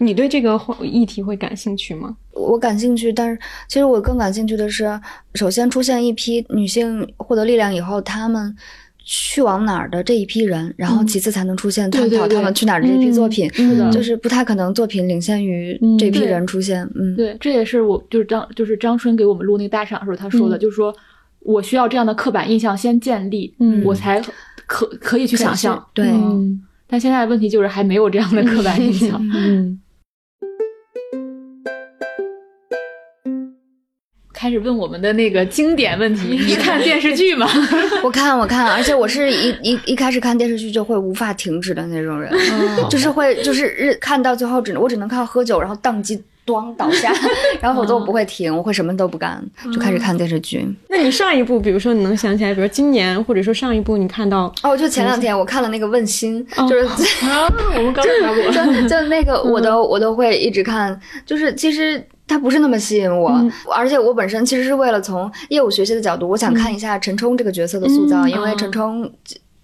[0.00, 2.16] 你对这个议题会感兴趣吗？
[2.32, 3.36] 我感兴趣，但是
[3.66, 4.88] 其实我更感兴趣的是，
[5.34, 8.54] 首先出现一批女性获得力量以后，她们
[9.04, 16.88] 去往哪儿的这一批人，然后其次才能出现探讨她们去哪儿的这批作品，嗯的就是不太可能作品领先于嗯这批人出现。
[16.94, 20.94] 嗯，对，这也是我就是张就是张春给我们录那个大赏的时候他说的，嗯就是说
[21.40, 24.22] 我需要这样的刻板印象先建立，嗯我才
[24.68, 25.84] 可可以去想象。
[25.92, 29.20] 对嗯但现在的问题就是还没有这样的刻板印象。
[29.34, 29.78] 嗯
[34.38, 37.48] 开始问我们的那个经典问题， 你看电视剧吗？
[38.04, 42.32] 我看我看，而且我是一一一开始看电视剧就会无法停止的那种人，
[42.88, 46.22] 就是会就是日看到最后只能我只能看到喝酒，然后宕机。
[46.46, 47.12] 咣倒下，
[47.60, 50.66] 然后否则我不会停，我会什么都不干，就开始看电视剧。
[50.88, 56.86] 那你上一部，比如说你能想起来，比如今年或者说上一部你看到，哦，就前两天我看了那个《问心》，就是
[57.26, 57.46] 啊，
[57.76, 69.10] 我们刚才聊过，就就那个我都我都会一直看，就是其实它不是那么吸引我，嗯而且我本身其实是为了从业务学习的角度，我想看一下陈冲这个角色的塑造，嗯因为陈冲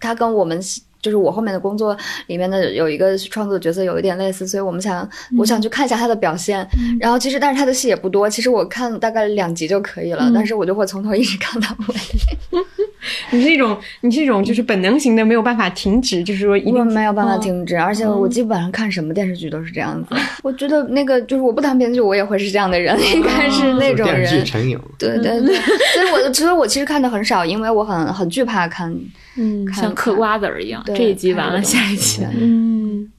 [0.00, 0.60] 他跟我们。
[1.04, 1.94] 就是我后面的工作
[2.28, 6.66] 里面的有一个创作角色有一点类似，所以我们想，我想去看一下他的表现。
[6.98, 12.58] 然后其实，但是他的戏也不多，其实我看大概两集就可以了，嗯但是我就会从头一直看到尾。
[13.30, 20.14] 你是一种你是一种就是本能型的，没有办法停止，就是说一定我没有办法哦停止，而且我基本上看什么电视剧都是这样子。
[20.42, 24.44] 我觉得那个就是我不谈编剧，我也会是这样的人，应该是那种电视剧人。
[24.44, 24.78] 成瘾。
[24.98, 25.54] 对对对，
[25.94, 28.94] 所以我所以我其实看的很少，因为我很很惧怕看
[29.36, 32.22] 嗯看像嗑瓜子儿一样，这一集完了，下一集。
[32.40, 33.10] 嗯，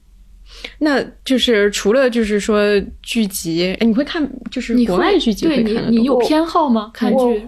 [0.78, 2.62] 那就是除了就是说
[3.02, 6.90] 剧集，哎，你会看就是你会国外剧集对会看得多你你有偏好吗？
[6.92, 7.46] 看我剧？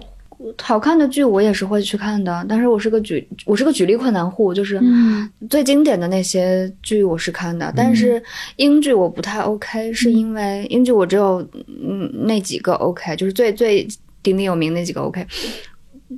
[0.61, 8.21] 好看的剧我也是会去看的，但是我是个举我是个举例困难户，就是嗯最经典的那些剧我是看的，但是
[8.55, 13.85] 英剧我不太 OK，是因为英剧我只有嗯那几个 OK，就是最最
[14.23, 15.25] 鼎鼎有名那几个 OK。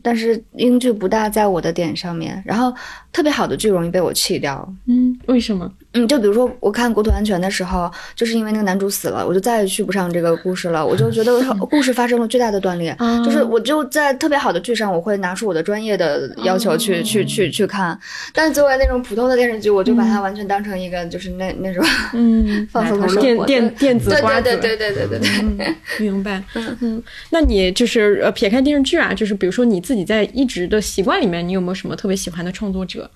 [0.01, 2.73] 但是英剧不大在我的点上面，然后
[3.11, 4.73] 特别好的剧容易被我弃掉。
[4.85, 5.69] 嗯，为什么？
[5.93, 10.85] 嗯，就比如说我看《国土安全》的时候，就是因为那个男主死了，我就再也续不上这个故事了。
[10.85, 12.95] 我就觉得 故事发生了巨大的断裂，
[13.25, 17.99] 就是我就在特别好的剧上，我会拿出我的专业的要求去去去去看。
[18.33, 23.45] 但是作为那种普通的电视剧，我就把它完全当成一个就是那那种嗯 放松的生电活。
[23.45, 24.43] 电电子瓜子。
[24.43, 25.67] 对对对对对对对。
[25.67, 26.41] 嗯， 明白。
[26.53, 33.11] 嗯嗯，那你就是呃，撇开电视剧啊，就是比如说你自己在一直的习惯里面，你有没有什么特别喜欢的创作者？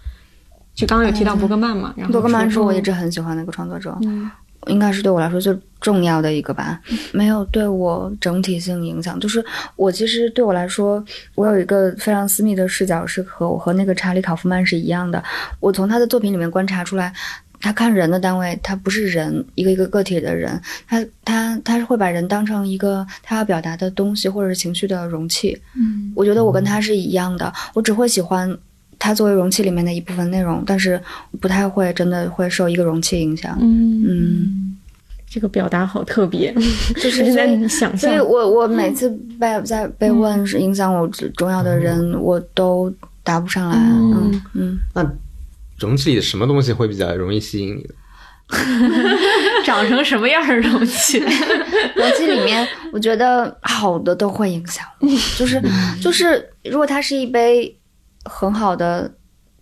[0.76, 4.30] 就刚刚有提到伯格曼嘛，然后伯格曼是我一直直很喜欢的一个创作者，嗯。
[4.68, 6.82] 应该是对我来说最重要的一个吧，
[7.14, 9.20] 没有对我整体性影响。
[9.20, 9.44] 就是
[9.76, 15.24] 我其实对我来说，我有一个非常私密的视角，是和我和那个查理考夫曼是一样的。
[15.60, 17.14] 我从他的作品里面观察出来，
[17.62, 25.56] 他看人的单位，他不是人一个一个个体的人，他他他是会把人当成一个他要表达的东西或者是情绪的容器。
[25.76, 26.12] 嗯。
[26.16, 28.58] 我觉得我跟他是一样的，我只会喜欢
[29.06, 31.00] 它作为容器里面的一部分内容，但是
[31.40, 33.56] 不太会真的会受一个容器影响。
[33.62, 34.78] 嗯，嗯，
[35.30, 36.52] 这个表达好特别，
[36.98, 38.18] 就是 是在所以想所以。
[38.18, 39.08] 我我每次
[39.40, 41.08] 被在被问是影响我
[41.38, 42.92] 重要的人，我都
[43.24, 43.78] 答不上来。
[43.78, 45.08] 嗯嗯嗯，那
[45.78, 47.90] 容器里什么东西会比较容易吸引你呢？
[49.66, 51.20] 长成什么样的容器？
[51.20, 55.08] 容器里面我觉得好的都会影响我，
[55.38, 55.62] 就是
[56.02, 57.76] 就是如果它是一杯
[58.26, 59.12] 很好的。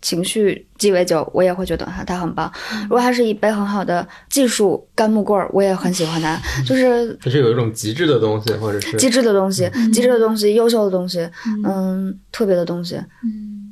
[0.05, 2.51] 情绪鸡尾酒，我也会觉得它它很棒。
[2.81, 6.37] 如果它是一杯很好的技术干木棍儿，我也很喜欢它。
[6.65, 11.25] 就是它是有一种极致的东西，或者是极致的东西，极致的东西，优秀的东西，
[11.65, 12.99] 嗯，特别的东西。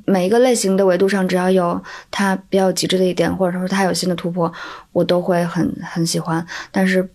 [0.06, 1.78] 每一个类型的维度上，只要有
[2.10, 4.50] 它比较极致的一点，或者说它有新的突破，
[4.92, 6.42] 我都会很很喜欢。
[6.70, 7.06] 但是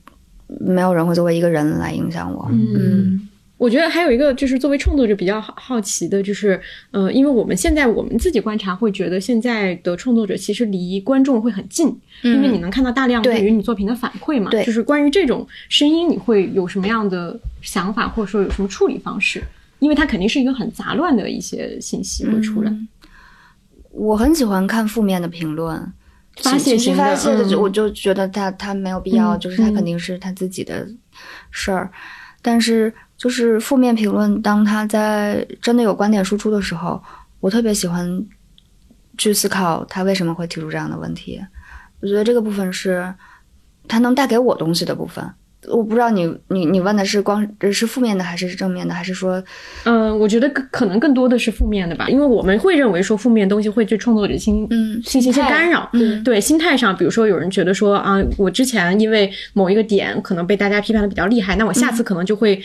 [0.59, 2.47] 没有人会作为一个人来影响我。
[2.51, 3.26] 嗯
[3.57, 6.59] 我觉得还有一个就是作为创作者比较好好奇的，就是
[6.91, 11.87] 呃，因为我们现在我们自己观察会觉得现在的创作者其实离观众会很近，
[12.21, 14.51] 因为你能看到大量对对于你作品的反馈嘛。
[14.51, 19.43] 对就是关于这种声音，你会有什么样的想法，或者说有什么处理方式？
[19.79, 22.71] 因为它肯定是一个很杂乱的一些信息会出来。
[22.71, 22.87] 嗯
[23.91, 25.75] 我很喜欢看负面的评论。
[26.43, 30.87] 发泄情绪发泄的，嗯我就觉得他他没有必要，嗯就是他肯定是他自己的
[31.49, 31.91] 事儿。
[32.43, 37.01] 但是就是负面评论，当他在真的有观点输出的时候，
[37.39, 38.23] 我特别喜欢
[39.17, 41.41] 去思考他为什么会提出这样的问题。
[41.99, 43.11] 我觉得这个部分是
[43.87, 45.27] 他能带给我东西的部分。
[45.67, 49.43] 我不知道你你你问的是光是负面的还是正面的，还是说
[49.85, 55.89] 嗯、我觉得更可能更多的是负面的吧，因为我们会认为说负面东西会对创作者心嗯进行一些干扰。
[55.93, 62.61] 嗯对心态上，比如说有人觉得说啊，我之前因为某一个点可能被大家批判的比较厉害，那我下次可能就会。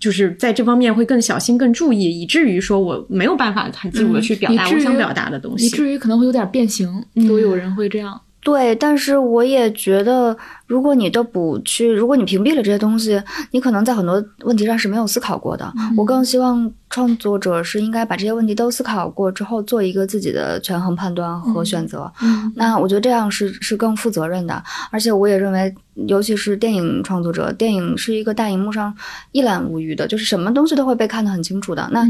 [0.00, 5.66] 就是在这方面会更小心、更注意，以至于说我没有办法很自如的去表达我想表达的东西。
[5.66, 8.20] 以至于可能会有点变形，都有人会这样。
[8.44, 10.36] 对，但是我也觉得，
[10.66, 15.72] 如果你都不去，如果你屏蔽了这些东西，你可能在很多问题上是没有思考过的。
[15.96, 22.12] 我更希望创作者是应该把这些问题都思考过之后，做一个自己的权衡判断和选择。
[22.20, 24.60] 嗯那我觉得这样是是更负责任的，
[24.90, 25.72] 而且我也认为，
[26.08, 28.92] 尤其是电影创作者，电影是一个大荧幕上
[29.30, 31.88] 一览无余的，就是什么东西都会被看得很清楚的。
[31.92, 32.04] 那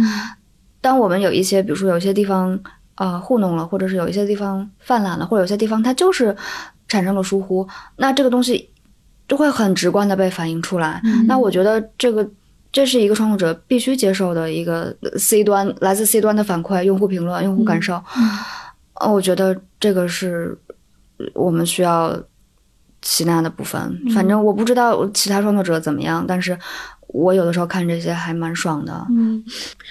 [0.81, 2.59] 当我们有一些，比如说有些地方
[3.03, 6.37] 呃糊弄了，或者是有一些地方泛滥了，或者有些地方它就是
[6.87, 7.67] 产生了疏忽，
[7.97, 8.71] 那这个东西
[9.27, 11.03] 就会很直观的被反映出来。
[11.27, 12.25] 那我觉得这个。
[12.75, 18.03] 这是一个创作者必须接受的一个 C 端来自 C 端的反馈、用户评论、用户感受。
[18.95, 20.57] 呃，我觉得这个是
[21.35, 22.19] 我们需要
[23.03, 24.01] 吸纳的部分。
[24.15, 26.57] 反正我不知道其他创作者怎么样，但是
[27.09, 29.07] 我有的时候看这些还蛮爽的。
[29.11, 29.45] 嗯，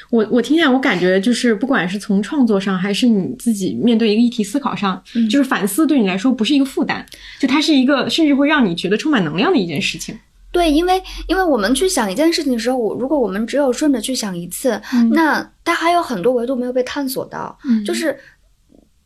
[0.09, 7.05] 我我听下来，我感觉就是不管是从创作上，还是你自己面对一个议题思考上，就是反思对你来说不是一个负担，
[7.39, 10.17] 就它是一个甚至会让你觉得充满能量的一件事情。
[10.51, 14.81] 对，因为因为我们去想一件事情的时候，我如果我们只有顺着去想一次，
[15.11, 18.17] 那它还有很多维度没有被探索到，就是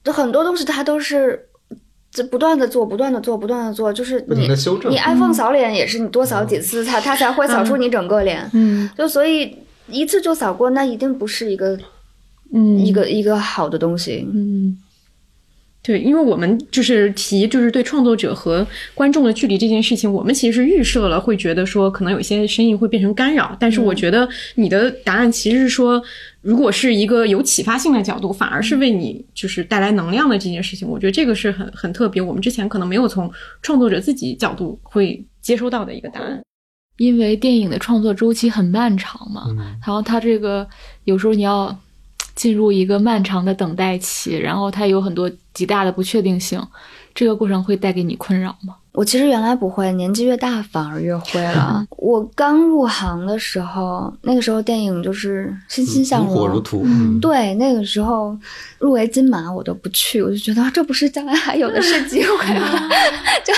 [0.06, 1.50] 很多东西它都是。
[2.16, 8.50] 这不断的做，不断的做，不断的做，就是你地修正你 iPhone 扫脸也是你多扫几次，它它才会扫出你整个脸。
[8.54, 8.90] 嗯。
[8.98, 9.54] 就所以
[9.90, 11.78] 一次就扫过，那一定不是一个
[12.54, 12.80] 嗯。
[12.80, 14.26] 一个一个好的东西。
[14.34, 14.78] 嗯，
[15.86, 26.02] 对，因为我们就是提就是对创作者和观众的距离这件事情，我们其实预设了会觉得说可能有些声音会变成干扰，但是我觉得你的答案其实是说，
[26.42, 33.32] 如果是一个有启发性的角度，反而是为你就是带来能量的这件事情，我觉得这个是很很特别，我们之前可能没有从
[33.62, 36.42] 创作者自己角度会接收到的一个答案。
[36.98, 39.58] 因为电影的创作周期很漫长嘛，嗯。
[39.58, 40.66] 然后它这个
[41.04, 41.78] 有时候你要
[42.36, 46.62] 进入一个漫长的等待期，然后它有很多极大的不确定性，
[47.14, 48.76] 这个过程会带给你困扰吗？
[48.92, 51.86] 我其实原来不会，年纪越大反而越会了。
[51.98, 56.64] 我刚入行的时候，那个时候电影就是欣欣向如火如荣。
[56.64, 56.82] 荼。
[56.86, 58.38] 嗯，对，那个时候
[58.80, 62.90] 入围金马我都不去，我就觉得啊这不是将来还有的是机会吗？
[63.44, 63.54] 就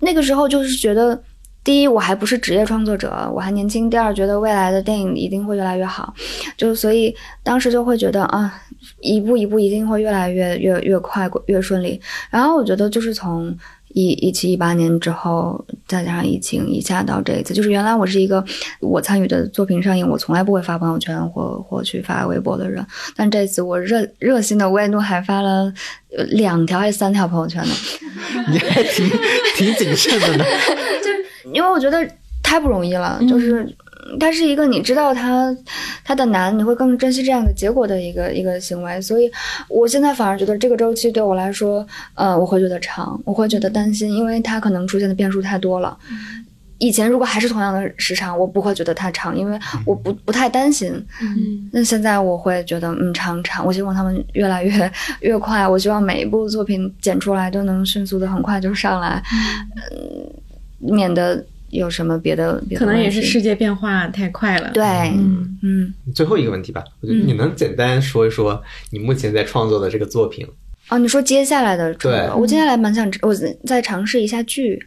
[0.00, 1.22] 那个时候就是觉得，
[1.64, 6.12] 第一我还不是职业创作者，我还年轻；第二觉得未来的电影一定会越来越好，
[6.58, 8.62] 就所以当时就会觉得啊，
[9.00, 11.98] 一步一步一定会越来越越越快越顺利。
[12.30, 13.56] 然后我觉得就是从
[13.94, 18.44] 一一七一八年之后，再加上疫情一下到这一次，就是原来我是一个
[18.80, 22.86] 我参与的作品上映，我从来不会发朋友圈或或去发微博的人，
[23.16, 25.72] 但这次我热热心的为怒还发了
[26.14, 27.74] 呃两条还是三条朋友圈呢，
[28.50, 29.08] 你还挺
[29.56, 30.44] 挺谨慎的呢。
[31.52, 32.08] 因为我觉得
[32.42, 33.66] 太不容易了，就是。
[34.20, 35.56] 它是一个你知道它
[36.04, 39.30] 它的难，你会更珍惜这样的结果的一个一个行为，所以
[39.66, 45.96] 我现在反而觉得这个周期对我来说，呃，我会觉得长，我会觉得担心，因为它可能出现的变数太多了。
[46.78, 50.92] 以前如果还是同样的时长，我不会觉得太长，因为我不不太担心。
[51.22, 59.22] 嗯那现在我会觉得，嗯，长长，我希望他们越来越越快，我希望每一部作品剪出来都能迅速的很快就上来，
[59.92, 60.28] 嗯，
[60.84, 64.70] 免得有什么别的别的可能也是世界变化太快了。
[64.72, 64.84] 对，
[65.14, 65.58] 嗯。
[65.62, 70.46] 嗯，最后一个问题吧，我觉得你能简单说一说你目前在创作的这个作品？
[70.90, 72.26] 哦，你说接下来的创对。
[72.26, 73.34] 作，我接下来蛮想我
[73.66, 74.78] 再尝试一下剧，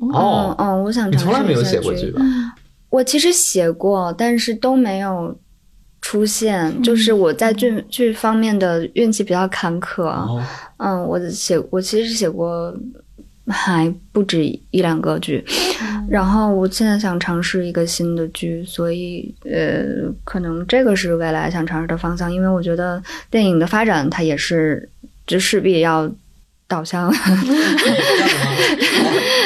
[0.00, 0.56] 哦。
[0.58, 2.10] 嗯嗯，我想你尝试从来没有一下剧写过剧。
[2.10, 2.22] 吧？
[2.88, 5.38] 我其实写过，但是都没有
[6.00, 10.04] 出现，就是我在剧剧方面的运气比较坎坷。
[10.04, 10.42] 哦，
[10.78, 12.74] 嗯，我写我其实写过
[13.48, 15.44] 还不止一两个剧，
[16.08, 19.82] 然后我现在想尝试一个新的剧，所以呃，
[20.24, 24.88] 可能这个是未来想尝试的方向，因为我觉得电影的发展它也是
[25.26, 26.10] 就势必要
[26.68, 27.12] 导向。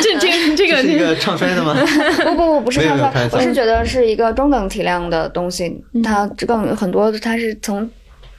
[0.03, 1.75] 这这 这个这是一个唱衰的吗？
[2.37, 7.89] 不不不，不是唱衰我是觉得是一个中等体量的东西，它更很多，它是从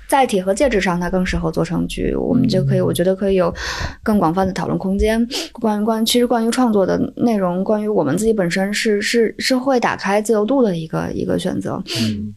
[0.08, 3.54] 载体和介质上，它更适合做成剧，我们就可以，我觉得可以有
[4.02, 5.28] 更广泛的讨论空间。
[5.54, 11.84] 关于关于其实关于创作的内容，关于我们自己本身是是是会打开自由度的一个一个选择。
[12.02, 12.34] 嗯，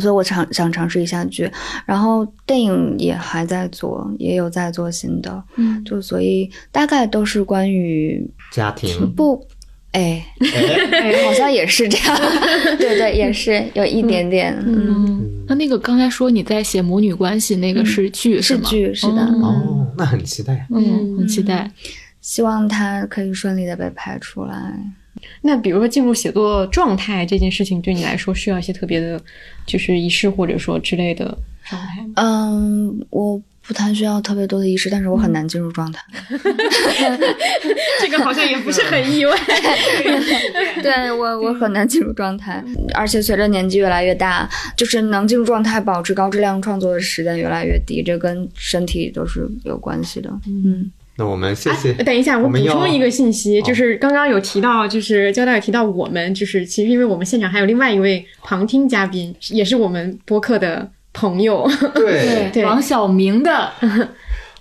[0.00, 1.50] 所以我尝想尝试一下剧，
[1.86, 9.10] 然后电影也还在做，也有在做新的，嗯就所以大概都是关于家庭。
[9.14, 9.46] 不，
[9.92, 10.22] 哎，
[10.92, 12.18] 哎，好像也是这样，
[12.78, 18.68] 对对，也是有一点点，嗯，嗯，那那个刚才说你在写母女关系，那个是剧是吗？
[18.68, 20.66] 剧是的，嗯哦，那很期待。
[20.70, 21.70] 嗯，很期待。
[22.20, 24.78] 希望它可以顺利的被拍出来。
[25.42, 29.20] 那比如说进入写作状态这件事情，对你来说需要一些特别的，
[29.66, 32.12] 就是仪式或者说之类的状态吗？
[32.16, 36.02] 嗯，我不太需要特别多的仪式，但是我很难进入状态。
[38.00, 39.38] 这个好像也不是很意外。
[40.82, 42.64] 对我，我很难进入状态，
[42.94, 50.30] 而且随着年纪越来越大，就是能进入状态、保持高质量创作的时间越来越低，这跟身体都是有关系的。
[50.46, 51.92] 嗯，那我们谢谢。
[51.92, 62.64] 等一下，我补充一个信息，哦就是刚刚有提到，就是交大有提到我们，就是其实因为我们现场还有另外一位旁听嘉宾，也是我们播客的朋友，对，对。
[62.64, 63.72] 王小明的。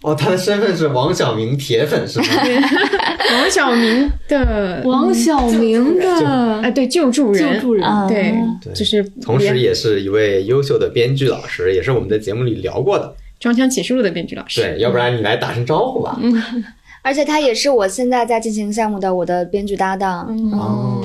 [0.02, 2.26] 哦，他的身份是王小明铁粉是吗？
[3.34, 4.82] 王小明的。
[4.86, 6.62] 王小明的。
[6.62, 8.08] 哎，对救助人，救助人，啊。
[8.08, 13.16] 对对，就是同时也是一位优秀的编剧老师，也是我们在节目里聊过的。
[13.40, 14.62] 装腔启示录的编剧老师。
[14.62, 16.18] 对，要不然你来打声招呼吧。
[16.22, 16.64] 嗯。
[17.02, 20.28] 而且他也是我现在在进行项目的我的编剧搭档。
[20.30, 20.52] 嗯。
[20.52, 21.04] 哦，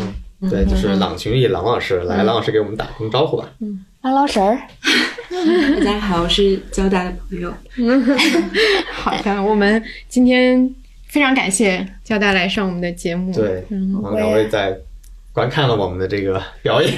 [0.51, 3.49] 对，就是朗群里郎老师，来，郎老师给我们打声招呼吧。
[4.03, 4.59] 郎老师儿，
[5.85, 7.55] 大家好，我是交大的朋友。
[8.93, 10.69] 好的，我们今天
[11.07, 13.33] 非常感谢交大来上我们的节目。
[13.33, 14.77] 对，嗯，然后两位在
[15.33, 16.93] 观看了我们的这个表演。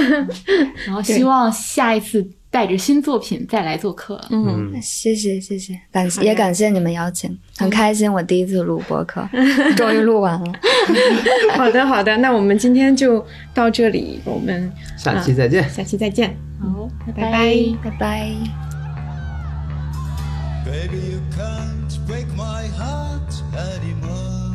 [0.86, 4.20] 然后希望下一次带着新作品再来做客。
[4.30, 9.28] 嗯，谢谢谢谢，感谢也感谢你们邀请，很开心我第一次录播客，
[9.76, 10.52] 终于录完了。
[11.56, 13.24] 好的好的，那我们今天就
[13.54, 15.68] 到这里，我们下期再见。
[15.70, 16.36] 下期再见。
[16.60, 18.34] 好，拜拜拜拜。
[20.64, 24.54] Baby, you can't break my heart anymore.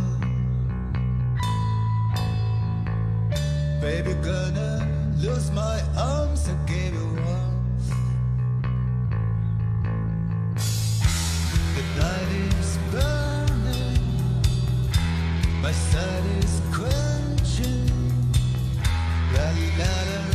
[3.81, 4.87] Baby, gonna
[5.21, 7.05] lose my arms I gave you
[15.65, 17.89] My sun is quenching.
[19.33, 19.45] La,
[19.77, 20.34] la, la, la.